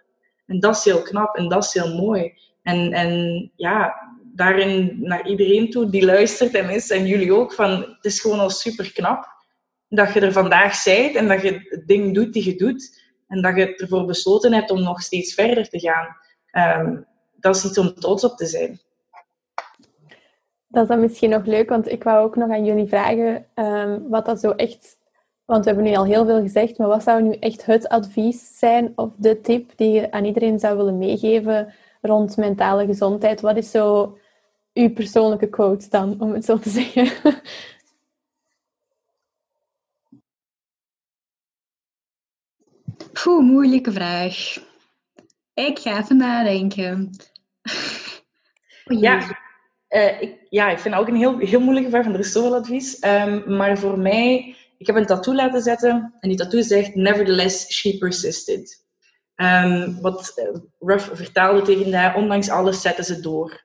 [0.49, 2.33] En dat is heel knap en dat is heel mooi.
[2.61, 3.93] En, en ja,
[4.35, 8.39] daarin naar iedereen toe die luistert en is, en jullie ook, van het is gewoon
[8.39, 9.37] al super knap
[9.87, 13.07] dat je er vandaag zijt en dat je het ding doet die je doet.
[13.27, 16.07] En dat je ervoor besloten hebt om nog steeds verder te gaan.
[16.81, 18.79] Um, dat is iets om trots op te zijn.
[20.67, 24.09] Dat is dan misschien nog leuk, want ik wou ook nog aan jullie vragen um,
[24.09, 24.97] wat dat zo echt...
[25.49, 28.57] Want we hebben nu al heel veel gezegd, maar wat zou nu echt het advies
[28.57, 33.41] zijn of de tip die je aan iedereen zou willen meegeven rond mentale gezondheid?
[33.41, 34.17] Wat is zo
[34.73, 37.11] uw persoonlijke quote dan, om het zo te zeggen?
[43.23, 44.57] Poeh, moeilijke vraag.
[45.53, 47.09] Ik ga even nadenken.
[48.83, 49.37] ja,
[49.89, 52.31] uh, ik, ja, ik vind het ook een heel, heel moeilijke vraag, want er is
[52.31, 53.03] zoveel advies.
[53.03, 57.73] Um, maar voor mij, ik heb een tattoo laten zetten en die tattoo zegt Nevertheless,
[57.73, 58.85] she persisted.
[59.35, 63.63] Um, wat uh, Ruff vertaalde tegen haar, ondanks alles zetten ze door.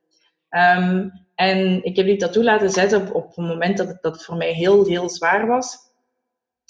[0.51, 4.15] Um, en ik heb die tattoo laten zetten op, op een moment dat het, dat
[4.15, 5.77] het voor mij heel, heel zwaar was.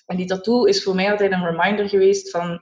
[0.06, 2.60] En die tattoo is voor mij altijd een reminder geweest van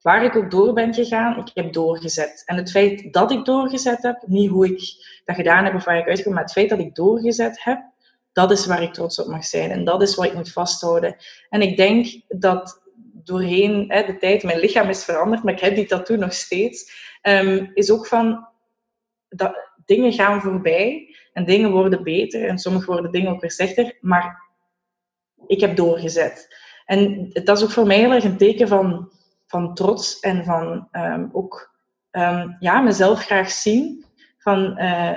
[0.00, 2.42] waar ik ook door ben gegaan, ik heb doorgezet.
[2.46, 4.80] En het feit dat ik doorgezet heb, niet hoe ik
[5.24, 7.91] dat gedaan heb of waar ik uitkom, maar het feit dat ik doorgezet heb,
[8.32, 9.70] dat is waar ik trots op mag zijn.
[9.70, 11.16] En dat is wat ik moet vasthouden.
[11.48, 12.82] En ik denk dat
[13.24, 16.92] doorheen hè, de tijd, mijn lichaam is veranderd, maar ik heb die tattoo nog steeds,
[17.22, 18.48] um, is ook van,
[19.28, 23.98] dat, dingen gaan voorbij en dingen worden beter en sommige worden dingen ook weer slechter,
[24.00, 24.42] maar
[25.46, 26.56] ik heb doorgezet.
[26.84, 29.10] En dat is ook voor mij heel erg een teken van,
[29.46, 31.74] van trots en van um, ook
[32.10, 34.04] um, ja, mezelf graag zien.
[34.38, 35.16] Van, uh,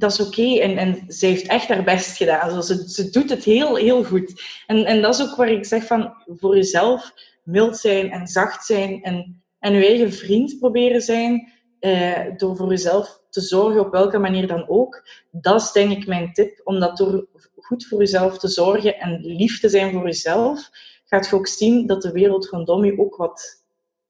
[0.00, 2.62] dat is oké en, en ze heeft echt haar best gedaan.
[2.62, 4.42] Ze, ze doet het heel, heel goed.
[4.66, 8.66] En, en dat is ook waar ik zeg van voor jezelf mild zijn en zacht
[8.66, 13.92] zijn en, en je eigen vriend proberen zijn, eh, door voor jezelf te zorgen, op
[13.92, 15.08] welke manier dan ook.
[15.30, 17.26] Dat is denk ik mijn tip, omdat door
[17.56, 20.70] goed voor jezelf te zorgen en lief te zijn voor jezelf,
[21.04, 23.64] gaat je ook zien dat de wereld rondom je ook wat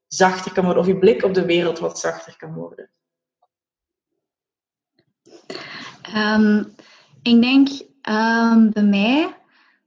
[0.07, 2.89] zachter kan worden, of je blik op de wereld wat zachter kan worden.
[6.13, 6.63] Ehm,
[7.21, 7.67] ik denk
[8.09, 9.35] um, bij mij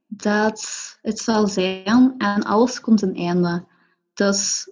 [0.07, 3.65] dat het zal zijn, aan alles komt een einde.
[4.15, 4.71] Dus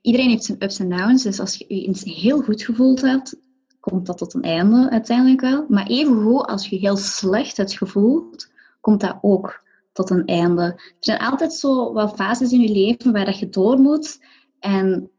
[0.00, 3.36] iedereen heeft zijn ups en downs, dus als je eens heel goed gevoeld hebt,
[3.80, 5.66] komt dat tot een einde uiteindelijk wel.
[5.68, 9.62] Maar evengoed, als je heel slecht hebt gevoeld, komt dat ook
[9.92, 10.62] tot een einde.
[10.62, 14.24] Er zijn altijd zo wel fases in je leven waar dat je door moet
[14.60, 15.10] en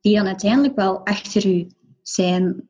[0.00, 1.66] die dan uiteindelijk wel achter je
[2.02, 2.68] zijn.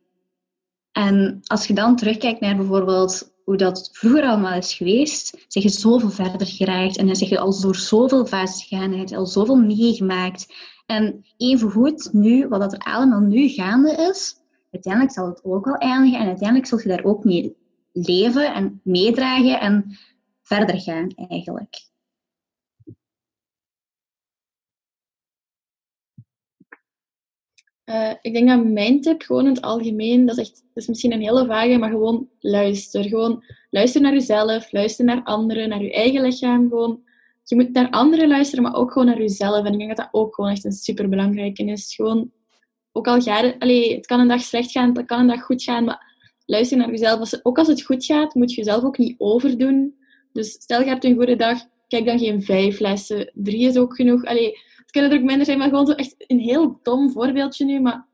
[0.95, 5.69] En als je dan terugkijkt naar bijvoorbeeld hoe dat vroeger allemaal is geweest, zeg je
[5.69, 9.27] zoveel verder geraakt en dan zeg je al door zoveel fases gegaan, je hebt al
[9.27, 10.55] zoveel meegemaakt.
[10.87, 14.37] En evengoed nu, wat dat er allemaal nu gaande is,
[14.71, 17.57] uiteindelijk zal het ook wel eindigen en uiteindelijk zul je daar ook mee
[17.93, 19.97] leven en meedragen en
[20.43, 21.93] verder gaan eigenlijk.
[27.87, 30.87] Uh, ik denk dat mijn tip gewoon in het algemeen, dat is, echt, dat is
[30.87, 33.05] misschien een hele vage, maar gewoon luister.
[33.05, 36.69] Gewoon luister naar jezelf, luister naar anderen, naar je eigen lichaam.
[36.69, 37.03] Gewoon,
[37.43, 39.65] je moet naar anderen luisteren, maar ook gewoon naar jezelf.
[39.65, 41.95] En ik denk dat dat ook gewoon echt een superbelangrijke is.
[41.95, 42.31] Gewoon,
[42.93, 45.63] ook al gaat het, het kan een dag slecht gaan, het kan een dag goed
[45.63, 46.15] gaan, maar
[46.47, 47.19] luister naar jezelf.
[47.19, 49.95] Als, ook als het goed gaat, moet je jezelf ook niet overdoen.
[50.33, 51.59] Dus stel je hebt een goede dag,
[51.89, 53.31] kijk dan geen vijf lessen.
[53.35, 54.25] Drie is ook genoeg.
[54.25, 54.59] Allee,
[54.95, 57.81] kunnen er ook minder zijn, maar gewoon zo echt een heel dom voorbeeldje nu.
[57.81, 58.07] Maar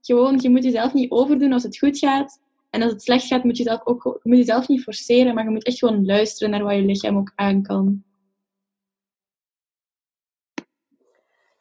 [0.00, 2.40] gewoon, je moet jezelf niet overdoen als het goed gaat.
[2.70, 5.50] En als het slecht gaat, moet je zelf ook moet jezelf niet forceren, maar je
[5.50, 8.02] moet echt gewoon luisteren naar wat je lichaam ook aan kan.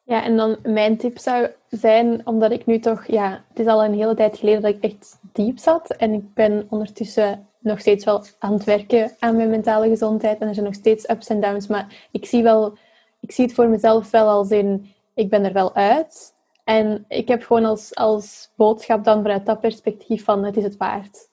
[0.04, 3.84] Ja, en dan mijn tip zou zijn, omdat ik nu toch, ja, het is al
[3.84, 5.92] een hele tijd geleden dat ik echt diep zat.
[5.92, 10.40] En ik ben ondertussen nog steeds wel aan het werken aan mijn mentale gezondheid.
[10.40, 11.68] En er zijn nog steeds ups en downs.
[11.68, 12.78] Maar ik zie wel
[13.24, 16.34] ik zie het voor mezelf wel als in, ik ben er wel uit.
[16.64, 20.78] En ik heb gewoon als, als boodschap dan vanuit dat perspectief van, het is het
[20.78, 21.30] waard.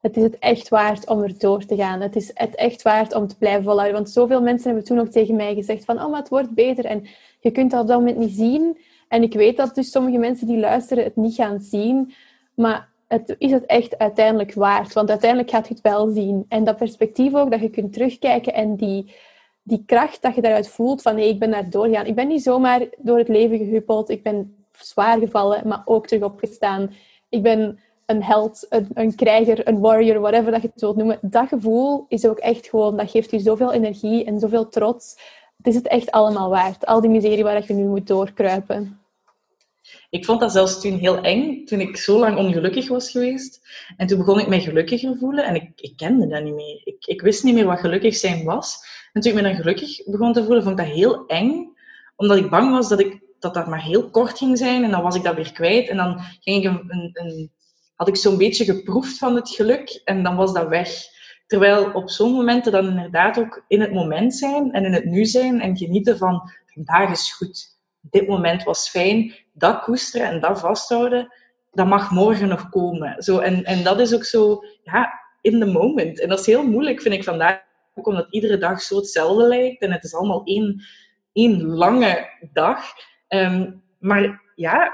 [0.00, 2.00] Het is het echt waard om er door te gaan.
[2.00, 3.94] Het is het echt waard om te blijven volhouden.
[3.94, 6.84] Want zoveel mensen hebben toen ook tegen mij gezegd van, oh, het wordt beter.
[6.84, 7.06] En
[7.40, 8.78] je kunt dat op dat moment niet zien.
[9.08, 12.14] En ik weet dat dus sommige mensen die luisteren het niet gaan zien.
[12.54, 14.92] Maar het is het echt uiteindelijk waard.
[14.92, 16.44] Want uiteindelijk gaat je het wel zien.
[16.48, 19.14] En dat perspectief ook, dat je kunt terugkijken en die,
[19.62, 22.06] die kracht dat je daaruit voelt van hé, ik ben daar doorgaan.
[22.06, 24.10] Ik ben niet zomaar door het leven gehuppeld.
[24.10, 26.94] Ik ben zwaar gevallen, maar ook terug opgestaan.
[27.28, 31.18] Ik ben een held, een, een krijger, een warrior, whatever dat je het wilt noemen.
[31.20, 35.18] Dat gevoel is ook echt gewoon, dat geeft je zoveel energie en zoveel trots.
[35.56, 36.86] Het is het echt allemaal waard.
[36.86, 39.00] Al die miserie waar je nu moet doorkruipen.
[40.10, 43.60] Ik vond dat zelfs toen heel eng, toen ik zo lang ongelukkig was geweest.
[43.96, 46.80] En toen begon ik mij gelukkiger voelen en ik, ik kende dat niet meer.
[46.84, 48.78] Ik, ik wist niet meer wat gelukkig zijn was.
[49.12, 51.76] En toen ik me dan gelukkig begon te voelen, vond ik dat heel eng.
[52.16, 55.02] Omdat ik bang was dat, ik, dat dat maar heel kort ging zijn en dan
[55.02, 55.88] was ik dat weer kwijt.
[55.88, 57.52] En dan ging ik een, een,
[57.94, 60.90] had ik zo'n beetje geproefd van het geluk en dan was dat weg.
[61.46, 65.24] Terwijl op zo'n momenten dan inderdaad ook in het moment zijn en in het nu
[65.24, 67.78] zijn en genieten van vandaag is goed.
[68.00, 69.34] Dit moment was fijn.
[69.52, 71.32] Dat koesteren en dat vasthouden,
[71.72, 73.22] dat mag morgen nog komen.
[73.22, 76.20] Zo, en, en dat is ook zo, ja, in the moment.
[76.20, 79.82] En dat is heel moeilijk, vind ik vandaag ook omdat iedere dag zo hetzelfde lijkt
[79.82, 80.82] en het is allemaal één,
[81.32, 82.84] één lange dag.
[83.28, 84.92] Um, maar ja,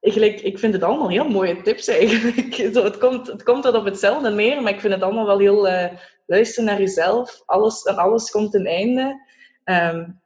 [0.00, 2.54] eigenlijk, ik vind het allemaal heel mooie tips eigenlijk.
[2.74, 5.68] Zo, het, komt, het komt op hetzelfde neer, maar ik vind het allemaal wel heel
[5.68, 5.92] uh,
[6.26, 7.42] luister naar jezelf.
[7.46, 9.20] Alles, en alles komt een einde.
[9.64, 10.20] Um,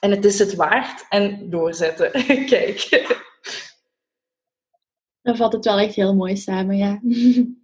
[0.00, 2.10] en het is het waard en doorzetten.
[2.52, 2.88] Kijk.
[5.22, 7.00] Dan valt het wel echt heel mooi samen, ja.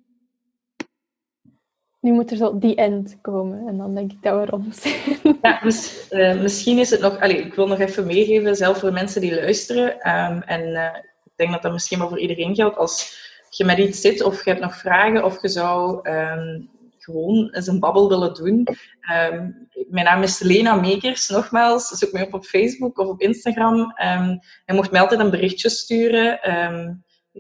[2.01, 5.19] Nu moet er zo die end komen en dan denk ik dat we rond zijn.
[5.43, 5.63] Ja,
[6.11, 7.21] uh, misschien is het nog...
[7.21, 9.93] Allez, ik wil nog even meegeven, zelf voor mensen die luisteren.
[9.93, 10.85] Um, en uh,
[11.25, 12.77] ik denk dat dat misschien wel voor iedereen geldt.
[12.77, 17.51] Als je met iets zit of je hebt nog vragen of je zou um, gewoon
[17.51, 18.67] eens een babbel willen doen.
[19.33, 21.89] Um, mijn naam is Lena Mekers, nogmaals.
[21.89, 23.95] Zoek mij op op Facebook of op Instagram.
[24.67, 26.41] Je mocht mij altijd een berichtje sturen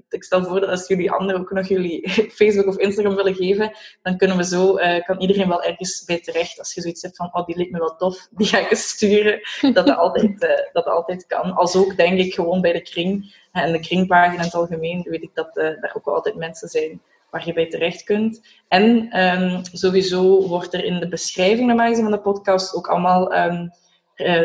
[0.09, 3.73] ik stel voor dat als jullie anderen ook nog jullie Facebook of Instagram willen geven,
[4.03, 6.59] dan kunnen we zo, uh, kan iedereen wel ergens bij terecht.
[6.59, 9.41] Als je zoiets hebt van, oh, die lijkt me wel tof, die ga ik sturen.
[9.61, 11.53] Dat dat altijd, uh, dat altijd kan.
[11.53, 15.23] Als ook, denk ik, gewoon bij de kring en de kringpagina in het algemeen, weet
[15.23, 17.01] ik dat uh, daar ook altijd mensen zijn
[17.31, 18.41] waar je bij terecht kunt.
[18.69, 23.71] En um, sowieso wordt er in de beschrijving normaal van de podcast ook allemaal um,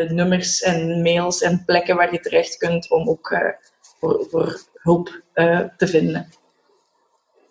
[0.08, 3.54] nummers en mails en plekken waar je terecht kunt om ook
[3.98, 5.22] voor, voor hulp
[5.76, 6.28] te vinden.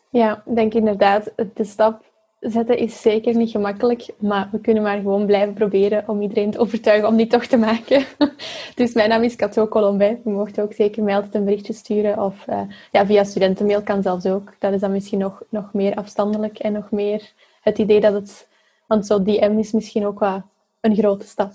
[0.10, 2.04] Ja, ik denk inderdaad, de stap
[2.40, 6.60] zetten is zeker niet gemakkelijk, maar we kunnen maar gewoon blijven proberen om iedereen te
[6.60, 8.06] overtuigen om die toch te maken.
[8.76, 10.22] dus mijn naam is Cato Colombij.
[10.24, 12.62] Je mocht ook zeker mij altijd een berichtje sturen of uh,
[12.92, 14.54] ja, via studentenmail kan zelfs ook.
[14.60, 17.32] Dat is dan misschien nog, nog meer afstandelijk en nog meer
[17.62, 18.48] het idee dat het...
[18.88, 20.44] Want zo DM is misschien ook wel
[20.82, 21.52] een grote stap.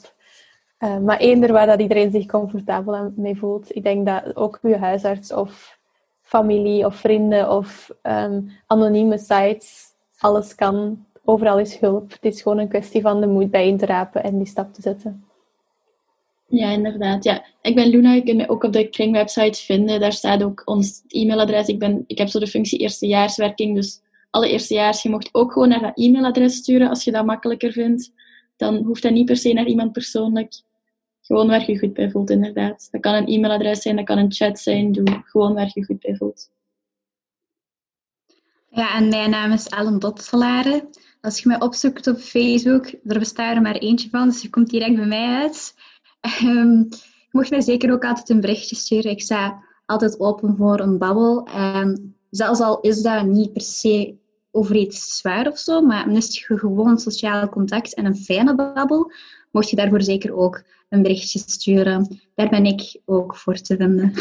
[0.78, 3.76] Uh, maar eender waar dat iedereen zich comfortabel mee voelt.
[3.76, 5.78] Ik denk dat ook uw huisarts of
[6.22, 9.88] familie of vrienden of um, anonieme sites
[10.18, 12.10] alles kan, overal is hulp.
[12.10, 14.74] Het is gewoon een kwestie van de moed bij in te rapen en die stap
[14.74, 15.24] te zetten.
[16.46, 17.24] Ja, inderdaad.
[17.24, 17.44] Ja.
[17.62, 20.00] Ik ben Luna, je kunt me ook op de Kring-website vinden.
[20.00, 21.68] Daar staat ook ons e-mailadres.
[21.68, 24.00] Ik, ben, ik heb zo de functie eerstejaarswerking, dus
[24.30, 28.12] alle eerstejaars, je mocht ook gewoon naar dat e-mailadres sturen als je dat makkelijker vindt.
[28.56, 30.60] Dan hoeft dat niet per se naar iemand persoonlijk.
[31.28, 32.88] Gewoon waar je goed bij voelt, inderdaad.
[32.90, 34.92] Dat kan een e-mailadres zijn, dat kan een chat zijn.
[34.92, 36.50] Doe gewoon waar je goed bij voelt.
[38.70, 40.88] Ja, en mijn naam is Ellen Dotselare.
[41.20, 44.70] Als je mij opzoekt op Facebook, er bestaat er maar eentje van, dus je komt
[44.70, 45.74] direct bij mij uit.
[46.42, 49.10] Um, je mocht mij zeker ook altijd een berichtje sturen.
[49.10, 51.46] Ik sta altijd open voor een babbel.
[51.46, 54.16] En zelfs al is dat niet per se
[54.50, 59.12] over iets zwaar of zo, maar mist je gewoon sociaal contact en een fijne babbel,
[59.50, 62.20] mocht je daarvoor zeker ook een berichtje sturen.
[62.34, 64.14] Daar ben ik ook voor te vinden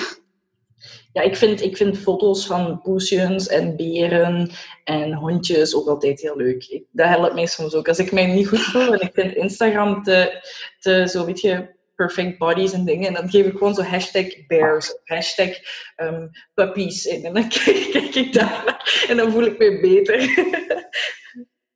[1.17, 4.49] ja, ik vind, ik vind foto's van poesjes en beren
[4.83, 6.81] en hondjes ook altijd heel leuk.
[6.91, 7.87] dat helpt mij soms ook.
[7.87, 10.47] Als ik mij niet goed voel en ik vind Instagram te,
[10.79, 13.07] te zo weet je, perfect bodies en dingen.
[13.07, 15.49] En dan geef ik gewoon zo hashtag bears, hashtag
[15.97, 17.25] um, puppies in.
[17.25, 20.19] En dan kijk, kijk ik daar en dan voel ik me beter.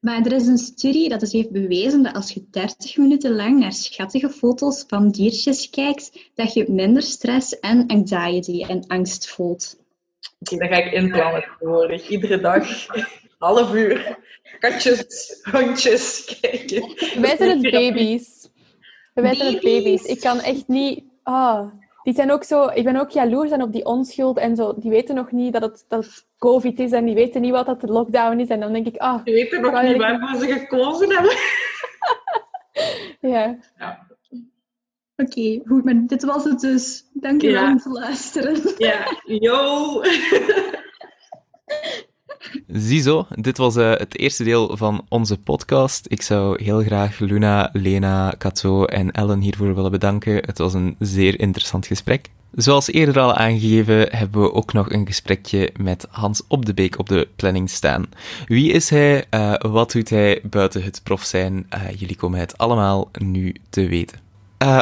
[0.02, 3.60] Maar er is een studie dat dus heeft bewezen dat als je 30 minuten lang
[3.60, 9.80] naar schattige foto's van diertjes kijkt, dat je minder stress en anxiety en angst voelt.
[10.40, 12.10] Oké, okay, dan ga ik inplannen tegenwoordig.
[12.10, 12.86] Iedere dag,
[13.38, 14.18] half uur.
[14.60, 16.82] Katjes, hondjes kijken.
[17.22, 18.50] Wij zijn het baby's.
[19.14, 20.04] Wij zijn het baby's.
[20.04, 21.04] Ik kan echt niet...
[21.24, 21.68] Oh,
[22.04, 22.68] die zijn ook zo...
[22.74, 24.74] Ik ben ook jaloers op die onschuld en zo.
[24.78, 27.66] Die weten nog niet dat het, dat het COVID is en die weten niet wat
[27.66, 28.48] dat de lockdown is.
[28.48, 29.24] En dan denk ik, ah...
[29.24, 31.36] Die weten nog niet waarvoor ze gekozen hebben.
[33.34, 33.58] ja.
[33.78, 34.10] ja.
[35.16, 37.06] Oké, goed, maar dit was het dus.
[37.14, 38.62] Dank je wel om te luisteren.
[38.78, 40.02] Ja, yo!
[42.68, 46.06] Ziezo, dit was uh, het eerste deel van onze podcast.
[46.10, 50.36] Ik zou heel graag Luna, Lena, Kato en Ellen hiervoor willen bedanken.
[50.36, 52.30] Het was een zeer interessant gesprek.
[52.52, 57.00] Zoals eerder al aangegeven, hebben we ook nog een gesprekje met Hans Op de Beek
[57.00, 58.10] op de planning staan.
[58.48, 59.26] Wie is hij?
[59.32, 61.68] Uh, wat doet hij buiten het prof zijn?
[61.74, 64.20] Uh, jullie komen het allemaal nu te weten.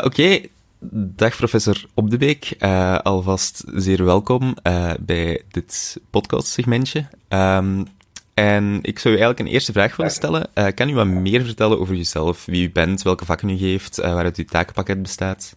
[0.04, 0.40] Oké.
[0.82, 7.06] Dag professor Op de Beek, uh, alvast zeer welkom uh, bij dit podcastsegmentje.
[7.30, 7.86] Um,
[8.34, 10.48] en ik zou u eigenlijk een eerste vraag willen stellen.
[10.56, 13.98] Uh, kan u wat meer vertellen over uzelf, wie u bent, welke vakken u geeft,
[13.98, 15.56] waaruit uw takenpakket bestaat?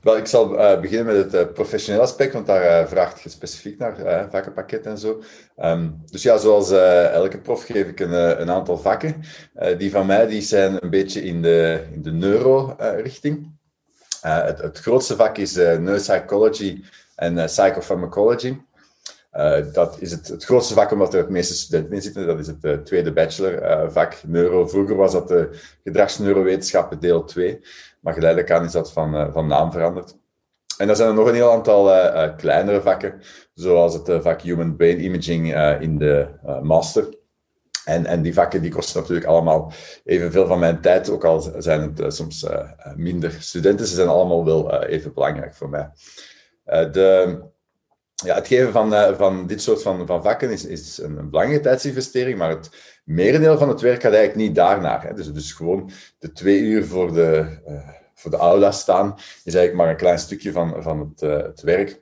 [0.00, 0.48] Wel, ik zal
[0.80, 5.22] beginnen met het professionele aspect, want daar vraagt je specifiek naar, vakkenpakket en zo.
[5.62, 9.22] Um, dus ja, zoals elke prof geef ik een, een aantal vakken.
[9.78, 13.54] die van mij die zijn een beetje in de, in de neuro-richting.
[14.26, 16.84] Uh, het, het, grootste vak is uh, neuropsychology
[17.16, 18.56] en uh, psychopharmacology.
[19.72, 22.26] dat is het, het, grootste vak omdat er het meeste studenten in zitten.
[22.26, 24.66] Dat is het tweede bachelorvak neuro.
[24.66, 27.60] Vroeger was dat de gedragsneurowetenschappen deel 2,
[28.00, 30.16] maar geleidelijk aan is dat van, van naam veranderd.
[30.78, 31.84] En dan zijn er nog een heel aantal
[32.36, 33.20] kleinere vakken,
[33.54, 36.28] zoals het vak Human Brain Imaging in de
[36.62, 37.15] master.
[37.86, 39.72] En, en die vakken die kosten natuurlijk allemaal
[40.04, 43.86] evenveel van mijn tijd, ook al zijn het uh, soms uh, minder studenten.
[43.86, 45.90] Ze zijn allemaal wel uh, even belangrijk voor mij.
[46.64, 47.38] de,
[48.14, 51.64] ja, het geven van, van dit soort van, van vakken is, is een, een, belangrijke
[51.64, 52.70] tijdsinvestering, maar het
[53.04, 55.02] merendeel van het werk gaat eigenlijk niet daarnaar.
[55.02, 55.14] Hè.
[55.14, 57.58] Dus, dus gewoon de twee uur voor de,
[58.14, 62.00] voor de aula staan is eigenlijk maar een klein stukje van, van het, het werk.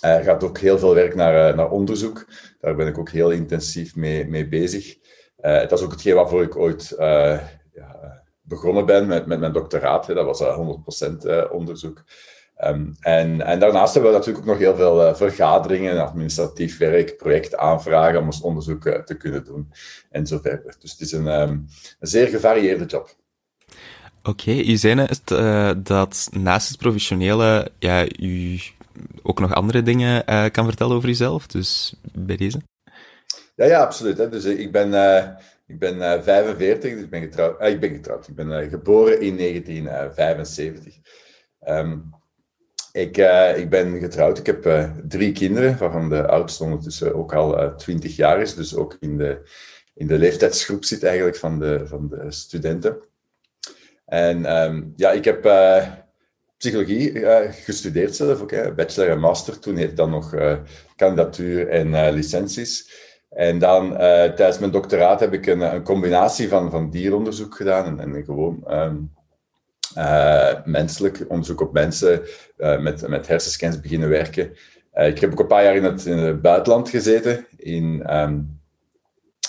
[0.00, 2.26] Er gaat ook heel veel werk naar, naar onderzoek.
[2.66, 4.96] Daar ben ik ook heel intensief mee, mee bezig.
[5.40, 7.40] Dat is ook hetgeen waarvoor ik ooit uh,
[7.72, 10.06] ja, begonnen ben met, met mijn doctoraat.
[10.06, 10.58] Dat was uh,
[11.20, 12.04] 100% uh, onderzoek.
[12.64, 18.18] Um, en, en, daarnaast hebben we natuurlijk ook nog heel veel vergaderingen, administratief werk, projectaanvragen
[18.18, 19.72] om ons onderzoek te kunnen doen
[20.10, 20.76] en zo verder.
[20.78, 21.66] Dus het is een, um,
[22.00, 23.14] een zeer gevarieerde job.
[24.22, 25.06] Oké, okay, u zei
[25.76, 28.60] dat naast het professionele ja, u
[29.22, 31.46] ook nog andere dingen uh, kan vertellen over jezelf.
[31.46, 32.58] Dus bij deze.
[33.56, 34.30] Ja, ja absoluut.
[34.30, 35.26] Dus eh, ik ben, uh,
[35.66, 37.60] Ik ben uh, 45, dus ik ben getrouwd.
[37.60, 38.28] Uh, ik ben getrouwd.
[38.28, 40.94] Ik ben uh, geboren in 1975.
[41.68, 42.14] Um,
[42.92, 43.16] ik,
[43.56, 44.38] ik ben getrouwd.
[44.38, 48.54] Ik heb drie kinderen, waarvan de oudste ondertussen ook al 20 jaar is.
[48.54, 49.48] Dus ook in de,
[49.94, 52.98] in de leeftijdsgroep zit eigenlijk van de, van de studenten.
[54.04, 55.44] En um, ja, ik heb
[56.58, 57.12] psychologie
[57.50, 59.58] gestudeerd zelf ook, bachelor en master.
[59.58, 60.34] Toen heette dat nog
[60.96, 63.04] kandidatuur en licenties.
[63.36, 68.14] En dan uh, tijdens mijn doctoraat heb ik een, combinatie van, van dieronderzoek gedaan en,
[68.14, 68.64] en gewoon
[69.96, 72.22] uh, menselijk onderzoek op mensen
[72.58, 74.50] uh, met, met hersenscans beginnen werken.
[74.92, 78.60] ik heb ook een paar jaar in het, buitenland gezeten, in, um,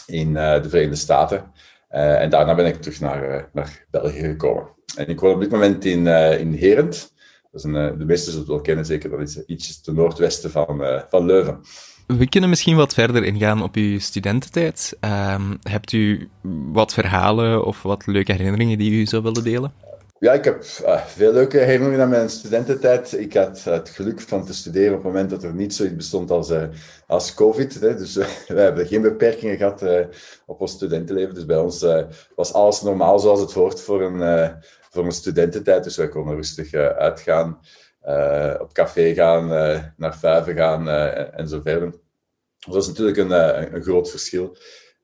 [0.05, 1.51] in de Verenigde Staten.
[1.89, 4.75] En daarna ben ik terug naar, naar België gekomen.
[4.95, 6.07] En ik woon op dit moment in,
[6.39, 7.15] in Herent.
[7.51, 9.09] Dat is een, de meesten zullen het wel kennen, zeker.
[9.09, 11.59] Dat is ietsjes ten noordwesten van, van Leuven.
[12.07, 14.97] We kunnen misschien wat verder ingaan op uw studententijd.
[15.01, 16.29] Uh, hebt u
[16.71, 19.73] wat verhalen of wat leuke herinneringen die u zou willen delen?
[20.19, 23.19] Ja, ik heb uh, veel leuke herinneringen aan mijn studententijd.
[23.19, 26.31] Ik had het geluk van te studeren op het moment dat er niet zoiets bestond
[26.31, 26.63] als, uh,
[27.07, 27.79] als COVID.
[27.79, 27.95] Hè.
[27.95, 29.83] Dus uh, wij hebben geen beperkingen gehad
[30.45, 31.33] op ons studentenleven.
[31.33, 31.85] Dus bij ons
[32.35, 34.51] was alles normaal zoals het hoort voor een,
[34.89, 35.83] voor een studententijd.
[35.83, 37.59] Dus wij konden rustig uitgaan.
[38.07, 41.89] Uh, op café gaan, uh, naar vijven gaan uh, en zo verder.
[41.89, 43.31] Dus dat is natuurlijk een,
[43.75, 44.57] een groot verschil.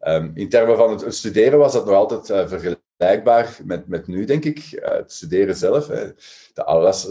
[0.07, 2.82] Um, in termen van het, studeren was dat nog altijd vergelijkbaar
[3.63, 4.79] met, met nu, denk ik.
[4.81, 5.87] het studeren zelf.
[5.87, 6.11] Hè.
[6.53, 7.07] De aulas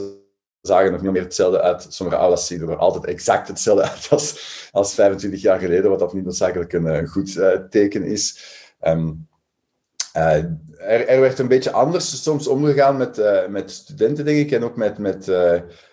[0.60, 1.86] zagen nog niet meer hetzelfde uit.
[1.89, 6.12] Sommige aulas zien er altijd exact hetzelfde uit als, als 25 jaar geleden, wat dat
[6.12, 7.40] niet noodzakelijk een, een goed
[7.70, 8.44] teken is.
[8.82, 10.44] Uh,
[10.78, 14.77] er, er, werd een beetje anders soms omgegaan met, met studenten, denk ik, en ook
[14.77, 15.28] met, met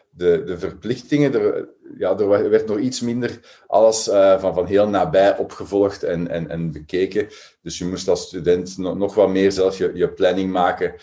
[0.10, 1.34] de, de verplichtingen.
[1.34, 4.04] Er, ja, er werd nog iets minder alles
[4.38, 7.28] van, van heel nabij opgevolgd en, en, en bekeken.
[7.62, 10.94] Dus je moest als student nog, wat meer zelf je, je planning maken.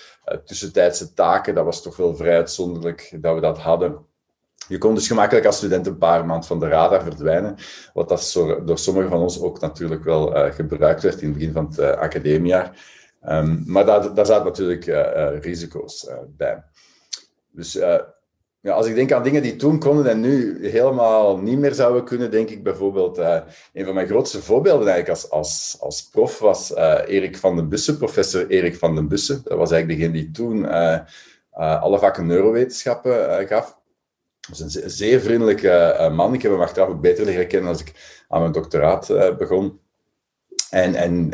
[0.45, 4.07] tussentijdse taken, dat was toch wel vrij uitzonderlijk dat we dat hadden.
[4.69, 7.57] Je kon dus gemakkelijk als student een paar maanden van de radar verdwijnen,
[7.93, 8.33] wat dat
[8.65, 12.95] door sommigen van ons ook natuurlijk wel gebruikt werd in het begin van het academiejaar.
[13.29, 16.65] Um, maar daar, daar zaten natuurlijk uh, uh, risico's uh, bij.
[17.51, 17.79] Dus
[18.67, 22.05] ja, als ik denk aan dingen die toen konden en nu helemaal niet meer zouden
[22.05, 23.19] kunnen, denk ik bijvoorbeeld,
[23.73, 26.75] een van mijn grootste voorbeelden eigenlijk als, als, als prof was
[27.07, 29.41] Erik van den Bussen, professor Erik van den Bussen.
[29.45, 30.69] Dat was eigenlijk degene die toen
[31.51, 33.79] alle vakken neurowetenschappen gaf.
[34.49, 36.35] Dat is een zeer vriendelijke man.
[36.35, 39.81] Ik heb hem achteraf ook beter leren kennen als ik aan mijn doctoraat begon.
[40.71, 41.31] En, en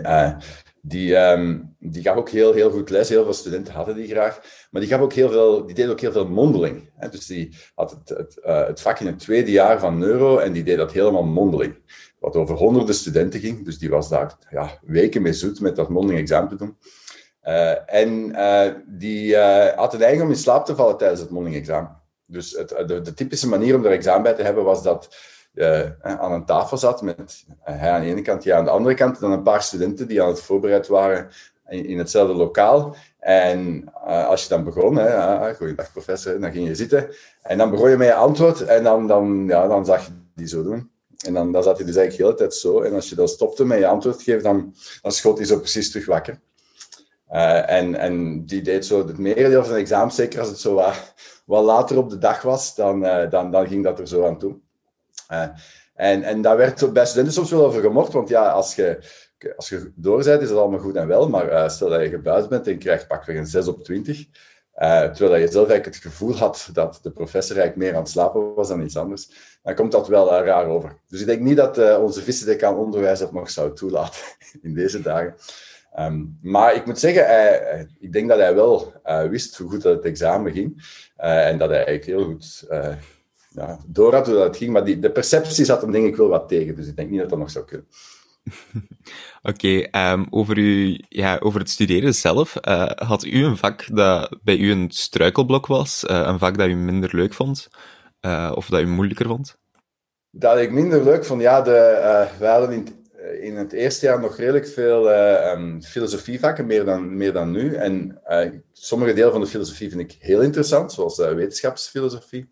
[0.85, 3.09] die, um, die gaf ook heel, heel goed les.
[3.09, 4.41] Heel veel studenten hadden die graag.
[4.71, 6.91] Maar die, gaf ook heel veel, die deed ook heel veel mondeling.
[6.97, 7.09] Hè.
[7.09, 10.53] Dus die had het, het, uh, het vak in het tweede jaar van neuro en
[10.53, 11.77] die deed dat helemaal mondeling.
[12.19, 13.65] Wat over honderden studenten ging.
[13.65, 16.77] Dus die was daar ja, weken mee zoet met dat mondeling examen te doen.
[17.45, 19.37] Uh, en uh, die
[19.77, 22.01] had het eigen om in slaap te vallen tijdens het mondeling examen.
[22.27, 25.17] Dus het, de, de typische manier om er examen bij te hebben was dat
[25.55, 28.95] uh, aan een tafel zat met hij aan de ene kant, jij aan de andere
[28.95, 31.29] kant, dan een paar studenten die aan het voorbereid waren
[31.69, 32.97] in, hetzelfde lokaal.
[33.19, 37.09] En als je dan begon, hè, uh, goeiedag professor, dan ging je zitten.
[37.43, 40.47] En dan begon je met je antwoord en dan, dan, ja, dan zag je die
[40.47, 40.91] zo doen.
[41.27, 42.83] En dan, dan zat hij dus eigenlijk de hele tijd zo.
[42.83, 45.91] En als je dan stopte met je antwoord geven, dan, dan schoot hij zo precies
[45.91, 46.41] terug wakker.
[47.67, 51.15] En, en die deed zo het merendeel van het examen, zeker als het zo wat,
[51.47, 53.01] wat later op de dag was, dan,
[53.31, 54.57] dan, dan ging dat er zo aan toe.
[55.33, 55.49] Uh,
[55.95, 58.99] en, en daar werd bij studenten soms wel over gemocht, want ja, als je,
[59.57, 62.49] als je doorzet, is dat allemaal goed en wel, maar uh, stel dat je gebuisd
[62.49, 64.25] bent en krijgt pakweg een 6 op 20, uh,
[65.11, 68.55] terwijl je zelf eigenlijk het gevoel had dat de professor eigenlijk meer aan het slapen
[68.55, 69.31] was dan iets anders,
[69.63, 70.97] dan komt dat wel raar over.
[71.09, 74.21] Dus ik denk niet dat onze vice-decaan onderwijs dat nog zou toelaten
[74.63, 75.35] in deze dagen.
[75.99, 78.93] Um, maar ik moet zeggen, ik denk dat hij wel
[79.29, 80.83] wist hoe goed dat het examen ging
[81.17, 82.67] en dat hij eigenlijk heel goed
[83.55, 84.73] ja, door had hoe dat ging.
[84.73, 86.77] Maar die, de perceptie zat hem denk ik wel wat tegen.
[86.77, 87.87] Dus ik denk niet dat dat nog zou kunnen.
[89.43, 90.59] Oké, okay, um, over,
[91.09, 92.57] ja, over het studeren zelf.
[92.69, 96.05] Uh, had u een vak dat bij u een struikelblok was?
[96.11, 97.69] Uh, een vak dat u minder leuk vond?
[98.21, 99.59] Uh, of dat u moeilijker vond?
[100.31, 101.41] Dat ik minder leuk vond?
[101.41, 102.87] Ja, de, wij hadden in,
[103.41, 107.75] in het eerste jaar nog redelijk veel um, filosofievakken, meer dan, meer dan nu.
[107.75, 108.21] En
[108.73, 112.49] sommige delen van de filosofie vind ik heel interessant, zoals wetenschapsfilosofie.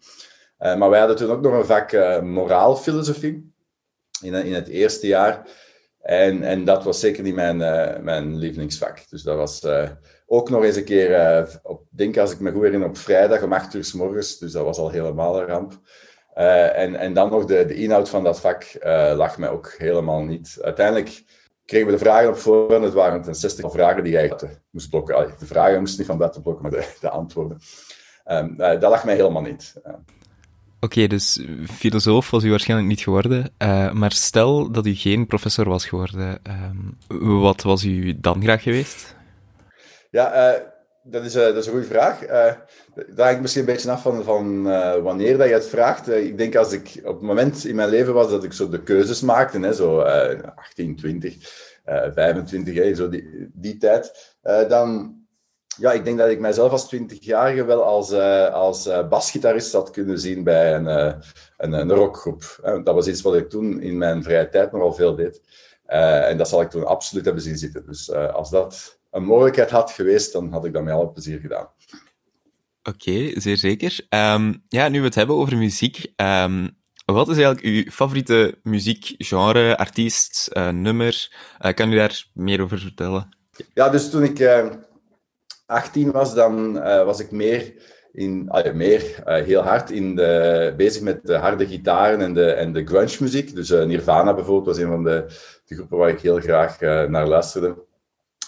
[0.61, 3.53] Uh, maar wij hadden toen ook nog een vak uh, moraalfilosofie
[4.23, 5.49] in, in het eerste jaar.
[6.01, 7.57] En, en dat was zeker niet mijn,
[8.05, 9.09] mijn lievelingsvak.
[9.09, 9.67] Dus dat was
[10.27, 13.53] ook nog eens een keer, op, denk als ik me goed herinner, op vrijdag om
[13.53, 14.39] acht uur s morgens.
[14.39, 15.73] Dus dat was al helemaal een ramp.
[16.35, 18.77] en, en dan nog de, de inhoud van dat vak
[19.15, 20.59] lag mij ook helemaal niet.
[20.61, 21.23] Uiteindelijk
[21.65, 22.85] kregen we de vragen op voorhand.
[22.85, 24.33] Het waren ten 60 vragen die jij
[24.71, 25.35] moest blokken.
[25.39, 27.59] De vragen moesten niet van buiten blokken, maar de, de antwoorden.
[28.31, 29.75] Um, dat lag mij helemaal niet.
[30.81, 31.41] Oké, dus
[31.71, 33.53] filosoof was u waarschijnlijk niet geworden.
[33.59, 36.39] Uh, maar stel dat u geen professor was geworden,
[37.09, 39.17] um, wat was u dan graag geweest?
[40.11, 40.61] Ja, uh,
[41.03, 42.19] dat, is, uh, dat is een goede vraag.
[42.95, 44.63] dat hangt misschien een beetje af van, van
[45.03, 46.09] wanneer dat je het vraagt.
[46.09, 48.83] ik denk als ik op het moment in mijn leven was dat ik zo de
[48.83, 51.37] keuzes maakte, hè, zo 18, 20,
[52.15, 54.35] 25, hè, zo die, die tijd,
[54.69, 55.20] dan
[55.81, 59.91] ja, ik denk dat ik mijzelf als 20-jarige wel als, uh, als uh, basgitarist had
[59.91, 61.13] kunnen zien bij een, uh,
[61.57, 62.59] een, een, rockgroep.
[62.85, 65.41] Dat was iets wat ik toen in mijn vrije tijd nogal veel deed.
[65.87, 67.87] en dat zal ik toen absoluut hebben zien zitten.
[67.87, 71.69] Dus als dat een mogelijkheid had geweest, dan had ik dat met alle plezier gedaan.
[72.83, 74.07] Oké, zeer zeker.
[74.09, 76.13] Um, ja, nu we het hebben over muziek.
[76.17, 81.33] Um, wat is eigenlijk uw favoriete muziekgenre, artiest, nummer?
[81.75, 83.29] kan u daar meer over vertellen?
[83.75, 84.39] Ja, dus toen ik
[85.71, 87.75] 18 was, dan uh, was ik meer,
[88.13, 92.73] in, meer uh, heel hard in de, bezig met de harde gitaren en de, en
[92.73, 93.55] de grunge muziek.
[93.55, 95.25] Dus eh, Nirvana bijvoorbeeld was een van de,
[95.65, 97.75] de groepen waar ik heel graag naar luisterde.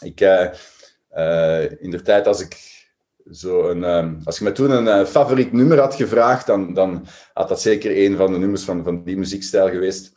[0.01, 0.21] Ik,
[1.81, 2.81] in de tijd als ik
[3.31, 7.49] zo een, um, als je me toen een favoriet nummer had gevraagd, dan, dan had
[7.49, 10.13] dat zeker een van de nummers van, van die muziekstijl geweest.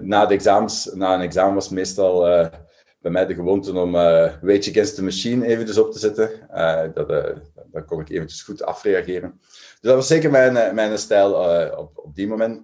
[0.00, 2.26] na, de examens, na een examen was meestal
[3.00, 4.00] bij mij de gewoonte om uh,
[4.42, 6.30] Rage Against the Machine eventjes op te zetten.
[6.54, 7.24] Uh, dat, uh,
[7.66, 9.38] dan kon ik eventjes goed afreageren.
[9.40, 11.32] Dus dat was zeker mijn, mijn stijl
[11.76, 12.62] op, op die moment.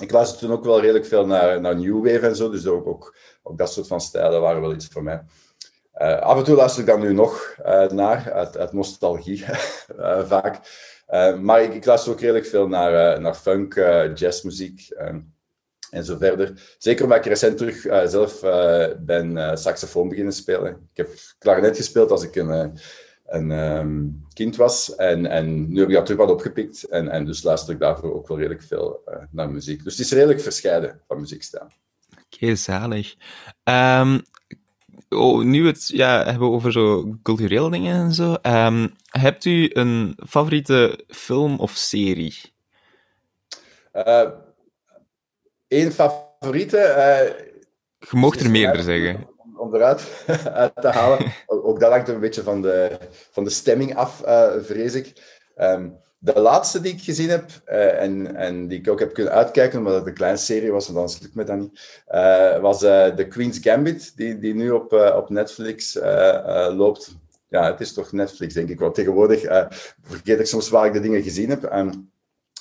[0.00, 2.86] Ik luisterde toen ook wel redelijk veel naar, naar New Wave en zo, dus ook,
[2.86, 5.22] ook, ook dat soort van stijlen waren wel iets voor mij.
[6.20, 7.56] af en toe luister ik dan nu nog
[7.88, 9.44] naar, uit, uit nostalgie
[10.32, 10.60] vaak.
[11.40, 13.74] maar ik, ik, luister ook redelijk veel naar, naar funk,
[14.14, 14.88] jazzmuziek
[15.90, 16.74] en zo verder.
[16.78, 20.70] Zeker omdat ik recent terug uh, zelf uh, ben uh, saxofoon beginnen spelen.
[20.70, 21.08] Ik heb
[21.38, 22.78] klarinet gespeeld als ik een,
[23.26, 24.94] een um, kind was.
[24.94, 26.84] En, en nu heb ik dat terug wat opgepikt.
[26.84, 29.84] En, en dus luister ik daarvoor ook wel redelijk veel naar muziek.
[29.84, 31.66] Dus het is redelijk verscheiden van muziekstijl.
[32.12, 33.14] Oké, okay, zalig.
[33.64, 34.22] Um,
[35.08, 38.36] oh, nu het ja, hebben over zo culturele dingen en zo.
[38.42, 42.34] Um, hebt u een favoriete film of serie?
[45.68, 46.76] Eén favoriete.
[46.76, 47.46] Uh,
[47.98, 49.28] je mocht er meerdere zeggen.
[49.56, 51.32] Om eruit uit te halen.
[51.46, 52.98] ook dat hangt een beetje van de,
[53.30, 55.36] van de stemming af, uh, vrees ik.
[55.56, 59.32] Um, de laatste die ik gezien heb, uh, en, en die ik ook heb kunnen
[59.32, 62.00] uitkijken, omdat het een kleine serie was, want anders lukt me dat niet,
[62.60, 65.98] was The Queen's Gambit, die, die nu op, op Netflix
[66.70, 67.16] loopt.
[67.48, 69.40] Ja, het is toch Netflix, denk ik wel tegenwoordig.
[70.02, 71.72] vergeet ik soms waar ik de dingen gezien heb.
[71.72, 72.10] Um,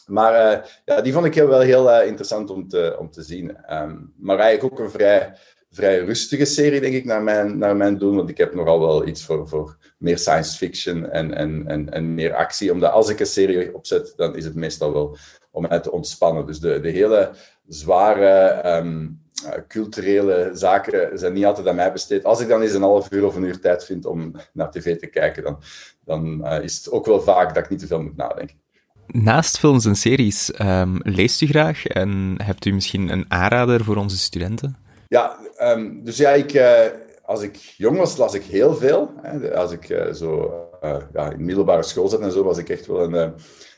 [0.07, 3.21] maar uh, ja, die vond ik heel, wel heel uh, interessant om te, om te
[3.21, 3.57] zien.
[3.73, 5.33] Um, maar eigenlijk ook een vrij,
[5.71, 8.15] vrij rustige serie, denk ik, naar mijn, naar mijn doen.
[8.15, 12.33] Want ik heb nogal wel iets voor, voor meer science fiction en, en, en, meer
[12.33, 12.71] actie.
[12.71, 15.17] Omdat als ik een serie opzet, dan is het meestal wel
[15.51, 16.45] om mij te ontspannen.
[16.45, 17.31] Dus de, de hele
[17.67, 19.21] zware um,
[19.67, 22.23] culturele zaken zijn niet altijd aan mij besteed.
[22.23, 24.99] Als ik dan eens een half uur of een uur tijd vind om naar tv
[24.99, 25.59] te kijken, dan,
[26.05, 28.65] dan uh, is het ook wel vaak dat ik niet te veel moet nadenken.
[29.07, 33.95] Naast films en series, um, leest u graag en hebt u misschien een aanrader voor
[33.95, 34.77] onze studenten?
[35.07, 36.79] Ja, um, dus ja, ik, uh,
[37.25, 39.11] als ik jong was, las ik heel veel.
[39.21, 39.55] Hè.
[39.55, 40.53] Als ik uh, zo
[40.83, 43.33] uh, ja, in middelbare school zat en zo, was ik echt wel een,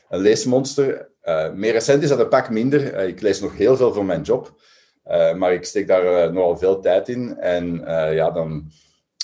[0.08, 1.08] een leesmonster.
[1.54, 2.94] meer recent is dat een pak minder.
[2.94, 4.60] ik lees nog heel veel voor mijn job,
[5.36, 7.36] maar ik steek daar nogal veel tijd in.
[7.38, 7.82] En
[8.14, 8.70] ja, dan...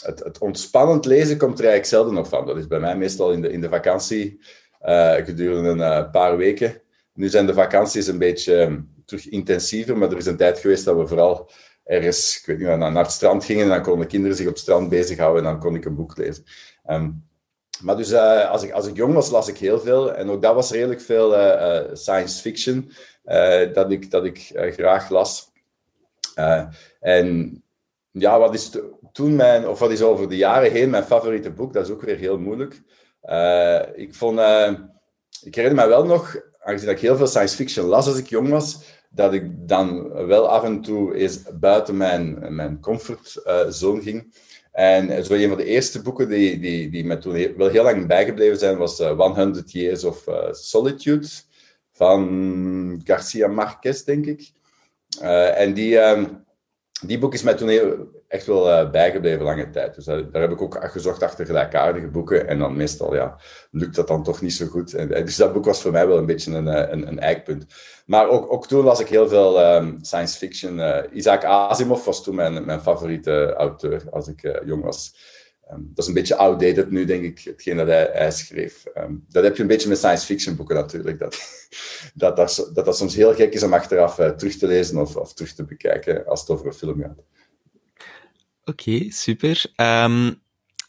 [0.03, 2.47] Het, het ontspannend lezen komt er eigenlijk zelden nog van.
[2.47, 4.41] Dat is bij mij meestal in de, in de vakantie
[5.25, 6.81] gedurende een uh, paar weken.
[7.15, 10.85] Nu zijn de vakanties een beetje um, terug intensiever, maar er is een tijd geweest
[10.85, 11.51] dat we vooral
[11.85, 14.63] ergens, ik weet niet, naar, het strand gingen en dan konden kinderen zich op het
[14.63, 16.45] strand bezighouden en dan kon ik een boek lezen.
[16.91, 17.25] Um,
[17.81, 20.15] maar dus uh, als, ik, als ik jong was, las ik heel veel.
[20.15, 21.31] En ook dat was redelijk veel
[21.93, 22.93] science fiction
[23.73, 25.53] dat ik, dat ik graag las.
[27.01, 27.63] en
[28.11, 28.71] ja, wat is
[29.13, 31.73] toen mijn, of wat is over de jaren heen mijn favoriete boek?
[31.73, 32.83] Dat is ook weer heel moeilijk.
[33.31, 34.73] Uh, ik vond, uh,
[35.43, 38.49] ik herinner me wel nog, aangezien ik heel veel science fiction las als ik jong
[38.49, 38.79] was,
[39.11, 44.35] dat ik dan wel af en toe eens buiten mijn, mijn comfortzone ging.
[44.73, 48.07] En zo een van de eerste boeken die, die, die me toen wel heel lang
[48.07, 51.27] bijgebleven zijn, was 100 Years of Solitude
[51.93, 54.53] van Garcia Marquez, denk ik.
[55.55, 56.25] en die, ehm,
[57.07, 59.95] die boek is mij toen heel, echt wel uh, bijgebleven lange tijd.
[59.95, 62.49] Dus daar, heb ik ook gezocht achter gelijkaardige boeken.
[62.49, 63.41] En dan meestal ja,
[63.71, 64.95] lukt dat dan toch niet zo goed.
[64.95, 67.67] En, dus dat boek was voor mij wel een beetje een, een, een eikpunt.
[68.07, 70.81] Maar ook, ook toen las ik heel veel um, science fiction.
[71.13, 75.15] Isaac Asimov was toen mijn, mijn favoriete auteur als ik jong was.
[75.73, 78.85] Um, dat is een beetje outdated nu, denk ik, hetgeen dat hij, schreef.
[78.97, 81.19] Um, dat heb je een beetje met science fiction boeken natuurlijk.
[81.19, 81.37] Dat
[82.15, 85.55] dat, dat, dat, soms heel gek is om achteraf terug te lezen of, of terug
[85.55, 87.23] te bekijken als het over een film gaat.
[88.69, 89.65] Oké, super.
[89.77, 90.43] Um,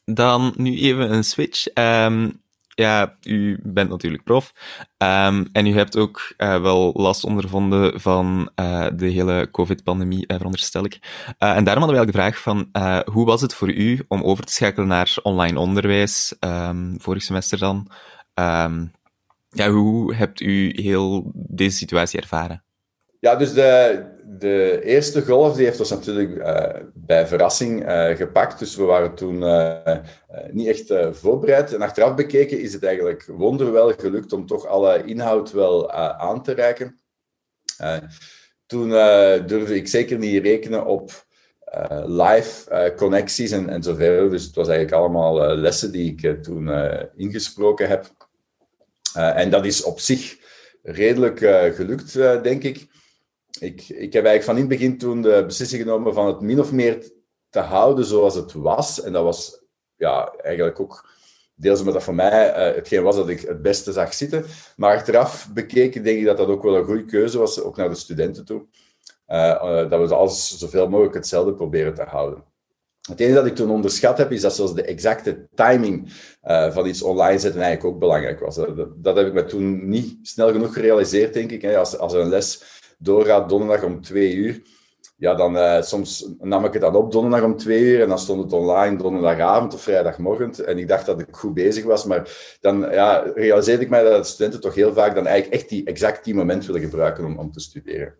[0.05, 1.65] dan nu even een switch.
[1.73, 2.41] Um,
[2.73, 4.53] ja, u bent natuurlijk prof.
[4.97, 10.37] Um, en u hebt ook uh, wel last ondervonden van uh, de hele COVID-pandemie, uh,
[10.37, 10.99] veronderstel ik.
[11.37, 12.69] en daarom hadden we eigenlijk de vraag van,
[13.13, 16.35] hoe was het voor u om over te schakelen naar online onderwijs,
[16.97, 17.91] vorig semester dan?
[19.49, 22.63] Ja, hoe hebt u heel deze situatie ervaren?
[23.19, 28.59] Ja, dus de, de eerste golf die heeft ons natuurlijk uh, bij verrassing uh, gepakt.
[28.59, 29.97] Dus we waren toen uh,
[30.51, 31.73] niet echt voorbereid.
[31.73, 36.51] En achteraf bekeken is het eigenlijk wonderwel gelukt om toch alle inhoud wel aan te
[36.51, 36.99] reiken.
[38.65, 38.89] toen
[39.47, 41.25] durfde ik zeker niet rekenen op
[42.05, 44.29] live connecties en, en zover.
[44.29, 46.69] Dus het was eigenlijk allemaal lessen die ik toen
[47.15, 48.11] ingesproken heb.
[49.13, 50.37] en dat is op zich
[50.83, 51.39] redelijk
[51.75, 52.13] gelukt,
[52.43, 52.87] denk ik
[53.59, 56.59] ik, ik heb eigenlijk van in het begin toen de beslissing genomen van het min
[56.59, 57.11] of meer
[57.49, 59.01] te houden zoals het was.
[59.01, 59.61] En dat was
[59.95, 61.09] ja, eigenlijk ook
[61.55, 64.45] deels omdat dat voor mij uh, hetgeen was dat ik het beste zag zitten.
[64.75, 67.89] Maar achteraf bekeken denk ik dat dat ook wel een goede keuze was, ook naar
[67.89, 68.65] de studenten toe.
[69.27, 72.43] Uh, uh, dat we alles zoveel mogelijk hetzelfde proberen te houden.
[73.09, 76.11] Het enige dat ik toen onderschat heb, is dat zelfs de exacte timing
[76.69, 78.55] van iets online zetten eigenlijk ook belangrijk was.
[78.95, 81.75] Dat, heb ik me toen niet snel genoeg gerealiseerd, denk ik.
[81.75, 84.61] Als, als een les doorgaat donderdag om twee uur,
[85.17, 88.19] ja, dan uh, soms nam ik het dan op donderdag om twee uur en dan
[88.19, 90.65] stond het online donderdagavond of vrijdagmorgen.
[90.65, 94.27] En ik dacht dat ik goed bezig was, maar dan ja, realiseerde ik mij dat
[94.27, 97.51] studenten toch heel vaak dan eigenlijk echt die, exact die moment willen gebruiken om, om
[97.51, 98.15] te studeren.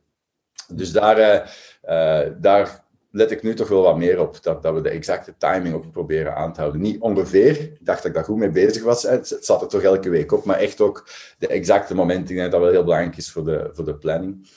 [0.74, 1.48] Dus daar, uh,
[1.84, 5.34] uh, daar let ik nu toch wel wat meer op, dat, dat we de exacte
[5.38, 6.82] timing ook proberen aan te houden.
[6.82, 9.82] Niet ongeveer, ik dacht dat ik daar goed mee bezig was, het, zat er toch
[9.82, 13.32] elke week op, maar echt ook de exacte momenten, denk dat wel heel belangrijk is
[13.32, 14.48] voor de, voor de planning.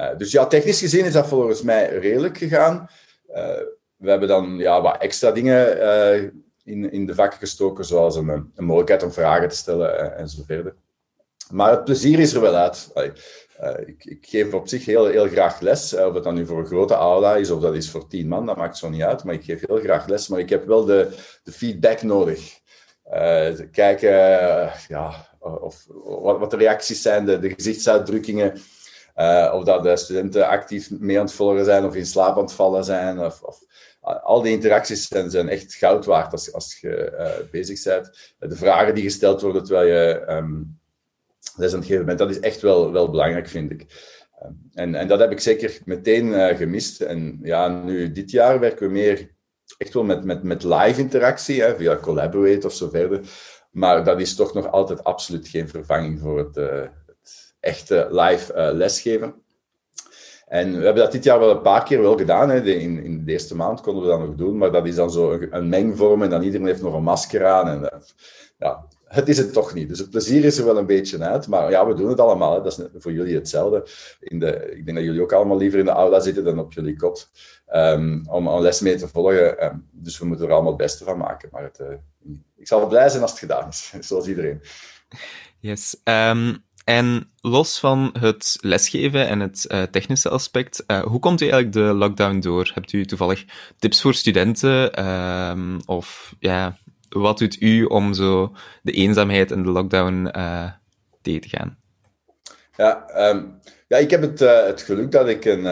[0.00, 2.90] Uh, dus ja, technisch gezien is dat volgens mij redelijk gegaan.
[3.28, 3.36] Uh,
[3.96, 6.30] we hebben dan ja, wat extra dingen uh,
[6.64, 10.42] in, in de vakken gestoken, zoals een, een mogelijkheid om vragen te stellen en zo
[10.46, 10.74] verder.
[11.50, 12.90] Maar het plezier is er wel uit.
[13.86, 15.94] Ik, ik, geef op zich heel, heel graag les.
[15.94, 18.46] of het dan nu voor een grote aula is of dat is voor tien man,
[18.46, 19.24] dat maakt zo niet uit.
[19.24, 20.28] Maar ik geef heel graag les.
[20.28, 22.58] Maar ik heb wel de, de feedback nodig.
[23.72, 24.10] kijken
[24.88, 25.86] ja, of,
[26.22, 28.60] wat, de reacties zijn, de gezichtsuitdrukkingen.
[29.16, 32.42] Uh, of dat de studenten actief mee aan het volgen zijn of in slaap aan
[32.42, 33.18] het vallen zijn.
[33.18, 33.58] Of, of
[34.00, 38.34] al die interacties zijn, zijn, echt goud waard als, als je uh, bezig bent.
[38.38, 40.80] De vragen die gesteld worden terwijl je um,
[41.56, 43.86] les aan het geven bent, dat is echt wel, wel belangrijk, vind ik.
[44.42, 47.00] Um, en, en, dat heb ik zeker meteen uh, gemist.
[47.00, 49.30] En ja, nu dit jaar werken we meer
[49.78, 53.20] echt wel met, met, met live interactie, hè, via Collaborate of zo verder.
[53.70, 56.56] Maar dat is toch nog altijd absoluut geen vervanging voor het,
[57.60, 59.34] echte live uh, lesgeven.
[60.46, 62.50] En we hebben dat dit jaar wel een paar keer wel gedaan.
[62.50, 62.60] Hè.
[62.60, 65.38] in, in de eerste maand konden we dat nog doen, maar dat is dan zo
[65.50, 67.68] een, mengvorm en dan iedereen heeft nog een masker aan.
[67.68, 68.00] En, uh,
[68.58, 69.88] ja, het is het toch niet.
[69.88, 71.48] Dus het plezier is er wel een beetje uit.
[71.48, 72.54] Maar ja, we doen het allemaal.
[72.54, 72.62] Hè.
[72.62, 73.86] Dat is voor jullie hetzelfde.
[74.20, 76.72] In de, ik denk dat jullie ook allemaal liever in de aula zitten dan op
[76.72, 77.30] jullie kot.
[77.74, 79.64] Um, om een les mee te volgen.
[79.64, 81.48] Um, dus we moeten er allemaal het beste van maken.
[81.52, 81.86] Maar het, uh,
[82.56, 83.92] ik zal blij zijn als het gedaan is.
[84.08, 84.60] Zoals iedereen.
[85.60, 86.00] Yes.
[86.04, 91.48] Um, en los van het lesgeven en het uh, technische aspect, uh, hoe komt u
[91.48, 92.70] eigenlijk de lockdown door?
[92.74, 93.44] Hebt u toevallig
[93.78, 95.00] tips voor studenten?
[95.00, 96.76] Uh, of ja,
[97.08, 100.70] wat doet u om zo de eenzaamheid en de lockdown uh,
[101.22, 101.78] tegen te gaan?
[102.76, 103.58] Ja, um,
[103.88, 105.62] ja ik heb het, het geluk dat ik een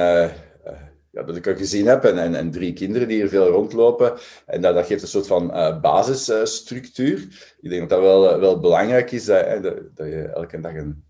[1.10, 4.12] ja, dat ik er gezien heb en, en, drie kinderen die er veel rondlopen.
[4.46, 5.46] En dat, dat geeft een soort van
[5.80, 7.18] basisstructuur.
[7.60, 9.62] ik denk dat dat wel, wel belangrijk is, dat,
[9.94, 11.06] dat je elke dag een,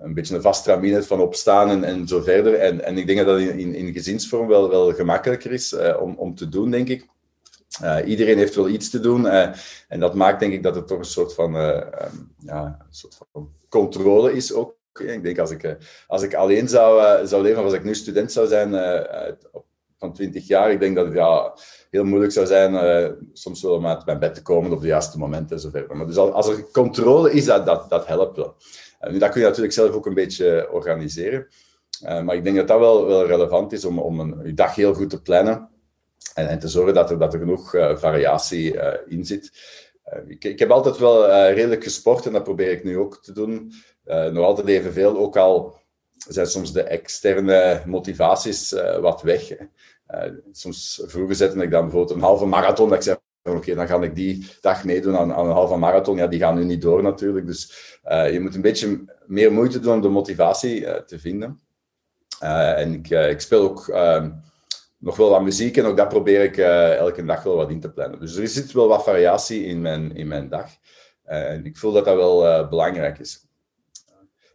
[0.00, 2.54] een beetje een vast tramine hebt van opstaan en, en zo verder.
[2.54, 6.14] En, en ik denk dat dat in, in, gezinsvorm wel, wel gemakkelijker is uh, om,
[6.16, 7.06] om te doen, denk ik.
[7.82, 9.24] Uh, iedereen heeft wel iets te doen.
[9.24, 9.48] Uh,
[9.88, 13.18] en dat maakt denk ik dat het toch een soort van, um, ja, een soort
[13.32, 14.80] van controle is ook.
[14.98, 18.46] Ik denk als ik, als ik alleen zou, zou leven, als ik nu student zou
[18.46, 18.70] zijn
[19.98, 21.54] van 20 jaar, ik denk dat het ja,
[21.90, 25.18] heel moeilijk zou zijn soms wel om uit mijn bed te komen op de juiste
[25.18, 25.96] momenten en zo verder.
[25.96, 28.56] Maar dus als er controle is, dat, dat, dat helpt wel.
[29.10, 31.46] Nu, dat kun je natuurlijk zelf ook een beetje organiseren.
[32.00, 34.94] maar ik denk dat dat wel, wel relevant is om, om een, je dag heel
[34.94, 35.68] goed te plannen
[36.34, 39.52] en, en te zorgen dat er, dat er genoeg variatie in zit.
[40.26, 43.72] Ik, ik, heb altijd wel redelijk gesport en dat probeer ik nu ook te doen.
[44.04, 45.80] nog altijd evenveel, ook al
[46.28, 49.56] zijn soms de externe motivaties wat weg.
[50.52, 54.02] soms vroeger zette ik dan bijvoorbeeld een halve marathon, dat ik zei, oké, dan ga
[54.02, 56.16] ik die dag meedoen aan, aan, een halve marathon.
[56.16, 57.46] Ja, die gaan nu niet door natuurlijk.
[57.46, 61.60] Dus uh, je moet een beetje meer moeite doen om de motivatie uh, te vinden.
[62.42, 64.30] Uh, en ik, ik, speel ook ehm,
[64.98, 67.90] nog wel wat muziek en ook dat probeer ik elke dag wel wat in te
[67.90, 68.20] plannen.
[68.20, 70.70] Dus er zit wel wat variatie in mijn, in mijn dag.
[71.24, 73.46] en ik voel dat dat wel belangrijk is.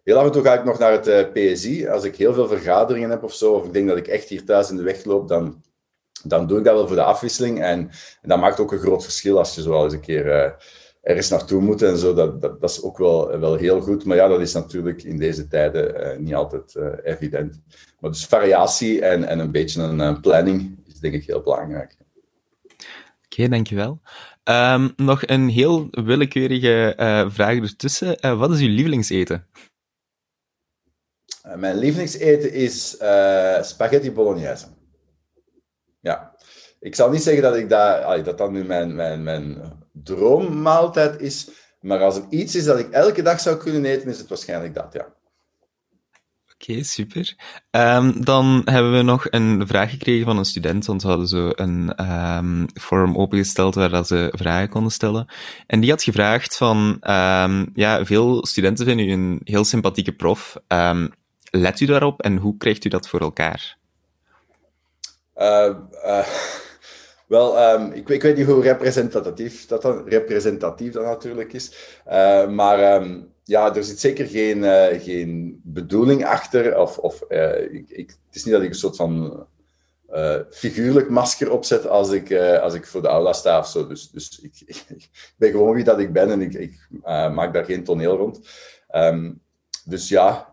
[0.04, 1.88] Heel af en toe ga ik nog naar het PSI.
[1.88, 4.46] Als ik heel veel vergaderingen heb of zo, of ik denk dat ik echt hier
[4.46, 5.64] thuis in de weg loop, dan
[6.24, 7.62] dan doe ik dat wel voor de afwisseling.
[7.62, 7.80] En,
[8.22, 10.52] en dat maakt ook een groot verschil als je zo eens een keer uh,
[11.02, 12.14] ergens naartoe moet en zo.
[12.14, 14.06] Dat, dat, dat, is ook wel, wel heel goed.
[14.06, 17.62] Maar ja, dat is natuurlijk in deze tijden uh, niet altijd uh, evident.
[18.00, 21.98] Maar dus variatie en, en een beetje een planning is denk ik heel belangrijk.
[22.64, 22.76] Oké,
[23.26, 24.02] okay, dankjewel.
[24.44, 26.94] Um, nog een heel willekeurige
[27.30, 28.38] vraag ertussen.
[28.38, 29.48] wat is uw lievelingseten?
[31.56, 32.90] mijn lievelingseten is
[33.62, 34.68] spaghetti bolognese
[36.08, 36.36] ja.
[36.80, 41.50] Ik zal niet zeggen dat, ik dat, dat dat nu mijn, mijn, mijn droommaaltijd is,
[41.82, 44.74] maar als er iets is dat ik elke dag zou kunnen eten, is het waarschijnlijk
[44.74, 45.16] dat, ja.
[46.54, 47.36] Oké, super.
[47.72, 51.52] Um, dan hebben we nog een vraag gekregen van een student, want we hadden zo
[51.56, 55.28] een um, forum opengesteld waar dat ze vragen konden stellen.
[55.68, 56.78] En die had gevraagd van,
[57.10, 60.58] um, ja, veel studenten vinden u een heel sympathieke prof.
[61.52, 63.78] let u daarop en hoe krijgt u dat voor elkaar?
[65.38, 66.28] Uh, uh,
[67.28, 72.00] wel, um, ik, ik, weet niet hoe representatief dat, dan, representatief dat natuurlijk is.
[72.08, 74.64] Uh, maar um, ja, er zit zeker geen,
[75.02, 76.78] geen bedoeling achter.
[76.78, 77.22] Of, of
[77.72, 79.46] ik, ik, het is niet dat ik een soort van
[80.50, 83.88] figuurlijk masker opzet als ik, als ik voor de aula sta of zo.
[83.88, 84.62] Dus, dus ik,
[84.96, 86.88] ik ben gewoon wie dat ik ben en ik, ik
[87.34, 88.40] maak daar geen toneel rond.
[88.96, 89.42] Um,
[89.86, 90.52] dus ja,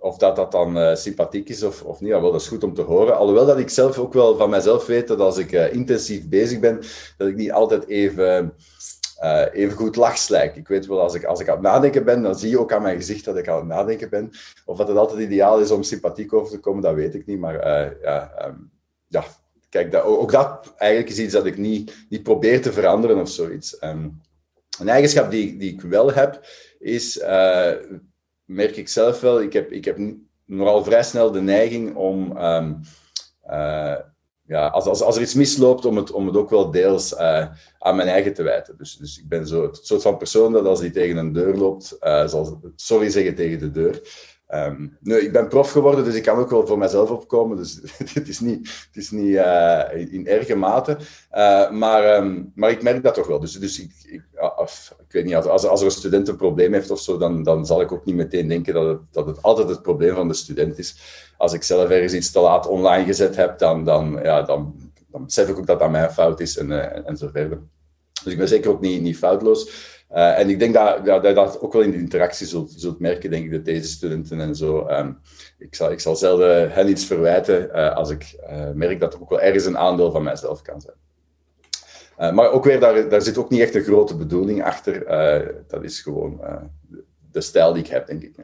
[0.00, 2.74] of dat dat dan uh, sympathiek is of, of niet, wel, dat is goed om
[2.74, 3.16] te horen.
[3.16, 6.60] Alhoewel dat ik zelf ook wel van mezelf weet dat als ik uh, intensief bezig
[6.60, 6.80] ben,
[7.16, 8.54] dat ik niet altijd even,
[9.22, 10.56] uh, even goed lachslijk.
[10.56, 12.72] Ik weet wel, als ik, als ik aan het nadenken ben, dan zie je ook
[12.72, 14.30] aan mijn gezicht dat ik aan het nadenken ben.
[14.64, 17.38] Of dat het altijd ideaal is om sympathiek over te komen, dat weet ik niet.
[17.38, 17.64] Maar
[18.02, 18.70] ja, um,
[19.06, 19.24] ja,
[19.68, 23.28] kijk, dat, ook dat eigenlijk is iets dat ik niet, niet probeer te veranderen of
[23.28, 23.82] zoiets.
[23.84, 24.20] Um,
[24.80, 26.40] een eigenschap die, die ik wel heb,
[26.78, 27.20] is
[28.50, 29.98] merk ik zelf wel, ik heb, ik heb
[30.44, 32.80] nogal vrij snel de neiging om, um,
[33.50, 33.96] uh,
[34.46, 37.46] ja, als, als, als er iets misloopt, om het, om het ook wel deels uh,
[37.78, 38.76] aan mijn eigen te wijten.
[38.76, 41.56] Dus, dus ik ben zo het soort van persoon dat als hij tegen een deur
[41.56, 44.00] loopt, uh, zal sorry zeggen tegen de deur.
[44.54, 47.56] Um, ik ben prof geworden, dus ik kan ook wel voor mezelf opkomen.
[47.56, 47.80] Dus
[48.14, 50.96] het is niet, het is niet uh, in erge mate.
[51.32, 53.40] Uh, maar, um, maar ik merk dat toch wel.
[53.40, 54.22] Dus, dus ik, ik,
[54.98, 57.66] ik weet niet, als, als er een student een probleem heeft of zo, dan, dan
[57.66, 60.34] zal ik ook niet meteen denken dat het, dat het altijd het probleem van de
[60.34, 60.96] student is.
[61.36, 64.74] Als ik zelf ergens iets te laat online gezet heb, dan, dan, ja, dan,
[65.06, 67.60] dan besef ik ook dat dat mijn fout is en, uh, en zo verder.
[68.24, 69.88] Dus ik ben zeker ook niet, niet foutloos.
[70.12, 73.30] Uh, en ik denk dat, dat dat ook wel in de interactie zult, zult merken,
[73.30, 74.88] denk ik, de deze studenten en zo.
[74.88, 75.18] Um,
[75.58, 79.20] ik, zal, ik zal zelden hen iets verwijten uh, als ik uh, merk dat er
[79.20, 82.34] ook wel ergens een aandeel van mijzelf kan zijn.
[82.34, 85.04] maar ook weer, daar, daar zit ook niet echt een grote bedoeling achter.
[85.68, 86.40] dat is gewoon
[87.32, 88.34] de stijl die ik heb, denk ik.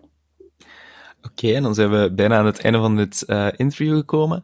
[1.23, 3.25] Oké, en dan zijn we bijna aan het einde van dit
[3.57, 4.43] interview gekomen.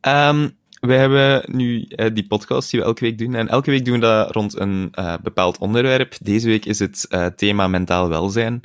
[0.00, 0.56] Um,
[0.86, 3.34] wij hebben nu uh, die podcast die we elke week doen.
[3.34, 6.14] En elke week doen we dat rond een uh, bepaald onderwerp.
[6.22, 8.60] Deze week is het uh, thema mentaal welzijn.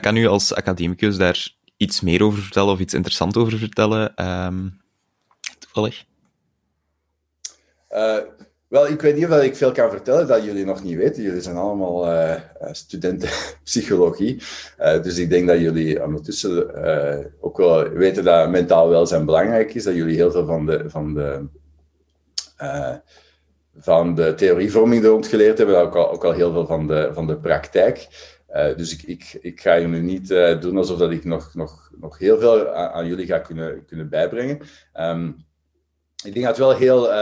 [0.00, 4.28] kan u als academicus daar iets meer over vertellen of iets interessants over vertellen?
[4.46, 4.80] Um,
[5.58, 6.04] toevallig.
[8.72, 11.22] Wel, ik weet niet of ik veel kan vertellen dat jullie nog niet weten.
[11.22, 12.08] Jullie zijn allemaal
[12.72, 13.28] studenten
[13.64, 14.42] psychologie.
[15.02, 16.74] dus ik denk dat jullie ondertussen
[17.40, 19.84] ook wel weten dat mentaal welzijn belangrijk is.
[19.84, 21.46] Dat jullie heel veel van de, van de
[22.62, 22.94] uh,
[23.78, 27.10] van de theorievorming er rond geleerd hebben, ook al, ook al heel veel van de,
[27.12, 28.06] van de praktijk.
[28.54, 31.54] Uh, dus ik, ik, ik ga je nu niet uh, doen alsof dat ik nog,
[31.54, 34.60] nog, nog heel veel aan, jullie ga kunnen, kunnen bijbrengen.
[35.00, 35.44] Um,
[36.24, 37.12] ik denk dat het wel heel.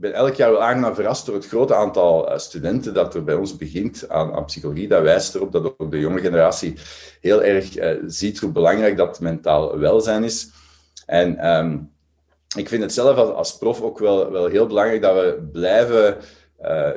[0.00, 3.56] Ben elk jaar wel aangenaam verrast door het grote aantal studenten dat er bij ons
[3.56, 4.88] begint aan, aan, psychologie.
[4.88, 6.74] Dat wijst erop dat ook de jonge generatie
[7.20, 7.74] heel erg
[8.06, 10.50] ziet hoe belangrijk dat mentaal welzijn is.
[11.06, 11.90] En um,
[12.56, 16.16] ik vind het zelf als, als prof ook wel, wel heel belangrijk dat we blijven
[16.62, 16.90] uh,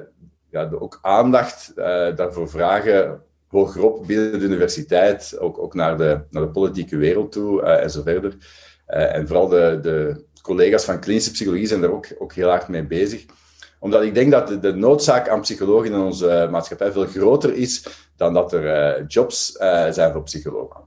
[0.49, 1.72] ja, ook aandacht
[2.15, 7.61] daarvoor vragen hogerop binnen de universiteit, ook, ook naar, de, naar de politieke wereld toe
[7.61, 8.38] en zo verder.
[8.86, 12.84] en vooral de, de collega's van klinische psychologie zijn daar ook, ook heel hard mee
[12.84, 13.26] bezig
[13.82, 17.86] omdat ik denk dat de, noodzaak aan psychologen in onze maatschappij veel groter is
[18.16, 18.64] dan dat er
[19.00, 20.80] uh, jobs uh, zijn voor psychologen.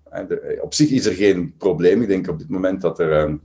[0.61, 2.03] Op zich is er geen probleem.
[2.03, 3.21] Ik denk op dit moment dat er.
[3.21, 3.43] Um,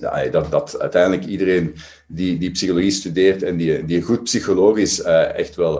[0.00, 1.74] ja, dat, dat uiteindelijk iedereen
[2.08, 5.76] die, die psychologie studeert en die, die goed psychologisch uh, echt wel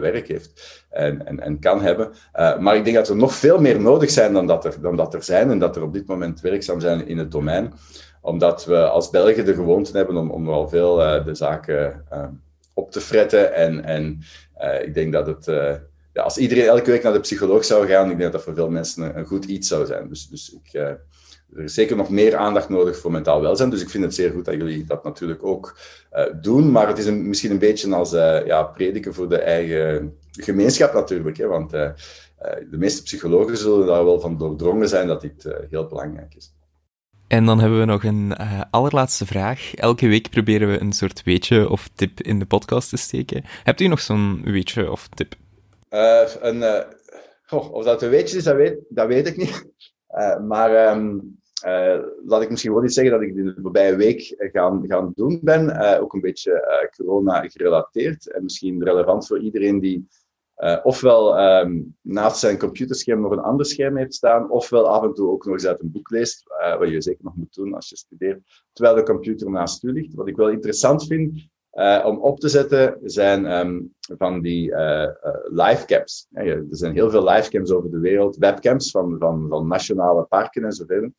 [0.00, 2.12] werk heeft en, en, en kan hebben.
[2.60, 5.14] maar ik denk dat er nog veel meer nodig zijn dan dat, er, dan dat
[5.14, 7.72] er zijn en dat er op dit moment werkzaam zijn in het domein
[8.22, 12.24] omdat we als Belgen de gewoonte hebben om, om wel veel uh, de zaken uh,
[12.74, 13.54] op te fretten.
[13.54, 14.20] En, en
[14.60, 15.44] uh, ik denk dat het,
[16.12, 18.54] ja, als iedereen elke week naar de psycholoog zou gaan, ik denk dat dat voor
[18.54, 20.08] veel mensen een, een goed iets zou zijn.
[20.08, 20.74] Dus, dus ik,
[21.54, 23.70] er is zeker nog meer aandacht nodig voor mentaal welzijn.
[23.70, 25.76] Dus ik vind het zeer goed dat jullie dat natuurlijk ook
[26.40, 26.70] doen.
[26.70, 31.36] Maar het is een, misschien een beetje als ja, prediken voor de eigen gemeenschap natuurlijk.
[31.36, 31.94] Hè, want de
[32.70, 36.52] meeste psychologen zullen daar wel van doordrongen zijn dat dit heel belangrijk is.
[37.32, 39.74] En dan hebben we nog een uh, allerlaatste vraag.
[39.74, 43.42] Elke week proberen we een soort weetje of tip in de podcast te steken.
[43.62, 45.34] Hebt u nog zo'n weetje of tip?
[45.90, 46.62] Uh, een,
[47.50, 49.64] oh, of dat een weetje is, dat weet, dat weet ik niet.
[50.48, 51.38] maar um,
[52.26, 56.00] laat ik misschien wel iets zeggen dat ik de voorbije week gaan, gaan doen ben.
[56.00, 60.06] ook een beetje corona gerelateerd en misschien relevant voor iedereen die
[60.62, 65.14] uh, ofwel um, naast zijn computerscherm nog een ander scherm heeft staan, ofwel af en
[65.14, 67.74] toe ook nog eens uit een boek leest, uh, wat je zeker nog moet doen
[67.74, 70.14] als je studeert, terwijl de computer naast u ligt.
[70.14, 74.74] Wat ik wel interessant vind uh, om op te zetten, zijn um, van die
[75.50, 76.26] livecams.
[76.32, 80.72] Er zijn heel veel livecams over de wereld, webcams van, van, van nationale parken en
[80.72, 81.12] zo verder.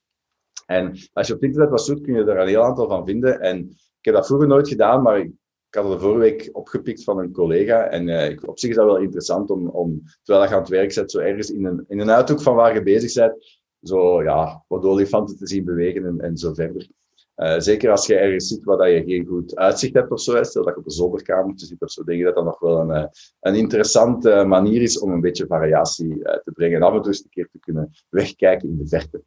[0.65, 3.39] En als je op internet wat zoekt, kun je er een heel aantal van vinden.
[3.39, 5.31] En ik heb dat vroeger nooit gedaan, maar ik
[5.73, 7.83] ik had het vorige week opgepikt van een collega.
[7.83, 10.91] En uh, op zich is dat wel interessant om, om terwijl je aan het werk
[10.91, 14.63] zit, zo ergens in een, in een uithoek van waar je bezig bent, zo ja,
[14.67, 16.87] wat olifanten te zien bewegen en, en zo verder.
[17.35, 20.63] Uh, zeker als je ergens zit waar je geen goed uitzicht hebt of zo, stel
[20.63, 22.91] dat je op een zolderkamer zit of zo, denk je dat dat nog wel een,
[22.91, 23.05] eh,
[23.39, 27.23] een interessante manier is om een beetje variatie te brengen en af en toe eens
[27.23, 29.23] een keer te kunnen wegkijken in de verte.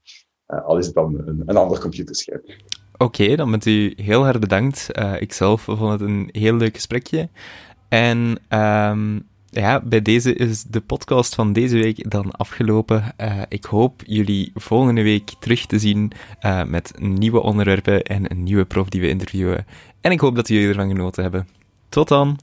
[0.46, 2.42] al is het dan een, een ander computerscherm.
[2.98, 4.88] Oké, dan bent u heel erg bedankt.
[4.92, 7.28] Uh, ik zelf vond het een heel leuk gesprekje.
[7.88, 13.14] En um, ja, bij deze is de podcast van deze week dan afgelopen.
[13.20, 16.12] Uh, ik hoop jullie volgende week terug te zien
[16.42, 19.66] uh, met nieuwe onderwerpen en een nieuwe prof die we interviewen.
[20.00, 21.48] En ik hoop dat jullie ervan genoten hebben.
[21.88, 22.38] Tot dan!